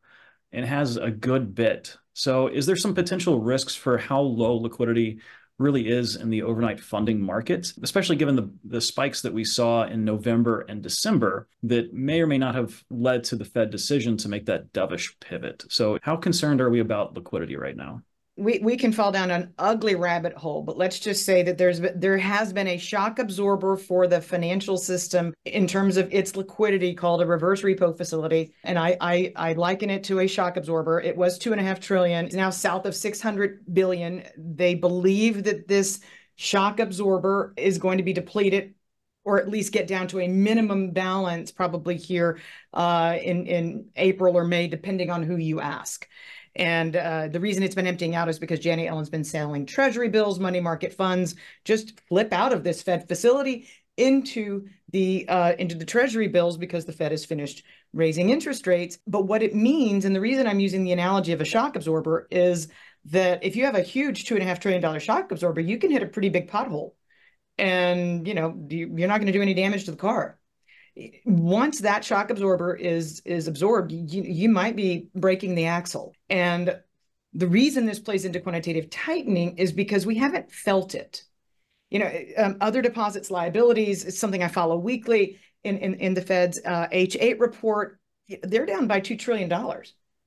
and 0.52 0.66
has 0.66 0.98
a 0.98 1.10
good 1.10 1.56
bit. 1.56 1.98
So 2.14 2.48
is 2.48 2.66
there 2.66 2.76
some 2.76 2.94
potential 2.94 3.42
risks 3.42 3.76
for 3.76 3.98
how 3.98 4.22
low 4.22 4.56
liquidity 4.56 5.20
really 5.58 5.88
is 5.88 6.16
in 6.16 6.30
the 6.30 6.44
overnight 6.44 6.80
funding 6.80 7.22
market, 7.22 7.72
especially 7.82 8.16
given 8.18 8.36
the, 8.36 8.50
the 8.66 8.82
spikes 8.82 9.22
that 9.22 9.34
we 9.34 9.44
saw 9.44 9.84
in 9.84 10.04
November 10.04 10.66
and 10.68 10.82
December 10.82 11.48
that 11.64 11.94
may 11.94 12.22
or 12.22 12.28
may 12.28 12.38
not 12.38 12.56
have 12.56 12.84
led 12.90 13.24
to 13.26 13.36
the 13.36 13.46
Fed 13.46 13.70
decision 13.70 14.18
to 14.18 14.30
make 14.30 14.46
that 14.46 14.72
dovish 14.74 15.14
pivot. 15.20 15.64
So, 15.70 15.98
how 16.02 16.18
concerned 16.18 16.60
are 16.62 16.70
we 16.70 16.82
about 16.82 17.16
liquidity 17.16 17.56
right 17.56 17.76
now? 17.76 18.02
We 18.38 18.60
we 18.60 18.76
can 18.76 18.92
fall 18.92 19.12
down 19.12 19.32
an 19.32 19.54
ugly 19.58 19.96
rabbit 19.96 20.34
hole 20.34 20.62
but 20.62 20.78
let's 20.78 21.00
just 21.00 21.26
say 21.26 21.42
that 21.42 21.58
there's 21.58 21.80
there 21.96 22.18
has 22.18 22.52
been 22.52 22.68
a 22.68 22.78
shock 22.78 23.18
absorber 23.18 23.78
for 23.78 24.08
the 24.08 24.20
financial 24.20 24.78
system 24.78 25.34
in 25.46 25.66
terms 25.68 25.96
of 25.96 26.12
its 26.14 26.36
liquidity 26.36 26.94
called 26.94 27.22
a 27.22 27.26
reverse 27.26 27.62
repo 27.62 27.96
facility. 27.96 28.54
And 28.64 28.78
i 28.78 28.98
i, 29.00 29.32
I 29.36 29.54
liken 29.54 29.90
it 29.90 30.04
to 30.06 30.20
a 30.20 30.28
shock 30.28 30.58
absorber. 30.58 31.00
It 31.00 31.16
was 31.16 31.38
two 31.38 31.54
and 31.54 31.62
a 31.62 31.64
half 31.64 31.80
trillion. 31.80 32.26
It's 32.26 32.36
now 32.36 32.50
south 32.50 32.86
of 32.86 32.96
600 32.96 33.74
billion. 33.74 34.24
They 34.38 34.76
believe 34.76 35.44
that 35.46 35.68
this 35.68 36.02
shock 36.36 36.80
absorber 36.80 37.54
is 37.56 37.78
going 37.78 37.98
to 37.98 38.04
be 38.04 38.14
depleted 38.14 38.74
or 39.24 39.40
at 39.40 39.50
least 39.50 39.74
get 39.74 39.88
down 39.88 40.08
to 40.08 40.20
a 40.20 40.28
minimum 40.28 40.92
balance 40.92 41.52
probably 41.52 41.98
here 41.98 42.40
uh, 42.74 43.18
in 43.22 43.48
in 43.48 43.90
April 43.96 44.36
or 44.36 44.44
May, 44.44 44.68
depending 44.68 45.10
on 45.10 45.24
who 45.24 45.38
you 45.38 45.62
ask. 45.62 46.08
And 46.56 46.96
uh, 46.96 47.28
the 47.28 47.40
reason 47.40 47.64
it's 47.64 47.76
been 47.76 47.88
emptying 47.88 48.16
out 48.16 48.30
is 48.30 48.40
because 48.40 48.60
Janet 48.60 48.86
Yellen's 48.86 49.10
been 49.10 49.24
selling 49.24 49.66
treasury 49.66 50.10
bills, 50.10 50.40
money 50.40 50.62
market 50.62 50.94
funds, 50.94 51.36
just 51.66 52.00
flip 52.08 52.32
out 52.32 52.54
of 52.54 52.64
this 52.64 52.82
Fed 52.82 53.08
facility 53.08 53.68
into 53.98 54.68
the 54.92 55.28
uh, 55.28 55.54
into 55.60 55.76
the 55.76 55.86
treasury 55.86 56.28
bills 56.28 56.58
because 56.58 56.86
the 56.86 56.94
Fed 56.94 57.12
has 57.12 57.26
finished 57.26 57.64
raising 57.94 58.30
interest 58.30 58.68
rates. 58.68 58.98
But 59.08 59.26
what 59.28 59.44
it 59.44 59.56
means, 59.56 60.06
and 60.06 60.16
the 60.16 60.22
reason 60.22 60.48
I'm 60.48 60.60
using 60.60 60.84
the 60.84 60.94
analogy 60.94 61.34
of 61.34 61.42
a 61.42 61.46
shock 61.46 61.76
absorber 61.76 62.28
is 62.32 62.68
that 63.06 63.44
if 63.44 63.56
you 63.56 63.66
have 63.66 63.76
a 63.76 63.82
huge 63.82 64.26
two 64.26 64.36
and 64.36 64.44
a 64.44 64.48
half 64.48 64.60
trillion 64.60 64.82
dollar 64.82 65.00
shock 65.00 65.32
absorber, 65.32 65.62
you 65.62 65.78
can 65.78 65.92
hit 65.92 66.04
a 66.04 66.08
pretty 66.08 66.30
big 66.30 66.50
pothole. 66.50 66.94
and 67.58 68.28
you 68.28 68.34
know 68.34 68.66
you're 68.70 69.08
not 69.08 69.20
going 69.20 69.28
to 69.28 69.34
do 69.34 69.42
any 69.42 69.54
damage 69.54 69.86
to 69.86 69.92
the 69.92 69.98
car 69.98 70.38
once 71.26 71.82
that 71.82 72.06
shock 72.06 72.30
absorber 72.30 72.76
is 72.76 73.22
is 73.26 73.48
absorbed 73.48 73.92
you, 73.92 74.24
you 74.24 74.50
might 74.50 74.76
be 74.76 75.10
breaking 75.16 75.56
the 75.56 75.66
axle. 75.66 76.16
And 76.30 76.80
the 77.34 77.48
reason 77.48 77.86
this 77.86 78.00
plays 78.00 78.24
into 78.24 78.40
quantitative 78.40 78.90
tightening 78.90 79.58
is 79.58 79.72
because 79.72 80.06
we 80.06 80.16
haven't 80.16 80.52
felt 80.52 80.96
it. 80.96 81.24
You 81.90 82.00
know 82.00 82.12
um, 82.38 82.58
other 82.62 82.82
deposits 82.82 83.30
liabilities 83.30 84.04
is 84.06 84.20
something 84.20 84.42
i 84.42 84.48
follow 84.48 84.78
weekly 84.78 85.40
in 85.64 85.78
in, 85.78 85.96
in 85.96 86.14
the 86.14 86.22
fed's 86.22 86.60
uh, 86.66 86.88
h8 86.88 87.40
report. 87.40 88.00
They're 88.42 88.66
down 88.66 88.88
by 88.88 89.02
$2 89.02 89.20
trillion 89.20 89.52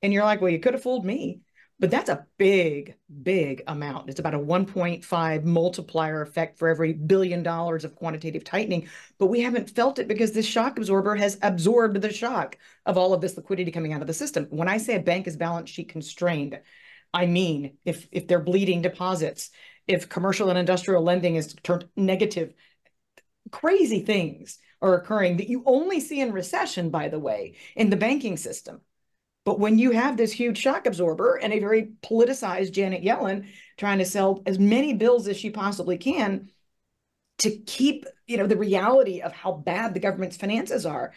and 0.03 0.13
you're 0.13 0.25
like 0.25 0.41
well 0.41 0.53
you 0.53 0.61
could 0.61 0.75
have 0.75 0.83
fooled 0.83 1.05
me 1.05 1.41
but 1.81 1.91
that's 1.91 2.11
a 2.11 2.27
big, 2.39 2.97
big 3.23 3.63
amount. 3.69 4.09
It's 4.11 4.19
about 4.19 4.35
a 4.35 4.39
1.5 4.39 5.45
multiplier 5.45 6.23
effect 6.23 6.59
for 6.59 6.69
every 6.69 6.93
billion 6.93 7.43
dollars 7.43 7.85
of 7.85 7.95
quantitative 7.95 8.43
tightening. 8.43 8.89
But 9.19 9.27
we 9.27 9.41
haven't 9.41 9.71
felt 9.71 9.99
it 9.99 10.09
because 10.09 10.33
this 10.33 10.47
shock 10.47 10.79
absorber 10.79 11.15
has 11.15 11.39
absorbed 11.41 12.01
the 12.01 12.13
shock 12.13 12.59
of 12.85 12.99
all 12.99 13.15
of 13.15 13.21
this 13.21 13.37
liquidity 13.37 13.71
coming 13.71 13.93
out 13.93 14.01
of 14.01 14.09
the 14.09 14.15
system. 14.15 14.47
When 14.51 14.69
I 14.69 14.79
say 14.79 14.97
a 14.97 15.01
bank 15.01 15.29
is 15.29 15.37
balance 15.37 15.71
sheet 15.71 15.89
constrained, 15.89 16.61
I 17.15 17.27
mean 17.27 17.79
if 17.85 18.09
if 18.11 18.27
they're 18.27 18.41
bleeding 18.41 18.83
deposits, 18.83 19.51
if 19.87 20.09
commercial 20.09 20.51
and 20.51 20.59
industrial 20.59 21.03
lending 21.03 21.37
is 21.37 21.55
turned 21.63 21.89
negative, 21.97 22.55
crazy 23.53 24.01
things 24.01 24.59
are 24.83 24.95
occurring 24.95 25.37
that 25.39 25.49
you 25.49 25.63
only 25.67 26.01
see 26.01 26.21
in 26.21 26.33
recession, 26.33 26.91
by 26.91 27.09
the 27.09 27.19
way, 27.19 27.57
in 27.77 27.91
the 27.91 27.97
banking 27.97 28.37
system. 28.37 28.81
But 29.49 29.61
when 29.61 29.79
you 29.79 29.93
have 29.93 30.19
this 30.19 30.31
huge 30.31 30.59
shock 30.59 30.87
absorber 30.87 31.37
and 31.37 31.55
a 31.55 31.59
very 31.59 31.93
politicized 32.03 32.73
Janet 32.73 33.03
Yellen 33.03 33.47
trying 33.79 33.97
to 33.97 34.05
sell 34.05 34.43
as 34.45 34.59
many 34.59 34.93
bills 34.93 35.27
as 35.27 35.39
she 35.39 35.49
possibly 35.49 35.97
can 35.97 36.51
to 37.39 37.57
keep, 37.61 38.05
you 38.27 38.37
know, 38.37 38.47
the 38.47 38.59
reality 38.59 39.23
of 39.23 39.33
how 39.33 39.53
bad 39.53 39.95
the 39.95 40.01
government's 40.01 40.37
finances 40.37 40.85
are, 40.85 41.15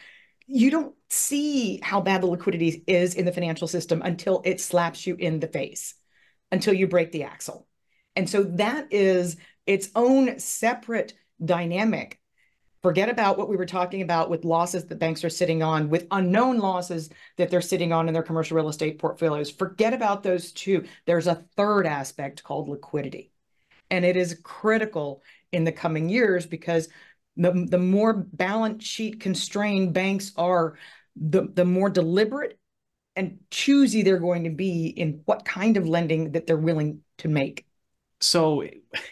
you 0.47 0.71
don't 0.71 0.95
see 1.09 1.82
how 1.84 1.99
bad 1.99 2.21
the 2.21 2.27
liquidity 2.27 2.86
is 2.88 3.15
in 3.15 3.25
the 3.25 3.34
financial 3.34 3.67
system 3.67 4.01
until 4.01 4.41
it 4.45 4.61
slaps 4.61 5.05
you 5.05 5.17
in 5.19 5.41
the 5.41 5.47
face, 5.49 5.95
until 6.53 6.73
you 6.73 6.88
break 6.88 7.11
the 7.11 7.23
axle. 7.23 7.67
And 8.15 8.29
so 8.29 8.43
that 8.43 8.93
is 8.93 9.36
its 9.67 9.89
own 9.93 10.39
separate 10.39 11.15
dynamic 11.43 12.20
Forget 12.84 13.09
about 13.09 13.38
what 13.38 13.47
we 13.47 13.57
were 13.57 13.65
talking 13.65 14.01
about 14.01 14.29
with 14.29 14.43
losses 14.43 14.86
that 14.86 14.97
banks 14.97 15.23
are 15.23 15.29
sitting 15.29 15.61
on, 15.61 15.89
with 15.89 16.07
unknown 16.09 16.57
losses 16.57 17.09
that 17.38 17.51
they're 17.51 17.61
sitting 17.61 17.93
on 17.93 18.07
in 18.07 18.13
their 18.13 18.23
commercial 18.23 18.57
real 18.57 18.69
estate 18.69 18.97
portfolios. 18.97 19.51
Forget 19.51 19.93
about 19.93 20.23
those 20.23 20.51
two. 20.51 20.86
There's 21.05 21.27
a 21.27 21.43
third 21.55 21.86
aspect 21.86 22.43
called 22.43 22.69
liquidity. 22.69 23.32
And 23.91 24.03
it 24.03 24.17
is 24.17 24.39
critical 24.43 25.21
in 25.51 25.63
the 25.63 25.71
coming 25.71 26.09
years 26.09 26.47
because 26.47 26.89
the, 27.38 27.67
the 27.69 27.77
more 27.77 28.13
balance 28.13 28.84
sheet 28.84 29.19
constrained 29.19 29.93
banks 29.93 30.32
are, 30.36 30.77
the, 31.15 31.47
the 31.53 31.65
more 31.65 31.89
deliberate 31.89 32.57
and 33.15 33.39
choosy 33.51 34.01
they're 34.01 34.17
going 34.17 34.45
to 34.45 34.49
be 34.49 34.88
in 34.88 35.21
what 35.25 35.45
kind 35.45 35.77
of 35.77 35.88
lending 35.88 36.32
that 36.32 36.47
they're 36.47 36.57
willing 36.57 37.01
to 37.19 37.27
make. 37.27 37.65
So 38.21 38.63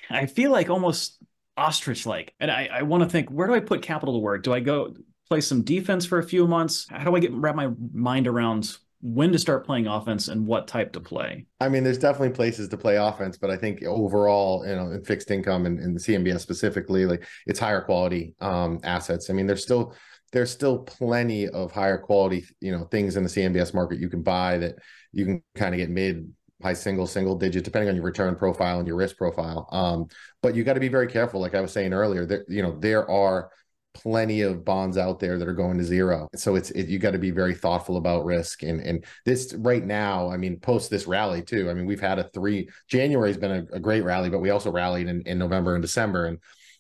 I 0.10 0.26
feel 0.26 0.52
like 0.52 0.70
almost 0.70 1.18
ostrich 1.60 2.06
like. 2.06 2.34
And 2.40 2.50
I, 2.50 2.70
I 2.72 2.82
want 2.84 3.04
to 3.04 3.10
think, 3.10 3.30
where 3.30 3.48
do 3.48 3.54
I 3.54 3.60
put 3.60 3.82
capital 3.82 4.16
to 4.16 4.20
work? 4.20 4.44
Do 4.44 4.54
I 4.54 4.60
go 4.60 4.94
play 5.30 5.42
some 5.42 5.62
defense 5.62 6.06
for 6.06 6.20
a 6.20 6.24
few 6.24 6.48
months? 6.48 6.88
How 6.90 7.04
do 7.04 7.16
I 7.16 7.20
get 7.20 7.34
wrap 7.34 7.56
my 7.56 7.70
mind 7.94 8.28
around 8.28 8.78
when 9.02 9.32
to 9.32 9.40
start 9.40 9.66
playing 9.66 9.88
offense 9.88 10.28
and 10.28 10.46
what 10.46 10.68
type 10.68 10.94
to 10.94 11.00
play? 11.00 11.46
I 11.60 11.70
mean, 11.70 11.84
there's 11.84 11.98
definitely 11.98 12.36
places 12.36 12.68
to 12.70 12.78
play 12.78 12.96
offense, 12.96 13.38
but 13.38 13.50
I 13.50 13.58
think 13.58 13.84
overall, 13.84 14.66
you 14.66 14.76
know, 14.76 14.92
in 14.92 15.04
fixed 15.04 15.32
income 15.32 15.66
and 15.66 15.80
in 15.80 15.94
the 15.94 16.00
CMBS 16.00 16.40
specifically, 16.40 17.06
like 17.06 17.26
it's 17.46 17.60
higher 17.60 17.82
quality 17.82 18.34
um, 18.42 18.80
assets. 18.84 19.30
I 19.30 19.34
mean, 19.34 19.48
there's 19.48 19.64
still 19.64 19.94
there's 20.32 20.52
still 20.52 20.80
plenty 20.80 21.48
of 21.48 21.72
higher 21.72 21.98
quality, 21.98 22.46
you 22.62 22.72
know, 22.72 22.86
things 22.86 23.16
in 23.16 23.24
the 23.24 23.30
CMBS 23.30 23.74
market 23.74 24.00
you 24.00 24.10
can 24.10 24.22
buy 24.22 24.58
that 24.60 24.76
you 25.12 25.26
can 25.26 25.44
kind 25.56 25.74
of 25.74 25.80
get 25.80 25.90
mid 25.90 26.32
high 26.62 26.74
single, 26.74 27.08
single 27.08 27.36
digit, 27.36 27.64
depending 27.64 27.90
on 27.90 27.96
your 27.96 28.04
return 28.04 28.36
profile 28.36 28.80
and 28.80 28.88
your 28.88 28.98
risk 28.98 29.18
profile. 29.18 29.68
Um, 29.72 30.08
but 30.42 30.56
you 30.56 30.64
got 30.64 30.74
to 30.74 30.80
be 30.80 30.88
very 30.88 31.08
careful. 31.08 31.40
Like 31.40 31.56
I 31.56 31.62
was 31.62 31.72
saying 31.72 31.94
earlier, 31.94 32.26
that 32.26 32.42
you 32.48 32.62
know 32.62 32.78
there 32.80 33.10
are 33.10 33.50
plenty 33.94 34.42
of 34.42 34.64
bonds 34.64 34.98
out 34.98 35.20
there 35.20 35.38
that 35.38 35.48
are 35.48 35.54
going 35.54 35.78
to 35.78 35.84
zero. 35.84 36.28
So 36.36 36.56
it's 36.56 36.72
it, 36.72 36.88
you 36.88 37.00
got 37.00 37.12
to 37.12 37.18
be 37.20 37.32
very 37.32 37.54
thoughtful 37.54 37.98
about 37.98 38.26
risk. 38.26 38.64
And 38.64 38.80
and 38.82 39.06
this 39.26 39.54
right 39.58 39.84
now, 39.84 40.30
I 40.32 40.38
mean, 40.38 40.60
post 40.60 40.90
this 40.90 41.08
rally 41.08 41.42
too. 41.42 41.70
I 41.70 41.74
mean, 41.74 41.86
we've 41.86 42.00
had 42.00 42.20
a 42.20 42.30
three. 42.30 42.70
January 42.88 43.30
has 43.30 43.38
been 43.38 43.52
a, 43.52 43.76
a 43.76 43.80
great 43.80 44.04
rally, 44.04 44.30
but 44.30 44.40
we 44.40 44.50
also 44.50 44.72
rallied 44.72 45.08
in, 45.08 45.22
in 45.26 45.38
November 45.38 45.76
and 45.76 45.82
December, 45.82 46.26
and 46.26 46.40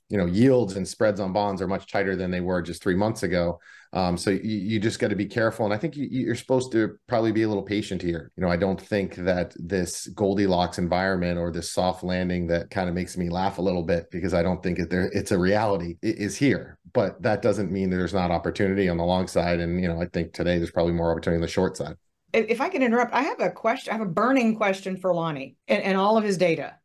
you 0.09 0.17
know 0.17 0.25
yields 0.25 0.75
and 0.75 0.87
spreads 0.87 1.19
on 1.19 1.31
bonds 1.33 1.61
are 1.61 1.67
much 1.67 1.91
tighter 1.91 2.15
than 2.15 2.31
they 2.31 2.41
were 2.41 2.61
just 2.61 2.81
three 2.81 2.95
months 2.95 3.23
ago. 3.23 3.59
Um, 3.91 4.17
so 4.17 4.29
you, 4.29 4.39
you 4.41 4.79
just 4.79 4.99
got 4.99 5.09
to 5.09 5.15
be 5.15 5.25
careful. 5.25 5.65
And 5.65 5.73
I 5.73 5.77
think 5.77 5.95
you, 5.95 6.31
are 6.31 6.35
supposed 6.35 6.71
to 6.73 6.97
probably 7.07 7.31
be 7.31 7.41
a 7.41 7.47
little 7.47 7.63
patient 7.63 8.01
here. 8.01 8.31
You 8.35 8.43
know, 8.43 8.49
I 8.49 8.55
don't 8.55 8.79
think 8.79 9.15
that 9.15 9.55
this 9.57 10.07
Goldilocks 10.07 10.77
environment 10.77 11.39
or 11.39 11.51
this 11.51 11.71
soft 11.71 12.03
landing 12.03 12.47
that 12.47 12.69
kind 12.69 12.87
of 12.87 12.93
makes 12.93 13.17
me 13.17 13.29
laugh 13.29 13.57
a 13.57 13.63
little 13.63 13.81
bit 13.81 14.11
because 14.11 14.33
I 14.33 14.43
don't 14.43 14.61
think 14.61 14.77
it 14.77 14.89
there 14.89 15.09
it's 15.13 15.31
a 15.31 15.39
reality 15.39 15.97
it 16.01 16.17
is 16.17 16.35
here. 16.35 16.77
But 16.93 17.21
that 17.21 17.41
doesn't 17.41 17.71
mean 17.71 17.89
that 17.89 17.97
there's 17.97 18.13
not 18.13 18.31
opportunity 18.31 18.89
on 18.89 18.97
the 18.97 19.05
long 19.05 19.27
side. 19.27 19.59
And 19.59 19.81
you 19.81 19.87
know, 19.87 20.01
I 20.01 20.05
think 20.05 20.33
today 20.33 20.57
there's 20.57 20.71
probably 20.71 20.93
more 20.93 21.11
opportunity 21.11 21.37
on 21.37 21.41
the 21.41 21.47
short 21.47 21.77
side. 21.77 21.95
If 22.31 22.61
I 22.61 22.69
can 22.69 22.83
interrupt, 22.83 23.13
I 23.13 23.23
have 23.23 23.39
a 23.39 23.49
question. 23.49 23.91
I 23.91 23.97
have 23.97 24.05
a 24.05 24.11
burning 24.11 24.55
question 24.55 24.97
for 24.97 25.13
Lonnie 25.13 25.55
and, 25.67 25.81
and 25.81 25.97
all 25.97 26.15
of 26.15 26.23
his 26.23 26.37
data. 26.37 26.75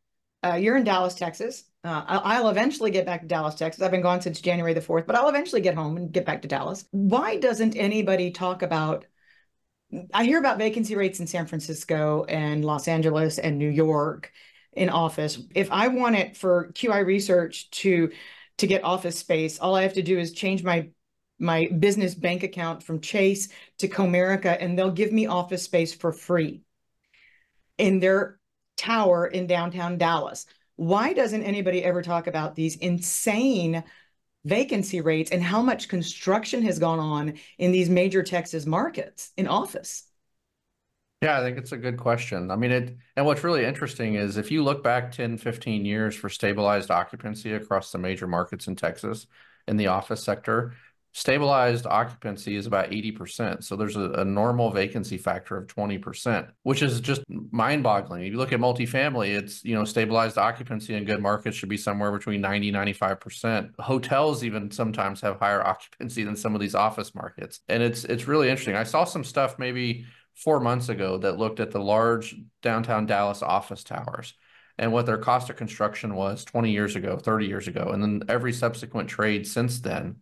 Uh, 0.43 0.55
you're 0.55 0.77
in 0.77 0.83
Dallas, 0.83 1.13
Texas. 1.13 1.65
Uh, 1.85 2.03
I'll 2.07 2.49
eventually 2.49 2.89
get 2.89 3.05
back 3.05 3.21
to 3.21 3.27
Dallas, 3.27 3.53
Texas. 3.53 3.83
I've 3.83 3.91
been 3.91 4.01
gone 4.01 4.19
since 4.19 4.41
January 4.41 4.73
the 4.73 4.81
4th, 4.81 5.05
but 5.05 5.15
I'll 5.15 5.29
eventually 5.29 5.61
get 5.61 5.75
home 5.75 5.97
and 5.97 6.11
get 6.11 6.25
back 6.25 6.41
to 6.41 6.47
Dallas. 6.47 6.85
Why 6.89 7.37
doesn't 7.37 7.75
anybody 7.75 8.31
talk 8.31 8.63
about? 8.63 9.05
I 10.11 10.25
hear 10.25 10.39
about 10.39 10.57
vacancy 10.57 10.95
rates 10.95 11.19
in 11.19 11.27
San 11.27 11.45
Francisco 11.45 12.25
and 12.27 12.65
Los 12.65 12.87
Angeles 12.87 13.37
and 13.37 13.59
New 13.59 13.69
York 13.69 14.31
in 14.73 14.89
office. 14.89 15.37
If 15.53 15.71
I 15.71 15.89
want 15.89 16.15
it 16.15 16.35
for 16.35 16.71
QI 16.73 17.05
research 17.05 17.69
to 17.71 18.11
to 18.57 18.67
get 18.67 18.83
office 18.83 19.19
space, 19.19 19.59
all 19.59 19.75
I 19.75 19.83
have 19.83 19.93
to 19.93 20.01
do 20.01 20.17
is 20.17 20.31
change 20.31 20.63
my 20.63 20.89
my 21.37 21.67
business 21.77 22.15
bank 22.15 22.41
account 22.41 22.81
from 22.81 22.99
Chase 22.99 23.49
to 23.77 23.87
Comerica, 23.87 24.57
and 24.59 24.77
they'll 24.77 24.89
give 24.89 25.11
me 25.11 25.27
office 25.27 25.61
space 25.61 25.93
for 25.93 26.11
free 26.11 26.61
in 27.77 27.99
their 27.99 28.39
tower 28.75 29.27
in 29.27 29.45
downtown 29.45 29.99
Dallas. 29.99 30.47
Why 30.75 31.13
doesn't 31.13 31.43
anybody 31.43 31.83
ever 31.83 32.01
talk 32.01 32.27
about 32.27 32.55
these 32.55 32.75
insane 32.77 33.83
vacancy 34.43 35.01
rates 35.01 35.31
and 35.31 35.41
how 35.41 35.61
much 35.61 35.87
construction 35.89 36.61
has 36.63 36.79
gone 36.79 36.99
on 36.99 37.33
in 37.57 37.71
these 37.71 37.89
major 37.89 38.23
Texas 38.23 38.65
markets 38.65 39.31
in 39.37 39.47
office? 39.47 40.03
Yeah, 41.21 41.39
I 41.39 41.41
think 41.41 41.57
it's 41.57 41.71
a 41.71 41.77
good 41.77 41.97
question. 41.97 42.51
I 42.51 42.55
mean, 42.55 42.71
it, 42.71 42.97
and 43.15 43.25
what's 43.25 43.43
really 43.43 43.65
interesting 43.65 44.15
is 44.15 44.37
if 44.37 44.51
you 44.51 44.63
look 44.63 44.83
back 44.83 45.11
10, 45.11 45.37
15 45.37 45.85
years 45.85 46.15
for 46.15 46.29
stabilized 46.29 46.91
occupancy 46.91 47.53
across 47.53 47.91
the 47.91 47.97
major 47.97 48.27
markets 48.27 48.67
in 48.67 48.75
Texas 48.75 49.25
in 49.67 49.77
the 49.77 49.87
office 49.87 50.23
sector, 50.23 50.75
Stabilized 51.17 51.85
occupancy 51.85 52.57
is 52.57 52.67
about 52.67 52.91
80%. 52.91 53.63
So 53.63 53.77
there's 53.77 53.95
a, 53.95 54.11
a 54.15 54.25
normal 54.25 54.69
vacancy 54.69 55.17
factor 55.17 55.55
of 55.55 55.65
20%, 55.67 56.49
which 56.63 56.81
is 56.81 56.99
just 56.99 57.21
mind 57.29 57.83
boggling. 57.83 58.25
If 58.25 58.33
you 58.33 58.37
look 58.37 58.51
at 58.51 58.59
multifamily, 58.59 59.33
it's, 59.33 59.63
you 59.63 59.75
know, 59.75 59.85
stabilized 59.85 60.37
occupancy 60.37 60.93
in 60.93 61.05
good 61.05 61.21
markets 61.21 61.55
should 61.55 61.69
be 61.69 61.77
somewhere 61.77 62.11
between 62.11 62.41
90, 62.41 62.69
95%. 62.73 63.69
Hotels 63.79 64.43
even 64.43 64.69
sometimes 64.71 65.21
have 65.21 65.39
higher 65.39 65.63
occupancy 65.65 66.25
than 66.25 66.35
some 66.35 66.53
of 66.53 66.59
these 66.59 66.75
office 66.75 67.15
markets. 67.15 67.61
And 67.69 67.81
it's, 67.81 68.03
it's 68.03 68.27
really 68.27 68.49
interesting. 68.49 68.75
I 68.75 68.83
saw 68.83 69.05
some 69.05 69.23
stuff 69.23 69.57
maybe 69.57 70.05
four 70.33 70.59
months 70.59 70.89
ago 70.89 71.17
that 71.19 71.37
looked 71.37 71.61
at 71.61 71.71
the 71.71 71.79
large 71.79 72.35
downtown 72.61 73.05
Dallas 73.05 73.41
office 73.41 73.85
towers 73.85 74.33
and 74.77 74.91
what 74.91 75.05
their 75.05 75.17
cost 75.17 75.49
of 75.49 75.55
construction 75.55 76.13
was 76.13 76.43
20 76.43 76.71
years 76.71 76.97
ago, 76.97 77.15
30 77.17 77.45
years 77.45 77.69
ago. 77.69 77.91
And 77.93 78.03
then 78.03 78.23
every 78.27 78.51
subsequent 78.51 79.07
trade 79.07 79.47
since 79.47 79.79
then 79.79 80.17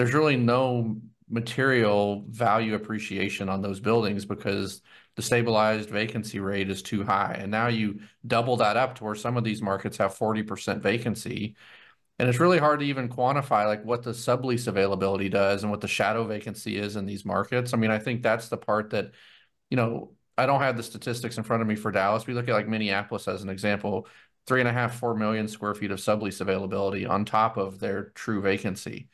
there's 0.00 0.14
really 0.14 0.38
no 0.38 0.96
material 1.28 2.24
value 2.30 2.74
appreciation 2.74 3.50
on 3.50 3.60
those 3.60 3.80
buildings 3.80 4.24
because 4.24 4.80
the 5.16 5.20
stabilized 5.20 5.90
vacancy 5.90 6.40
rate 6.40 6.70
is 6.70 6.80
too 6.80 7.04
high. 7.04 7.36
And 7.38 7.50
now 7.50 7.66
you 7.66 8.00
double 8.26 8.56
that 8.56 8.78
up 8.78 8.94
to 8.94 9.04
where 9.04 9.14
some 9.14 9.36
of 9.36 9.44
these 9.44 9.60
markets 9.60 9.98
have 9.98 10.16
40% 10.16 10.80
vacancy. 10.80 11.54
And 12.18 12.30
it's 12.30 12.40
really 12.40 12.56
hard 12.56 12.80
to 12.80 12.86
even 12.86 13.10
quantify 13.10 13.66
like 13.66 13.84
what 13.84 14.02
the 14.02 14.12
sublease 14.12 14.68
availability 14.68 15.28
does 15.28 15.64
and 15.64 15.70
what 15.70 15.82
the 15.82 15.86
shadow 15.88 16.24
vacancy 16.24 16.78
is 16.78 16.96
in 16.96 17.04
these 17.04 17.26
markets. 17.26 17.74
I 17.74 17.76
mean, 17.76 17.90
I 17.90 17.98
think 17.98 18.22
that's 18.22 18.48
the 18.48 18.56
part 18.56 18.88
that, 18.90 19.10
you 19.68 19.76
know, 19.76 20.14
I 20.38 20.46
don't 20.46 20.62
have 20.62 20.78
the 20.78 20.82
statistics 20.82 21.36
in 21.36 21.44
front 21.44 21.60
of 21.60 21.68
me 21.68 21.74
for 21.74 21.92
Dallas. 21.92 22.26
We 22.26 22.32
look 22.32 22.48
at 22.48 22.54
like 22.54 22.68
Minneapolis 22.68 23.28
as 23.28 23.42
an 23.42 23.50
example, 23.50 24.08
three 24.46 24.60
and 24.60 24.68
a 24.68 24.72
half, 24.72 24.98
four 24.98 25.14
million 25.14 25.46
square 25.46 25.74
feet 25.74 25.90
of 25.90 25.98
sublease 25.98 26.40
availability 26.40 27.04
on 27.04 27.26
top 27.26 27.58
of 27.58 27.80
their 27.80 28.04
true 28.14 28.40
vacancy. 28.40 29.10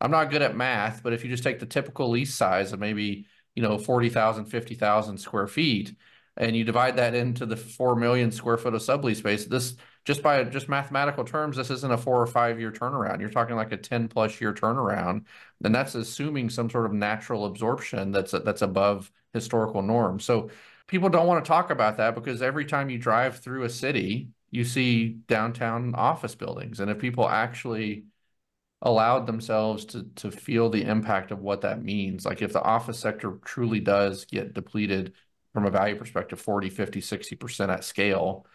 I'm 0.00 0.10
not 0.10 0.30
good 0.30 0.42
at 0.42 0.56
math, 0.56 1.02
but 1.02 1.12
if 1.12 1.24
you 1.24 1.30
just 1.30 1.42
take 1.42 1.58
the 1.60 1.66
typical 1.66 2.10
lease 2.10 2.34
size 2.34 2.72
of 2.72 2.80
maybe, 2.80 3.26
you 3.54 3.62
know, 3.62 3.78
40,000, 3.78 4.46
50,000 4.46 5.18
square 5.18 5.46
feet, 5.46 5.94
and 6.36 6.56
you 6.56 6.64
divide 6.64 6.96
that 6.96 7.14
into 7.14 7.44
the 7.44 7.56
4 7.56 7.96
million 7.96 8.30
square 8.32 8.56
foot 8.56 8.74
of 8.74 8.80
sublease 8.80 9.16
space, 9.16 9.44
this 9.44 9.76
just 10.04 10.22
by 10.22 10.42
just 10.44 10.68
mathematical 10.68 11.24
terms, 11.24 11.56
this 11.56 11.70
isn't 11.70 11.92
a 11.92 11.98
four 11.98 12.20
or 12.20 12.26
five 12.26 12.58
year 12.58 12.72
turnaround. 12.72 13.20
You're 13.20 13.28
talking 13.28 13.56
like 13.56 13.72
a 13.72 13.76
10 13.76 14.08
plus 14.08 14.40
year 14.40 14.52
turnaround. 14.54 15.24
And 15.62 15.74
that's 15.74 15.94
assuming 15.94 16.50
some 16.50 16.70
sort 16.70 16.86
of 16.86 16.92
natural 16.92 17.44
absorption 17.46 18.10
that's 18.10 18.32
that's 18.32 18.62
above 18.62 19.10
historical 19.34 19.82
norms. 19.82 20.24
So 20.24 20.50
people 20.86 21.10
don't 21.10 21.26
want 21.26 21.44
to 21.44 21.48
talk 21.48 21.70
about 21.70 21.98
that 21.98 22.14
because 22.14 22.42
every 22.42 22.64
time 22.64 22.90
you 22.90 22.98
drive 22.98 23.38
through 23.38 23.64
a 23.64 23.68
city, 23.68 24.30
you 24.50 24.64
see 24.64 25.08
downtown 25.28 25.94
office 25.94 26.34
buildings. 26.34 26.80
And 26.80 26.90
if 26.90 26.98
people 26.98 27.28
actually 27.28 28.04
allowed 28.82 29.26
themselves 29.26 29.84
to 29.86 30.04
to 30.16 30.30
feel 30.30 30.70
the 30.70 30.82
impact 30.84 31.30
of 31.30 31.40
what 31.40 31.62
that 31.62 31.82
means, 31.82 32.24
like 32.24 32.42
if 32.42 32.52
the 32.52 32.62
office 32.62 32.98
sector 32.98 33.38
truly 33.44 33.80
does 33.80 34.24
get 34.24 34.54
depleted 34.54 35.14
from 35.52 35.66
a 35.66 35.70
value 35.70 35.96
perspective 35.96 36.40
40, 36.40 36.70
50, 36.70 37.00
60% 37.00 37.70
at 37.70 37.84
scale, 37.84 38.46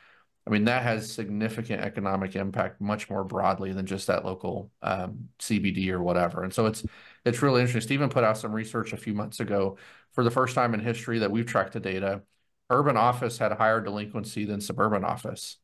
I 0.47 0.51
mean, 0.51 0.65
that 0.65 0.83
has 0.83 1.11
significant 1.11 1.81
economic 1.81 2.35
impact 2.35 2.79
much 2.79 3.09
more 3.09 3.23
broadly 3.23 3.73
than 3.73 3.87
just 3.87 4.07
that 4.07 4.25
local 4.25 4.71
um, 4.83 5.29
CBD 5.39 5.89
or 5.89 6.01
whatever. 6.03 6.43
And 6.43 6.53
so 6.53 6.67
it's 6.67 6.83
it's 7.25 7.41
really 7.41 7.61
interesting. 7.61 7.81
Stephen 7.81 8.09
put 8.09 8.23
out 8.23 8.37
some 8.37 8.53
research 8.53 8.93
a 8.93 8.97
few 8.97 9.13
months 9.15 9.39
ago 9.39 9.77
for 10.13 10.23
the 10.23 10.31
first 10.31 10.53
time 10.55 10.73
in 10.75 10.79
history 10.79 11.19
that 11.19 11.31
we've 11.31 11.47
tracked 11.47 11.73
the 11.73 11.79
data. 11.79 12.21
Urban 12.69 12.97
office 12.97 13.37
had 13.37 13.51
higher 13.53 13.81
delinquency 13.81 14.45
than 14.45 14.61
suburban 14.61 15.03
office, 15.03 15.57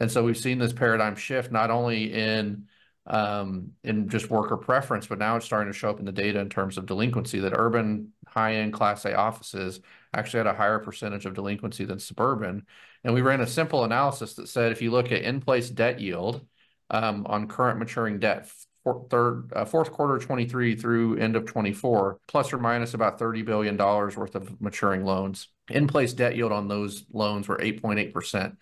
and 0.00 0.10
so 0.10 0.24
we've 0.24 0.36
seen 0.36 0.58
this 0.58 0.72
paradigm 0.72 1.16
shift 1.16 1.50
not 1.50 1.70
only 1.70 2.12
in 2.12 2.66
um, 3.06 3.72
in 3.84 4.08
just 4.08 4.30
worker 4.30 4.56
preference, 4.56 5.06
but 5.06 5.18
now 5.18 5.36
it's 5.36 5.46
starting 5.46 5.72
to 5.72 5.78
show 5.78 5.90
up 5.90 6.00
in 6.00 6.06
the 6.06 6.12
data 6.12 6.40
in 6.40 6.48
terms 6.48 6.76
of 6.78 6.86
delinquency. 6.86 7.40
That 7.40 7.52
urban 7.54 8.12
high-end 8.26 8.72
Class 8.72 9.04
A 9.04 9.14
offices 9.14 9.80
actually 10.14 10.38
had 10.38 10.46
a 10.46 10.54
higher 10.54 10.78
percentage 10.78 11.26
of 11.26 11.34
delinquency 11.34 11.84
than 11.84 11.98
suburban 11.98 12.66
and 13.06 13.14
we 13.14 13.22
ran 13.22 13.40
a 13.40 13.46
simple 13.46 13.84
analysis 13.84 14.34
that 14.34 14.48
said 14.48 14.72
if 14.72 14.82
you 14.82 14.90
look 14.90 15.12
at 15.12 15.22
in-place 15.22 15.70
debt 15.70 16.00
yield 16.00 16.44
um, 16.90 17.24
on 17.26 17.46
current 17.46 17.78
maturing 17.78 18.18
debt, 18.18 18.50
for, 18.82 19.06
third, 19.10 19.52
uh, 19.54 19.64
fourth 19.64 19.92
quarter 19.92 20.18
23 20.18 20.74
through 20.74 21.16
end 21.16 21.36
of 21.36 21.46
24, 21.46 22.18
plus 22.26 22.52
or 22.52 22.58
minus 22.58 22.94
about 22.94 23.16
$30 23.20 23.44
billion 23.44 23.76
worth 23.76 24.34
of 24.34 24.60
maturing 24.60 25.04
loans. 25.04 25.46
In-place 25.70 26.14
debt 26.14 26.34
yield 26.34 26.50
on 26.50 26.66
those 26.66 27.04
loans 27.12 27.46
were 27.46 27.58
8.8%. 27.58 28.56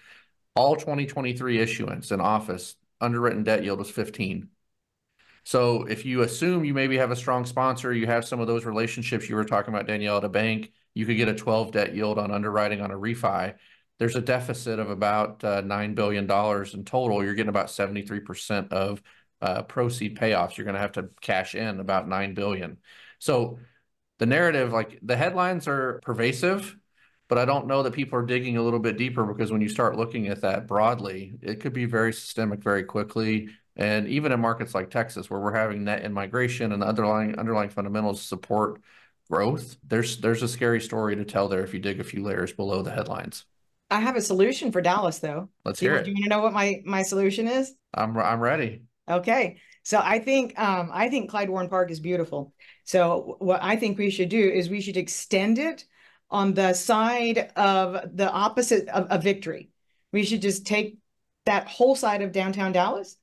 All 0.57 0.77
2023 0.77 1.59
issuance 1.59 2.11
in 2.11 2.21
office, 2.21 2.77
underwritten 3.05 3.45
debt 3.45 3.63
yield 3.65 3.79
was 3.79 3.91
15. 3.91 4.49
So 5.45 5.85
if 5.85 6.07
you 6.07 6.23
assume 6.23 6.65
you 6.65 6.75
maybe 6.75 6.97
have 6.97 7.11
a 7.11 7.17
strong 7.17 7.45
sponsor, 7.45 7.93
you 7.93 8.07
have 8.07 8.25
some 8.25 8.41
of 8.41 8.47
those 8.47 8.65
relationships 8.65 9.29
you 9.29 9.37
were 9.37 9.45
talking 9.45 9.75
about, 9.75 9.87
Danielle, 9.87 10.17
at 10.17 10.25
a 10.25 10.29
bank, 10.29 10.73
you 10.95 11.05
could 11.07 11.17
get 11.17 11.29
a 11.29 11.35
12 11.35 11.73
debt 11.73 11.95
yield 11.95 12.19
on 12.19 12.31
underwriting 12.31 12.81
on 12.81 12.91
a 12.91 12.97
refi 12.97 13.55
there's 13.99 14.17
a 14.17 14.21
deficit 14.21 14.79
of 14.79 14.91
about 14.91 15.43
uh, 15.45 15.63
$9 15.63 15.95
billion 15.95 16.25
in 16.25 16.85
total. 16.85 17.25
You're 17.25 17.35
getting 17.35 17.49
about 17.49 17.67
73% 17.67 18.73
of 18.73 19.03
uh, 19.41 19.63
proceed 19.63 20.19
payoffs. 20.19 20.57
You're 20.57 20.65
going 20.65 20.75
to 20.75 20.81
have 20.81 20.93
to 20.93 21.11
cash 21.21 21.55
in 21.55 21.81
about 21.81 22.09
9 22.09 22.35
billion. 22.35 22.79
So 23.19 23.59
the 24.19 24.27
narrative, 24.27 24.73
like 24.73 24.99
the 25.03 25.17
headlines 25.17 25.69
are 25.69 26.01
pervasive, 26.03 26.77
but 27.29 27.39
I 27.39 27.45
don't 27.45 27.67
know 27.67 27.83
that 27.83 27.93
people 27.93 28.19
are 28.19 28.27
digging 28.27 28.57
a 28.57 28.63
little 28.63 28.79
bit 28.79 28.97
deeper 28.97 29.25
because 29.25 29.51
when 29.51 29.61
you 29.61 29.69
start 29.69 29.97
looking 29.97 30.29
at 30.29 30.43
that 30.43 30.67
broadly, 30.67 31.35
it 31.43 31.61
could 31.61 31.73
be 31.73 31.85
very 31.85 32.13
systemic 32.13 32.63
very 32.63 32.85
quickly. 32.85 33.49
And 33.77 34.07
even 34.09 34.31
in 34.31 34.41
markets 34.41 34.75
like 34.75 34.91
Texas, 34.91 35.29
where 35.29 35.41
we're 35.41 35.55
having 35.55 35.85
net 35.85 36.03
in 36.03 36.13
migration 36.13 36.73
and 36.73 36.81
the 36.81 36.87
underlying 36.87 37.39
underlying 37.39 37.71
fundamentals 37.71 38.23
support 38.23 38.81
growth, 39.31 39.77
there's 39.87 40.19
there's 40.19 40.43
a 40.43 40.49
scary 40.49 40.81
story 40.81 41.17
to 41.17 41.25
tell 41.25 41.49
there 41.49 41.65
if 41.65 41.75
you 41.75 41.81
dig 41.81 42.01
a 42.01 42.05
few 42.05 42.23
layers 42.23 42.53
below 42.53 42.83
the 42.83 42.91
headlines. 42.91 43.47
I 43.91 44.01
have 44.01 44.17
a 44.17 44.23
solution 44.23 44.73
for 44.73 44.81
Dallas, 44.81 45.19
though. 45.19 45.49
Let's 45.65 45.81
do 45.81 45.87
hear 45.87 45.95
you, 45.95 46.01
it. 46.01 46.05
Do 46.05 46.11
you 46.11 46.15
want 46.17 46.25
to 46.25 46.31
know 46.31 46.41
what 46.41 46.53
my 46.53 46.83
my 46.85 47.03
solution 47.03 47.49
is? 47.49 47.75
I'm 47.93 48.17
I'm 48.17 48.41
ready. 48.41 48.83
Okay. 49.09 49.59
So 49.83 50.01
I 50.03 50.19
think 50.19 50.59
um, 50.59 50.91
I 50.93 51.09
think 51.11 51.31
Clyde 51.31 51.51
Warren 51.51 51.69
Park 51.69 51.91
is 51.91 52.01
beautiful. 52.01 52.55
So 52.85 53.37
what 53.39 53.63
I 53.63 53.77
think 53.77 53.99
we 53.99 54.11
should 54.11 54.31
do 54.31 54.49
is 54.49 54.69
we 54.69 54.81
should 54.81 54.97
extend 54.97 55.59
it 55.59 55.85
on 56.31 56.55
the 56.55 56.73
side 56.73 57.53
of 57.57 58.17
the 58.17 58.31
opposite 58.31 58.89
of, 58.89 59.07
of 59.09 59.23
Victory. 59.23 59.71
We 60.13 60.25
should 60.25 60.43
just 60.43 60.67
take 60.67 60.99
that 61.47 61.67
whole 61.67 61.95
side 61.95 62.23
of 62.23 62.33
downtown 62.33 62.73
Dallas 62.73 63.17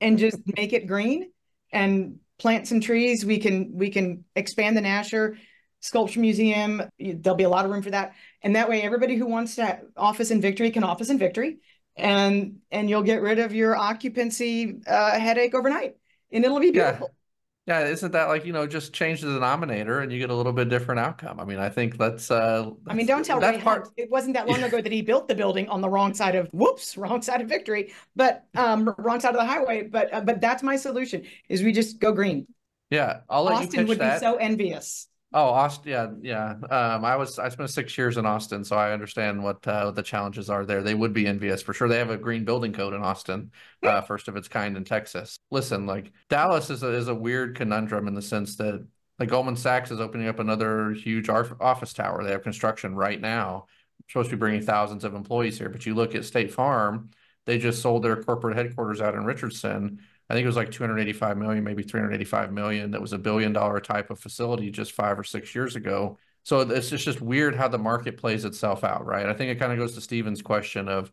and 0.00 0.18
just 0.18 0.38
make 0.56 0.72
it 0.72 0.86
green 0.86 1.30
and 1.72 2.18
plant 2.38 2.66
some 2.66 2.80
trees. 2.80 3.24
We 3.24 3.38
can 3.38 3.72
we 3.74 3.90
can 3.90 4.24
expand 4.36 4.76
the 4.76 4.80
Nasher 4.82 5.36
Sculpture 5.80 6.20
Museum. 6.20 6.82
There'll 6.98 7.36
be 7.36 7.44
a 7.44 7.48
lot 7.48 7.64
of 7.64 7.70
room 7.70 7.82
for 7.82 7.90
that. 7.90 8.14
And 8.42 8.56
that 8.56 8.68
way, 8.68 8.82
everybody 8.82 9.16
who 9.16 9.26
wants 9.26 9.56
to 9.56 9.80
office 9.96 10.30
in 10.30 10.40
Victory 10.40 10.70
can 10.70 10.84
office 10.84 11.10
in 11.10 11.18
Victory. 11.18 11.58
And 11.96 12.58
and 12.70 12.90
you'll 12.90 13.02
get 13.02 13.22
rid 13.22 13.38
of 13.38 13.54
your 13.54 13.76
occupancy 13.76 14.80
uh, 14.86 15.18
headache 15.18 15.54
overnight. 15.54 15.96
And 16.32 16.44
it'll 16.44 16.60
be 16.60 16.70
beautiful. 16.70 17.08
Yeah. 17.08 17.23
Yeah, 17.66 17.86
isn't 17.86 18.12
that 18.12 18.28
like, 18.28 18.44
you 18.44 18.52
know, 18.52 18.66
just 18.66 18.92
change 18.92 19.22
the 19.22 19.32
denominator 19.32 20.00
and 20.00 20.12
you 20.12 20.18
get 20.18 20.28
a 20.28 20.34
little 20.34 20.52
bit 20.52 20.68
different 20.68 21.00
outcome. 21.00 21.40
I 21.40 21.44
mean, 21.44 21.58
I 21.58 21.70
think 21.70 21.96
that's 21.96 22.30
uh 22.30 22.64
that's, 22.64 22.76
I 22.88 22.94
mean, 22.94 23.06
don't 23.06 23.24
tell 23.24 23.40
Ray 23.40 23.58
part... 23.58 23.84
Hunt. 23.84 23.94
It 23.96 24.10
wasn't 24.10 24.34
that 24.34 24.46
long 24.46 24.62
ago 24.62 24.82
that 24.82 24.92
he 24.92 25.00
built 25.00 25.28
the 25.28 25.34
building 25.34 25.68
on 25.68 25.80
the 25.80 25.88
wrong 25.88 26.12
side 26.12 26.34
of 26.34 26.48
whoops, 26.52 26.96
wrong 26.98 27.22
side 27.22 27.40
of 27.40 27.48
Victory, 27.48 27.94
but 28.14 28.44
um 28.54 28.94
wrong 28.98 29.18
side 29.18 29.30
of 29.34 29.40
the 29.40 29.46
highway. 29.46 29.82
But 29.82 30.12
uh, 30.12 30.20
but 30.20 30.42
that's 30.42 30.62
my 30.62 30.76
solution 30.76 31.22
is 31.48 31.62
we 31.62 31.72
just 31.72 31.98
go 31.98 32.12
green. 32.12 32.46
Yeah, 32.90 33.20
I'll 33.30 33.44
let 33.44 33.54
Austin 33.54 33.86
would 33.86 33.98
that. 33.98 34.20
be 34.20 34.26
so 34.26 34.36
envious. 34.36 35.08
Oh, 35.36 35.48
Austin, 35.48 35.90
yeah, 35.90 36.10
yeah. 36.22 36.50
Um, 36.70 37.04
I 37.04 37.16
was 37.16 37.40
I 37.40 37.48
spent 37.48 37.68
six 37.68 37.98
years 37.98 38.18
in 38.18 38.24
Austin, 38.24 38.62
so 38.62 38.76
I 38.76 38.92
understand 38.92 39.42
what 39.42 39.66
uh, 39.66 39.90
the 39.90 40.02
challenges 40.02 40.48
are 40.48 40.64
there. 40.64 40.80
They 40.80 40.94
would 40.94 41.12
be 41.12 41.26
envious 41.26 41.60
for 41.60 41.74
sure. 41.74 41.88
They 41.88 41.98
have 41.98 42.10
a 42.10 42.16
green 42.16 42.44
building 42.44 42.72
code 42.72 42.94
in 42.94 43.02
Austin, 43.02 43.50
uh, 43.82 44.00
first 44.02 44.28
of 44.28 44.36
its 44.36 44.46
kind 44.46 44.76
in 44.76 44.84
Texas. 44.84 45.36
Listen, 45.50 45.86
like 45.86 46.12
Dallas 46.28 46.70
is 46.70 46.84
a, 46.84 46.88
is 46.94 47.08
a 47.08 47.14
weird 47.14 47.56
conundrum 47.56 48.06
in 48.06 48.14
the 48.14 48.22
sense 48.22 48.54
that 48.58 48.86
like 49.18 49.28
Goldman 49.28 49.56
Sachs 49.56 49.90
is 49.90 49.98
opening 49.98 50.28
up 50.28 50.38
another 50.38 50.92
huge 50.92 51.28
office 51.28 51.92
tower. 51.92 52.22
They 52.22 52.30
have 52.30 52.44
construction 52.44 52.94
right 52.94 53.20
now. 53.20 53.66
supposed 54.08 54.30
to 54.30 54.36
be 54.36 54.40
bringing 54.40 54.62
thousands 54.62 55.02
of 55.02 55.14
employees 55.14 55.58
here, 55.58 55.68
but 55.68 55.84
you 55.84 55.96
look 55.96 56.14
at 56.14 56.24
State 56.24 56.52
Farm, 56.52 57.10
they 57.44 57.58
just 57.58 57.82
sold 57.82 58.04
their 58.04 58.22
corporate 58.22 58.56
headquarters 58.56 59.00
out 59.00 59.16
in 59.16 59.24
Richardson 59.24 59.98
I 60.28 60.34
think 60.34 60.44
it 60.44 60.48
was 60.48 60.56
like 60.56 60.70
285 60.70 61.36
million, 61.36 61.64
maybe 61.64 61.82
385 61.82 62.52
million. 62.52 62.90
That 62.92 63.02
was 63.02 63.12
a 63.12 63.18
billion 63.18 63.52
dollar 63.52 63.80
type 63.80 64.10
of 64.10 64.18
facility 64.18 64.70
just 64.70 64.92
five 64.92 65.18
or 65.18 65.24
six 65.24 65.54
years 65.54 65.76
ago. 65.76 66.18
So 66.44 66.60
it's 66.60 66.90
just, 66.90 67.04
just 67.04 67.20
weird 67.20 67.54
how 67.54 67.68
the 67.68 67.78
market 67.78 68.16
plays 68.16 68.44
itself 68.44 68.84
out, 68.84 69.06
right? 69.06 69.26
I 69.26 69.34
think 69.34 69.50
it 69.50 69.58
kind 69.58 69.72
of 69.72 69.78
goes 69.78 69.94
to 69.94 70.00
Stephen's 70.00 70.42
question 70.42 70.88
of 70.88 71.12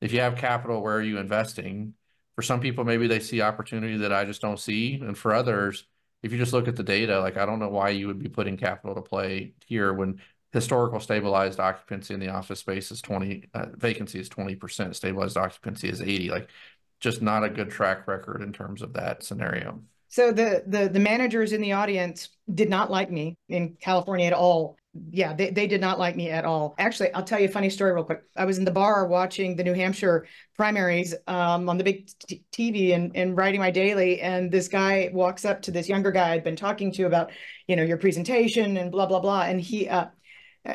if 0.00 0.12
you 0.12 0.20
have 0.20 0.36
capital, 0.36 0.82
where 0.82 0.96
are 0.96 1.02
you 1.02 1.18
investing? 1.18 1.94
For 2.36 2.42
some 2.42 2.60
people, 2.60 2.84
maybe 2.84 3.06
they 3.06 3.20
see 3.20 3.40
opportunity 3.40 3.98
that 3.98 4.12
I 4.12 4.24
just 4.24 4.40
don't 4.40 4.58
see. 4.58 4.94
And 4.94 5.16
for 5.16 5.34
others, 5.34 5.84
if 6.22 6.32
you 6.32 6.38
just 6.38 6.52
look 6.52 6.68
at 6.68 6.76
the 6.76 6.82
data, 6.82 7.20
like 7.20 7.36
I 7.36 7.46
don't 7.46 7.58
know 7.58 7.68
why 7.68 7.90
you 7.90 8.06
would 8.06 8.18
be 8.18 8.28
putting 8.28 8.56
capital 8.56 8.94
to 8.94 9.02
play 9.02 9.54
here 9.66 9.92
when 9.92 10.20
historical 10.52 11.00
stabilized 11.00 11.60
occupancy 11.60 12.14
in 12.14 12.20
the 12.20 12.28
office 12.28 12.60
space 12.60 12.90
is 12.90 13.00
20, 13.02 13.48
uh, 13.54 13.66
vacancy 13.74 14.18
is 14.18 14.28
20%, 14.28 14.94
stabilized 14.94 15.36
occupancy 15.36 15.88
is 15.88 16.00
80. 16.00 16.30
Like 16.30 16.48
just 17.00 17.22
not 17.22 17.44
a 17.44 17.48
good 17.48 17.70
track 17.70 18.06
record 18.06 18.42
in 18.42 18.52
terms 18.52 18.82
of 18.82 18.92
that 18.92 19.24
scenario. 19.24 19.80
So 20.08 20.32
the 20.32 20.64
the 20.66 20.88
the 20.88 21.00
managers 21.00 21.52
in 21.52 21.60
the 21.60 21.72
audience 21.72 22.30
did 22.52 22.68
not 22.68 22.90
like 22.90 23.10
me 23.10 23.38
in 23.48 23.76
California 23.80 24.26
at 24.26 24.32
all. 24.32 24.76
Yeah, 25.12 25.34
they, 25.34 25.50
they 25.50 25.68
did 25.68 25.80
not 25.80 26.00
like 26.00 26.16
me 26.16 26.30
at 26.30 26.44
all. 26.44 26.74
Actually, 26.76 27.14
I'll 27.14 27.22
tell 27.22 27.38
you 27.38 27.46
a 27.46 27.50
funny 27.50 27.70
story 27.70 27.92
real 27.92 28.02
quick. 28.02 28.24
I 28.36 28.44
was 28.44 28.58
in 28.58 28.64
the 28.64 28.72
bar 28.72 29.06
watching 29.06 29.54
the 29.54 29.62
New 29.62 29.72
Hampshire 29.72 30.26
primaries 30.56 31.14
um, 31.28 31.68
on 31.68 31.78
the 31.78 31.84
big 31.84 32.10
t- 32.26 32.42
TV 32.50 32.92
and, 32.92 33.12
and 33.14 33.36
writing 33.36 33.60
my 33.60 33.70
daily. 33.70 34.20
And 34.20 34.50
this 34.50 34.66
guy 34.66 35.08
walks 35.12 35.44
up 35.44 35.62
to 35.62 35.70
this 35.70 35.88
younger 35.88 36.10
guy 36.10 36.32
I'd 36.32 36.42
been 36.42 36.56
talking 36.56 36.90
to 36.94 37.04
about, 37.04 37.30
you 37.68 37.76
know, 37.76 37.84
your 37.84 37.98
presentation 37.98 38.76
and 38.78 38.90
blah, 38.90 39.06
blah, 39.06 39.20
blah. 39.20 39.42
And 39.42 39.60
he, 39.60 39.88
uh, 39.88 40.06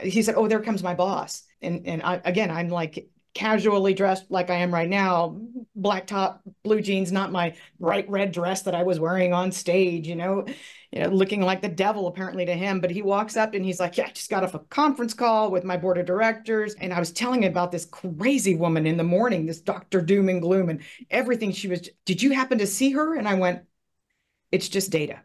he 0.02 0.22
said, 0.22 0.36
oh, 0.38 0.48
there 0.48 0.62
comes 0.62 0.82
my 0.82 0.94
boss. 0.94 1.44
And, 1.62 1.86
and 1.86 2.02
I, 2.02 2.22
again, 2.24 2.52
I'm 2.52 2.70
like 2.70 3.10
casually 3.36 3.94
dressed 3.94 4.32
like 4.32 4.50
I 4.50 4.56
am 4.56 4.74
right 4.74 4.90
now, 4.90 5.40
black 5.76 6.08
top, 6.08 6.42
blue 6.64 6.82
jeans, 6.82 7.12
not 7.12 7.32
my 7.32 7.56
bright 7.80 8.10
red 8.10 8.32
dress 8.32 8.64
that 8.64 8.74
I 8.74 8.84
was 8.84 9.00
wearing 9.00 9.34
on 9.34 9.52
stage, 9.52 10.08
you 10.08 10.16
know, 10.16 10.46
you 10.92 11.02
know, 11.02 11.10
looking 11.10 11.42
like 11.42 11.62
the 11.62 11.68
devil 11.68 12.08
apparently 12.08 12.46
to 12.46 12.54
him. 12.54 12.80
But 12.80 12.92
he 12.92 13.02
walks 13.02 13.36
up 13.36 13.54
and 13.54 13.64
he's 13.64 13.80
like, 13.80 13.98
Yeah, 13.98 14.06
I 14.08 14.12
just 14.12 14.30
got 14.30 14.44
off 14.44 14.56
a 14.56 14.60
conference 14.60 15.14
call 15.14 15.52
with 15.52 15.66
my 15.66 15.78
board 15.78 15.98
of 15.98 16.06
directors. 16.06 16.74
And 16.76 16.94
I 16.94 17.00
was 17.00 17.12
telling 17.12 17.44
him 17.44 17.52
about 17.52 17.72
this 17.72 17.86
crazy 17.86 18.56
woman 18.56 18.88
in 18.88 18.98
the 18.98 19.04
morning, 19.04 19.46
this 19.46 19.62
Dr. 19.62 20.02
Doom 20.02 20.30
and 20.30 20.42
Gloom 20.42 20.70
and 20.70 20.82
everything 21.12 21.52
she 21.52 21.68
was. 21.68 21.90
Did 22.06 22.24
you 22.24 22.32
happen 22.32 22.58
to 22.60 22.68
see 22.68 22.92
her? 22.92 23.16
And 23.16 23.28
I 23.28 23.36
went, 23.36 23.64
It's 24.52 24.70
just 24.70 24.92
data. 24.92 25.20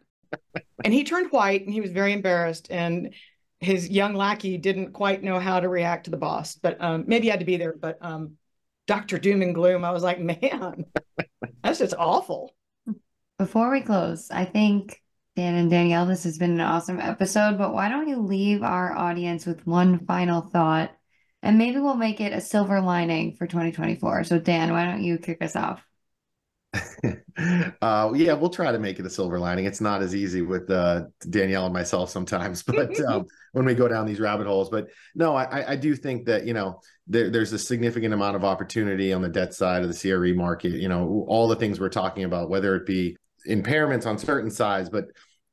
and 0.83 0.93
he 0.93 1.03
turned 1.03 1.31
white 1.31 1.63
and 1.65 1.73
he 1.73 1.81
was 1.81 1.91
very 1.91 2.13
embarrassed. 2.13 2.67
And 2.69 3.13
his 3.61 3.89
young 3.89 4.13
lackey 4.15 4.57
didn't 4.57 4.93
quite 4.93 5.23
know 5.23 5.39
how 5.39 5.59
to 5.59 5.69
react 5.69 6.05
to 6.05 6.11
the 6.11 6.17
boss, 6.17 6.55
but 6.55 6.81
um, 6.81 7.05
maybe 7.07 7.25
he 7.25 7.29
had 7.29 7.39
to 7.41 7.45
be 7.45 7.57
there. 7.57 7.73
But 7.73 7.97
um, 8.01 8.37
Dr. 8.87 9.19
Doom 9.19 9.41
and 9.41 9.55
Gloom, 9.55 9.85
I 9.85 9.91
was 9.91 10.03
like, 10.03 10.19
man, 10.19 10.85
that's 11.63 11.79
just 11.79 11.93
awful. 11.97 12.55
Before 13.37 13.71
we 13.71 13.81
close, 13.81 14.29
I 14.31 14.45
think 14.45 15.01
Dan 15.35 15.55
and 15.55 15.69
Danielle, 15.69 16.05
this 16.05 16.23
has 16.25 16.37
been 16.37 16.51
an 16.51 16.61
awesome 16.61 16.99
episode, 16.99 17.57
but 17.57 17.73
why 17.73 17.89
don't 17.89 18.07
you 18.07 18.21
leave 18.21 18.63
our 18.63 18.95
audience 18.95 19.45
with 19.45 19.65
one 19.65 20.05
final 20.05 20.41
thought 20.41 20.95
And 21.43 21.57
maybe 21.59 21.79
we'll 21.79 21.95
make 21.97 22.21
it 22.21 22.33
a 22.33 22.41
silver 22.41 22.81
lining 22.81 23.35
for 23.35 23.47
2024. 23.47 24.25
So, 24.25 24.39
Dan, 24.39 24.71
why 24.73 24.85
don't 24.85 25.03
you 25.03 25.19
kick 25.19 25.43
us 25.43 25.55
off? 25.57 25.85
uh, 27.81 28.11
yeah, 28.15 28.33
we'll 28.33 28.49
try 28.49 28.71
to 28.71 28.79
make 28.79 28.99
it 28.99 29.05
a 29.05 29.09
silver 29.09 29.39
lining. 29.39 29.65
It's 29.65 29.81
not 29.81 30.01
as 30.01 30.15
easy 30.15 30.41
with 30.41 30.69
uh, 30.69 31.03
Danielle 31.29 31.65
and 31.65 31.73
myself 31.73 32.09
sometimes, 32.09 32.63
but 32.67 32.99
um, 33.05 33.25
when 33.51 33.65
we 33.65 33.73
go 33.73 33.87
down 33.87 34.05
these 34.05 34.19
rabbit 34.19 34.47
holes. 34.47 34.69
But 34.69 34.87
no, 35.15 35.35
I, 35.35 35.71
I 35.71 35.75
do 35.75 35.95
think 35.95 36.25
that 36.25 36.45
you 36.45 36.53
know 36.53 36.81
there, 37.07 37.29
there's 37.29 37.53
a 37.53 37.59
significant 37.59 38.13
amount 38.13 38.35
of 38.35 38.45
opportunity 38.45 39.11
on 39.11 39.21
the 39.21 39.29
debt 39.29 39.53
side 39.53 39.83
of 39.83 39.93
the 39.93 40.09
CRE 40.09 40.33
market. 40.33 40.73
You 40.73 40.89
know, 40.89 41.25
all 41.27 41.47
the 41.47 41.55
things 41.55 41.79
we're 41.79 41.89
talking 41.89 42.23
about, 42.23 42.49
whether 42.49 42.75
it 42.75 42.85
be 42.85 43.17
impairments 43.47 44.05
on 44.05 44.17
certain 44.17 44.49
sides, 44.49 44.89
but 44.89 45.05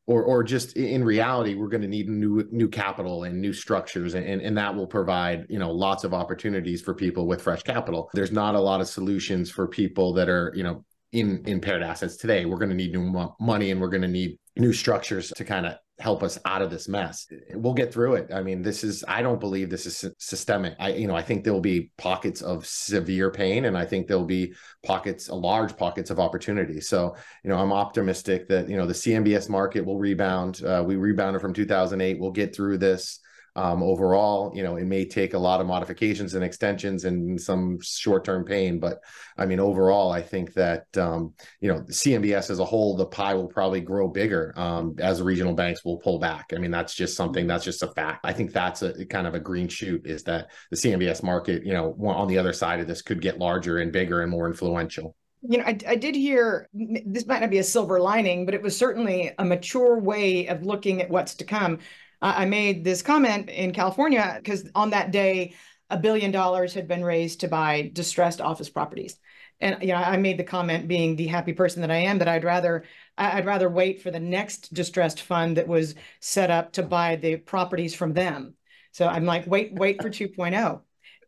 or 0.07 0.23
or 0.23 0.43
just 0.43 0.77
in 0.77 1.05
reality, 1.05 1.55
we're 1.55 1.69
going 1.69 1.83
to 1.83 1.89
need 1.89 2.09
new 2.09 2.47
new 2.51 2.69
capital 2.69 3.25
and 3.25 3.41
new 3.41 3.53
structures, 3.53 4.15
and, 4.15 4.41
and 4.41 4.57
that 4.57 4.75
will 4.75 4.87
provide 4.87 5.47
you 5.51 5.59
know 5.59 5.71
lots 5.71 6.05
of 6.05 6.15
opportunities 6.15 6.81
for 6.81 6.95
people 6.95 7.27
with 7.27 7.43
fresh 7.43 7.63
capital. 7.63 8.09
There's 8.15 8.33
not 8.33 8.55
a 8.55 8.61
lot 8.61 8.81
of 8.81 8.89
solutions 8.89 9.51
for 9.51 9.67
people 9.67 10.15
that 10.15 10.29
are 10.29 10.53
you 10.55 10.63
know 10.63 10.85
in 11.13 11.43
impaired 11.47 11.83
assets 11.83 12.17
today. 12.17 12.45
We're 12.45 12.59
going 12.59 12.71
to 12.71 12.75
need 12.75 12.93
new 12.93 13.29
money 13.41 13.71
and 13.71 13.81
we're 13.81 13.89
going 13.89 14.03
to 14.03 14.09
need 14.09 14.39
new 14.57 14.73
structures 14.73 15.33
to 15.37 15.45
kind 15.45 15.67
of 15.67 15.75
help 15.99 16.23
us 16.23 16.39
out 16.45 16.63
of 16.63 16.71
this 16.71 16.89
mess. 16.89 17.27
We'll 17.55 17.75
get 17.75 17.93
through 17.93 18.15
it. 18.15 18.31
I 18.33 18.43
mean, 18.43 18.63
this 18.63 18.85
is 18.85 19.05
I 19.09 19.21
don't 19.21 19.41
believe 19.41 19.69
this 19.69 19.87
is 19.87 20.05
systemic. 20.19 20.75
I 20.79 20.93
you 20.93 21.09
know, 21.09 21.17
I 21.17 21.23
think 21.23 21.43
there'll 21.43 21.61
be 21.61 21.91
pockets 21.99 22.41
of 22.41 22.67
severe 22.67 23.31
pain 23.31 23.65
and 23.65 23.77
I 23.77 23.85
think 23.85 24.07
there'll 24.07 24.25
be 24.25 24.55
pockets, 24.85 25.29
large 25.29 25.77
pockets 25.77 26.11
of 26.11 26.21
opportunity. 26.21 26.81
So, 26.81 27.17
you 27.43 27.51
know, 27.51 27.57
I'm 27.57 27.73
optimistic 27.73 28.49
that, 28.49 28.69
you 28.69 28.77
know, 28.77 28.87
the 28.87 28.93
CMBS 28.93 29.49
market 29.49 29.85
will 29.85 29.99
rebound. 29.99 30.63
Uh, 30.63 30.85
we 30.87 30.97
rebounded 30.97 31.41
from 31.41 31.53
2008. 31.53 32.21
We'll 32.21 32.31
get 32.31 32.55
through 32.55 32.79
this. 32.79 33.21
Um, 33.59 33.83
overall, 33.83 34.53
you 34.55 34.63
know, 34.63 34.77
it 34.77 34.85
may 34.85 35.05
take 35.05 35.35
a 35.35 35.39
lot 35.39 35.61
of 35.61 35.67
modifications 35.67 36.35
and 36.35 36.45
extensions 36.45 37.05
and 37.05 37.41
some 37.41 37.81
short-term 37.83 38.45
pain, 38.45 38.79
but 38.79 39.01
I 39.37 39.47
mean, 39.47 39.59
overall, 39.59 40.13
I 40.13 40.23
think 40.23 40.55
that 40.55 40.85
um, 40.97 41.35
you 41.61 41.69
know, 41.69 41.81
CMBS 41.81 42.51
as 42.51 42.61
a 42.61 42.65
whole, 42.65 42.97
the 42.97 43.07
pie 43.07 43.35
will 43.35 43.49
probably 43.49 43.81
grow 43.81 44.07
bigger 44.07 44.55
um, 44.57 44.95
as 45.01 45.21
regional 45.21 45.55
banks 45.55 45.85
will 45.85 45.97
pull 45.97 46.21
back. 46.21 46.53
I 46.55 46.59
mean, 46.59 46.71
that's 46.71 46.95
just 46.95 47.17
something 47.17 47.49
that's 47.49 47.65
just 47.65 47.83
a 47.83 47.89
fact. 47.89 48.21
I 48.23 48.33
think 48.33 48.53
that's 48.53 48.83
a 48.83 49.05
kind 49.07 49.27
of 49.27 49.35
a 49.35 49.41
green 49.41 49.67
shoot 49.67 50.07
is 50.07 50.23
that 50.23 50.53
the 50.71 50.77
CMBS 50.77 51.25
market, 51.25 51.67
you 51.67 51.73
know, 51.73 51.97
on 52.07 52.29
the 52.29 52.39
other 52.39 52.53
side 52.53 52.79
of 52.79 52.87
this 52.87 53.03
could 53.03 53.21
get 53.21 53.41
larger 53.41 53.79
and 53.79 53.91
bigger 53.91 54.23
and 54.23 54.31
more 54.31 54.47
influential 54.47 55.17
you 55.43 55.59
know, 55.59 55.65
I, 55.65 55.79
I 55.87 55.95
did 55.95 56.17
hear 56.17 56.69
this 56.73 57.27
might 57.27 57.41
not 57.41 57.51
be 57.51 57.59
a 57.59 57.65
silver 57.65 58.01
lining, 58.01 58.45
but 58.45 58.55
it 58.55 58.63
was 58.63 58.77
certainly 58.77 59.33
a 59.39 59.45
mature 59.45 59.99
way 59.99 60.49
of 60.49 60.65
looking 60.65 61.01
at 61.01 61.11
what's 61.11 61.37
to 61.37 61.45
come. 61.45 61.79
I 62.21 62.47
made 62.47 62.85
this 62.85 63.03
comment 63.03 63.49
in 63.49 63.73
California 63.73 64.35
because 64.37 64.69
on 64.75 64.91
that 64.91 65.11
day, 65.11 65.55
a 65.91 65.97
billion 65.97 66.31
dollars 66.31 66.75
had 66.75 66.89
been 66.89 67.05
raised 67.05 67.41
to 67.41 67.49
buy 67.49 67.91
distressed 67.93 68.41
office 68.41 68.69
properties. 68.69 69.19
And 69.61 69.81
you 69.81 69.89
know, 69.89 69.97
I 69.97 70.17
made 70.17 70.39
the 70.39 70.45
comment, 70.45 70.89
being 70.89 71.17
the 71.17 71.27
happy 71.27 71.53
person 71.53 71.81
that 71.83 71.91
I 71.91 71.97
am, 71.97 72.19
that 72.19 72.29
I'd 72.29 72.45
rather 72.45 72.85
I'd 73.17 73.47
rather 73.47 73.69
wait 73.69 74.03
for 74.03 74.11
the 74.11 74.21
next 74.21 74.73
distressed 74.73 75.23
fund 75.23 75.57
that 75.57 75.67
was 75.67 75.95
set 76.21 76.51
up 76.51 76.73
to 76.73 76.83
buy 76.83 77.17
the 77.17 77.37
properties 77.37 77.95
from 77.95 78.15
them. 78.15 78.55
So 78.93 79.07
I'm 79.07 79.25
like, 79.25 79.47
wait, 79.47 79.75
wait 79.75 80.01
for 80.01 80.11
2.0. 80.11 80.81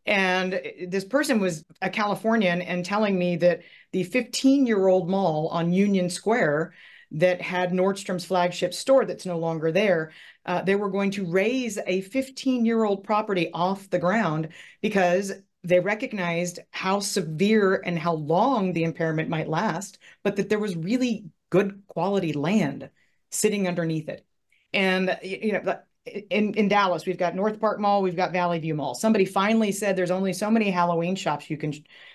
And 0.05 0.59
this 0.87 1.05
person 1.05 1.39
was 1.39 1.63
a 1.81 1.89
Californian 1.89 2.61
and 2.61 2.83
telling 2.83 3.17
me 3.17 3.35
that 3.37 3.61
the 3.91 4.03
15 4.03 4.65
year 4.65 4.87
old 4.87 5.09
mall 5.09 5.47
on 5.49 5.73
Union 5.73 6.09
Square 6.09 6.73
that 7.11 7.41
had 7.41 7.71
Nordstrom's 7.71 8.25
flagship 8.25 8.73
store 8.73 9.05
that's 9.05 9.25
no 9.25 9.37
longer 9.37 9.71
there 9.71 10.11
uh, 10.45 10.61
they 10.61 10.75
were 10.75 10.89
going 10.89 11.11
to 11.11 11.25
raise 11.25 11.77
a 11.85 12.01
15 12.01 12.65
year 12.65 12.83
old 12.83 13.03
property 13.03 13.51
off 13.53 13.89
the 13.89 13.99
ground 13.99 14.49
because 14.81 15.31
they 15.63 15.79
recognized 15.79 16.59
how 16.71 16.99
severe 16.99 17.75
and 17.75 17.97
how 17.97 18.13
long 18.13 18.73
the 18.73 18.83
impairment 18.83 19.29
might 19.29 19.47
last, 19.47 19.99
but 20.23 20.35
that 20.37 20.49
there 20.49 20.59
was 20.59 20.75
really 20.75 21.25
good 21.51 21.83
quality 21.87 22.33
land 22.33 22.89
sitting 23.29 23.67
underneath 23.67 24.09
it. 24.09 24.25
And, 24.73 25.17
you 25.21 25.53
know, 25.53 25.79
in, 26.05 26.55
in 26.55 26.67
Dallas, 26.67 27.05
we've 27.05 27.17
got 27.17 27.35
North 27.35 27.59
Park 27.59 27.79
Mall, 27.79 28.01
we've 28.01 28.15
got 28.15 28.31
Valley 28.31 28.57
View 28.57 28.73
Mall. 28.73 28.95
Somebody 28.95 29.25
finally 29.25 29.71
said 29.71 29.95
there's 29.95 30.09
only 30.09 30.33
so 30.33 30.49
many 30.49 30.71
Halloween 30.71 31.15
shops 31.15 31.49
you 31.49 31.57
can, 31.57 31.73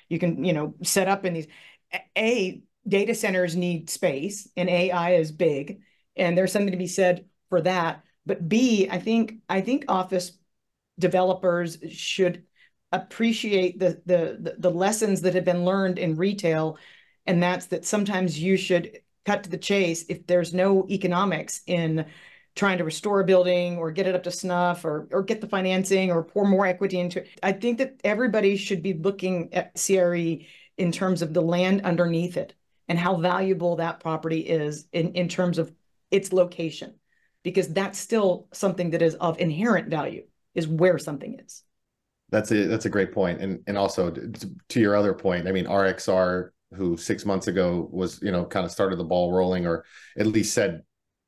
you 0.09 0.19
can, 0.19 0.45
you 0.45 0.53
know, 0.53 0.75
set 0.83 1.07
up 1.07 1.25
in 1.25 1.35
these. 1.35 1.47
A, 2.19 2.61
data 2.87 3.15
centers 3.15 3.57
need 3.57 3.91
space 3.91 4.49
and 4.57 4.69
AI 4.69 5.15
is 5.15 5.33
big. 5.33 5.83
And 6.17 6.37
there's 6.37 6.53
something 6.53 6.73
to 6.73 6.79
be 6.79 6.87
said 6.87 7.27
for 7.51 7.61
that. 7.63 8.05
But 8.25 8.49
B, 8.49 8.89
I 8.91 8.99
think 8.99 9.35
I 9.49 9.61
think 9.61 9.85
office 9.89 10.33
developers 10.99 11.79
should 11.91 12.45
appreciate 12.93 13.79
the, 13.79 14.01
the 14.07 14.57
the 14.59 14.71
lessons 14.71 15.23
that 15.23 15.35
have 15.35 15.45
been 15.45 15.65
learned 15.65 15.99
in 15.99 16.17
retail, 16.17 16.79
and 17.27 17.43
that's 17.43 17.67
that 17.67 17.85
sometimes 17.85 18.41
you 18.41 18.57
should 18.57 19.01
cut 19.25 19.45
to 19.45 19.51
the 19.51 19.59
chase 19.59 20.05
if 20.09 20.27
there's 20.27 20.55
no 20.55 20.87
economics 20.89 21.63
in 21.67 22.07
trying 22.55 22.79
to 22.79 22.85
restore 22.85 23.21
a 23.21 23.25
building 23.25 23.77
or 23.77 23.91
get 23.91 24.07
it 24.07 24.15
up 24.15 24.23
to 24.25 24.31
snuff 24.31 24.85
or 24.85 25.09
or 25.13 25.23
get 25.23 25.41
the 25.41 25.49
financing 25.49 26.11
or 26.11 26.25
pour 26.25 26.47
more 26.47 26.67
equity 26.67 26.99
into 26.99 27.21
it. 27.21 27.29
I 27.43 27.53
think 27.53 27.79
that 27.79 28.01
everybody 28.05 28.57
should 28.57 28.83
be 28.83 28.95
looking 28.95 29.53
at 29.55 29.75
CRE 29.75 30.47
in 30.79 30.93
terms 30.93 31.23
of 31.23 31.35
the 31.35 31.43
land 31.43 31.83
underneath 31.83 32.37
it 32.37 32.55
and 32.89 32.99
how 32.99 33.17
valuable 33.17 33.77
that 33.77 34.01
property 34.01 34.41
is 34.41 34.87
in, 34.93 35.13
in 35.15 35.29
terms 35.29 35.59
of 35.59 35.73
its 36.11 36.33
location 36.33 36.95
because 37.43 37.69
that's 37.69 37.99
still 37.99 38.49
something 38.53 38.91
that 38.91 39.03
is 39.03 39.15
of 39.17 39.39
inherent 39.39 39.89
value 39.89 40.25
is 40.55 40.67
where 40.67 40.99
something 40.99 41.39
is. 41.45 41.63
That's 42.31 42.51
a 42.51 42.67
that's 42.67 42.87
a 42.87 42.91
great 42.91 43.13
point. 43.13 43.41
And 43.41 43.61
and 43.67 43.79
also 43.79 44.11
to, 44.11 44.51
to 44.69 44.81
your 44.81 44.97
other 44.97 45.15
point 45.15 45.47
i 45.47 45.53
mean 45.53 45.67
rxr 45.67 46.51
who 46.75 46.97
six 46.97 47.25
months 47.25 47.47
ago 47.47 47.89
was 47.93 48.21
you 48.23 48.33
know 48.33 48.45
kind 48.45 48.67
of 48.67 48.73
started 48.73 48.99
the 48.99 49.05
ball 49.05 49.33
rolling 49.33 49.67
or 49.67 49.85
at 50.19 50.27
least 50.27 50.53
said 50.53 50.83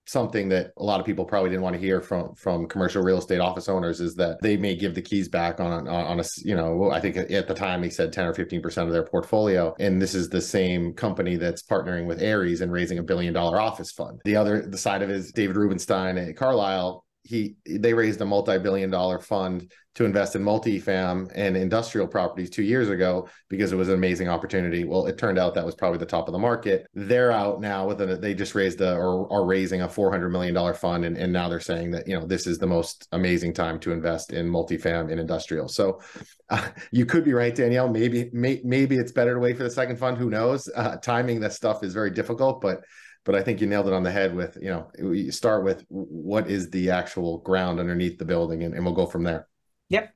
something 0.09 0.49
that 0.49 0.73
a 0.79 0.83
lot 0.83 1.01
of 1.01 1.07
people 1.07 1.25
probably 1.25 1.51
didn't 1.51 1.63
want 1.63 1.75
to 1.75 1.81
hear 1.81 2.01
from 2.01 2.35
from 2.35 2.67
commercial 2.67 3.03
real 3.03 3.19
estate 3.19 3.41
office 3.41 3.69
owners 3.69 4.01
is 4.01 4.15
that 4.15 4.39
they 4.43 4.57
may 4.57 4.75
give 4.75 4.95
the 4.95 5.03
keys 5.03 5.29
back 5.29 5.61
on 5.61 5.87
on, 5.87 5.89
on 5.89 6.19
a 6.19 6.25
you 6.45 6.57
know 6.57 6.91
I 6.91 6.99
think 7.01 7.17
at 7.17 7.47
the 7.47 7.55
time 7.55 7.83
he 7.83 7.91
said 7.91 8.13
10 8.13 8.27
or 8.27 8.35
15 8.35 8.63
percent 8.63 8.89
of 8.89 8.95
their 8.95 9.05
portfolio 9.05 9.75
and 9.79 10.01
this 10.01 10.15
is 10.15 10.31
the 10.31 10.41
same 10.41 10.95
company 10.95 11.37
that's 11.37 11.63
partnering 11.63 12.07
with 12.07 12.23
Ares 12.23 12.63
and 12.63 12.73
raising 12.73 12.99
a 12.99 13.03
billion 13.03 13.35
dollar 13.35 13.61
office 13.61 13.93
fund. 13.93 14.21
The 14.25 14.37
other 14.37 14.63
the 14.63 14.79
side 14.79 15.03
of 15.03 15.11
it 15.11 15.17
is 15.17 15.31
David 15.31 15.57
Rubenstein 15.57 16.17
at 16.17 16.37
Carlyle 16.37 17.05
he 17.29 17.57
they 17.67 17.93
raised 17.93 18.21
a 18.23 18.25
multi-billion 18.25 18.89
dollar 18.91 19.19
fund 19.19 19.71
to 19.95 20.05
invest 20.05 20.35
in 20.35 20.43
multifam 20.43 21.31
and 21.35 21.57
industrial 21.57 22.07
properties 22.07 22.49
two 22.49 22.63
years 22.63 22.89
ago 22.89 23.29
because 23.49 23.71
it 23.71 23.77
was 23.77 23.89
an 23.89 23.95
amazing 23.95 24.29
opportunity. 24.29 24.85
Well, 24.85 25.07
it 25.07 25.19
turned 25.19 25.39
out 25.39 25.55
that 25.55 25.67
was 25.67 25.75
probably 25.75 25.99
the 25.99 26.07
top 26.07 26.27
of 26.27 26.33
the 26.33 26.39
market. 26.39 26.87
They're 26.95 27.31
out 27.31 27.61
now 27.61 27.87
with 27.87 28.01
a 28.01 28.17
they 28.17 28.33
just 28.33 28.55
raised 28.55 28.81
a 28.81 28.95
or 28.95 29.31
are 29.31 29.45
raising 29.45 29.83
a 29.83 29.89
four 29.89 30.11
hundred 30.11 30.31
million 30.31 30.55
dollar 30.55 30.73
fund, 30.73 31.05
and, 31.05 31.19
and 31.19 31.31
now 31.31 31.51
they're 31.51 31.61
saying 31.61 31.91
that 31.91 32.09
you 32.09 32.19
know 32.19 32.27
this 32.27 32.47
is 32.47 32.57
the 32.59 32.67
most 32.67 33.09
amazing 33.13 33.53
time 33.53 33.79
to 33.81 33.93
invest 33.93 34.33
in 34.33 34.49
multifam 34.49 35.11
and 35.11 35.21
industrial. 35.21 35.69
So 35.69 36.01
uh, 36.49 36.67
you 36.91 37.05
could 37.05 37.25
be 37.25 37.35
right, 37.35 37.55
Danielle. 37.55 37.91
Maybe 37.91 38.31
may, 38.33 38.63
maybe 38.65 38.97
it's 38.97 39.13
better 39.13 39.35
to 39.35 39.41
wait 39.41 39.59
for 39.59 39.65
the 39.65 39.71
second 39.71 39.99
fund. 39.99 40.17
Who 40.17 40.31
knows? 40.31 40.71
Uh, 40.75 40.97
timing 40.97 41.41
this 41.41 41.57
stuff 41.57 41.85
is 41.85 41.93
very 41.93 42.11
difficult, 42.11 42.63
but 42.63 42.81
but 43.29 43.37
I 43.37 43.43
think 43.43 43.61
you 43.61 43.67
nailed 43.67 43.87
it 43.87 43.93
on 43.93 44.05
the 44.05 44.11
head 44.11 44.35
with, 44.35 44.57
you 44.59 44.71
know, 44.71 44.91
you 44.99 45.31
start 45.33 45.63
with 45.63 45.85
what 45.91 46.49
is 46.49 46.71
the 46.71 46.89
actual 46.89 47.37
ground 47.37 47.79
underneath 47.79 48.17
the 48.17 48.25
building 48.25 48.63
and, 48.63 48.73
and 48.73 48.83
we'll 48.83 48.95
go 48.95 49.05
from 49.05 49.23
there. 49.23 49.47
Yep. 49.91 50.15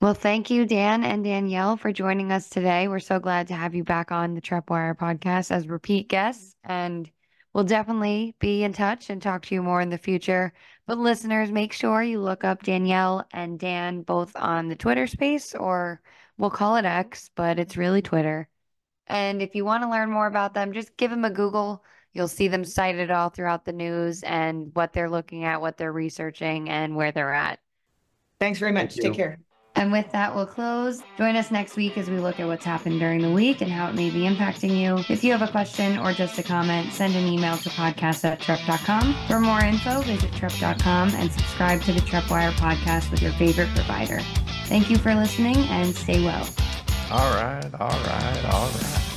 Well, 0.00 0.14
thank 0.14 0.50
you, 0.50 0.64
Dan 0.64 1.02
and 1.02 1.24
Danielle, 1.24 1.76
for 1.76 1.92
joining 1.92 2.30
us 2.30 2.48
today. 2.48 2.86
We're 2.86 3.00
so 3.00 3.18
glad 3.18 3.48
to 3.48 3.54
have 3.54 3.74
you 3.74 3.82
back 3.82 4.12
on 4.12 4.34
the 4.34 4.40
TreppWire 4.40 4.96
podcast 4.96 5.50
as 5.50 5.66
repeat 5.66 6.08
guests. 6.08 6.54
And 6.62 7.10
we'll 7.52 7.64
definitely 7.64 8.36
be 8.38 8.62
in 8.62 8.72
touch 8.72 9.10
and 9.10 9.20
talk 9.20 9.46
to 9.46 9.54
you 9.56 9.60
more 9.60 9.80
in 9.80 9.90
the 9.90 9.98
future. 9.98 10.52
But 10.86 10.98
listeners, 10.98 11.50
make 11.50 11.72
sure 11.72 12.04
you 12.04 12.20
look 12.20 12.44
up 12.44 12.62
Danielle 12.62 13.26
and 13.32 13.58
Dan 13.58 14.02
both 14.02 14.30
on 14.36 14.68
the 14.68 14.76
Twitter 14.76 15.08
space, 15.08 15.56
or 15.56 16.00
we'll 16.38 16.50
call 16.50 16.76
it 16.76 16.84
X, 16.84 17.30
but 17.34 17.58
it's 17.58 17.76
really 17.76 18.00
Twitter. 18.00 18.48
And 19.08 19.42
if 19.42 19.56
you 19.56 19.64
want 19.64 19.82
to 19.82 19.90
learn 19.90 20.08
more 20.08 20.28
about 20.28 20.54
them, 20.54 20.72
just 20.72 20.96
give 20.96 21.10
them 21.10 21.24
a 21.24 21.30
Google 21.30 21.82
You'll 22.14 22.28
see 22.28 22.48
them 22.48 22.64
cited 22.64 23.10
all 23.10 23.28
throughout 23.28 23.64
the 23.64 23.72
news 23.72 24.22
and 24.22 24.70
what 24.74 24.92
they're 24.92 25.10
looking 25.10 25.44
at, 25.44 25.60
what 25.60 25.76
they're 25.76 25.92
researching, 25.92 26.70
and 26.70 26.96
where 26.96 27.12
they're 27.12 27.34
at. 27.34 27.58
Thanks 28.40 28.58
very 28.58 28.72
much. 28.72 28.94
Take 28.96 29.14
care. 29.14 29.38
And 29.76 29.90
with 29.90 30.10
that, 30.12 30.32
we'll 30.34 30.46
close. 30.46 31.02
Join 31.18 31.34
us 31.34 31.50
next 31.50 31.74
week 31.76 31.98
as 31.98 32.08
we 32.08 32.18
look 32.18 32.38
at 32.38 32.46
what's 32.46 32.64
happened 32.64 33.00
during 33.00 33.20
the 33.20 33.30
week 33.30 33.60
and 33.60 33.70
how 33.70 33.88
it 33.88 33.94
may 33.96 34.08
be 34.08 34.20
impacting 34.20 34.76
you. 34.76 35.04
If 35.12 35.24
you 35.24 35.32
have 35.32 35.42
a 35.42 35.50
question 35.50 35.98
or 35.98 36.12
just 36.12 36.38
a 36.38 36.44
comment, 36.44 36.92
send 36.92 37.16
an 37.16 37.26
email 37.26 37.56
to 37.56 37.68
podcast 37.70 38.24
at 38.24 38.38
trepp.com. 38.38 39.16
For 39.26 39.40
more 39.40 39.64
info, 39.64 40.00
visit 40.02 40.30
trepp.com 40.30 41.10
and 41.16 41.32
subscribe 41.32 41.82
to 41.82 41.92
the 41.92 42.00
TreppWire 42.00 42.52
podcast 42.52 43.10
with 43.10 43.20
your 43.20 43.32
favorite 43.32 43.68
provider. 43.74 44.20
Thank 44.66 44.90
you 44.90 44.96
for 44.96 45.12
listening 45.14 45.56
and 45.56 45.94
stay 45.94 46.24
well. 46.24 46.48
All 47.10 47.34
right, 47.34 47.68
all 47.80 47.88
right, 47.88 48.44
all 48.52 48.68
right. 48.68 49.10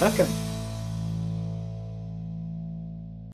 Welcome. 0.00 0.53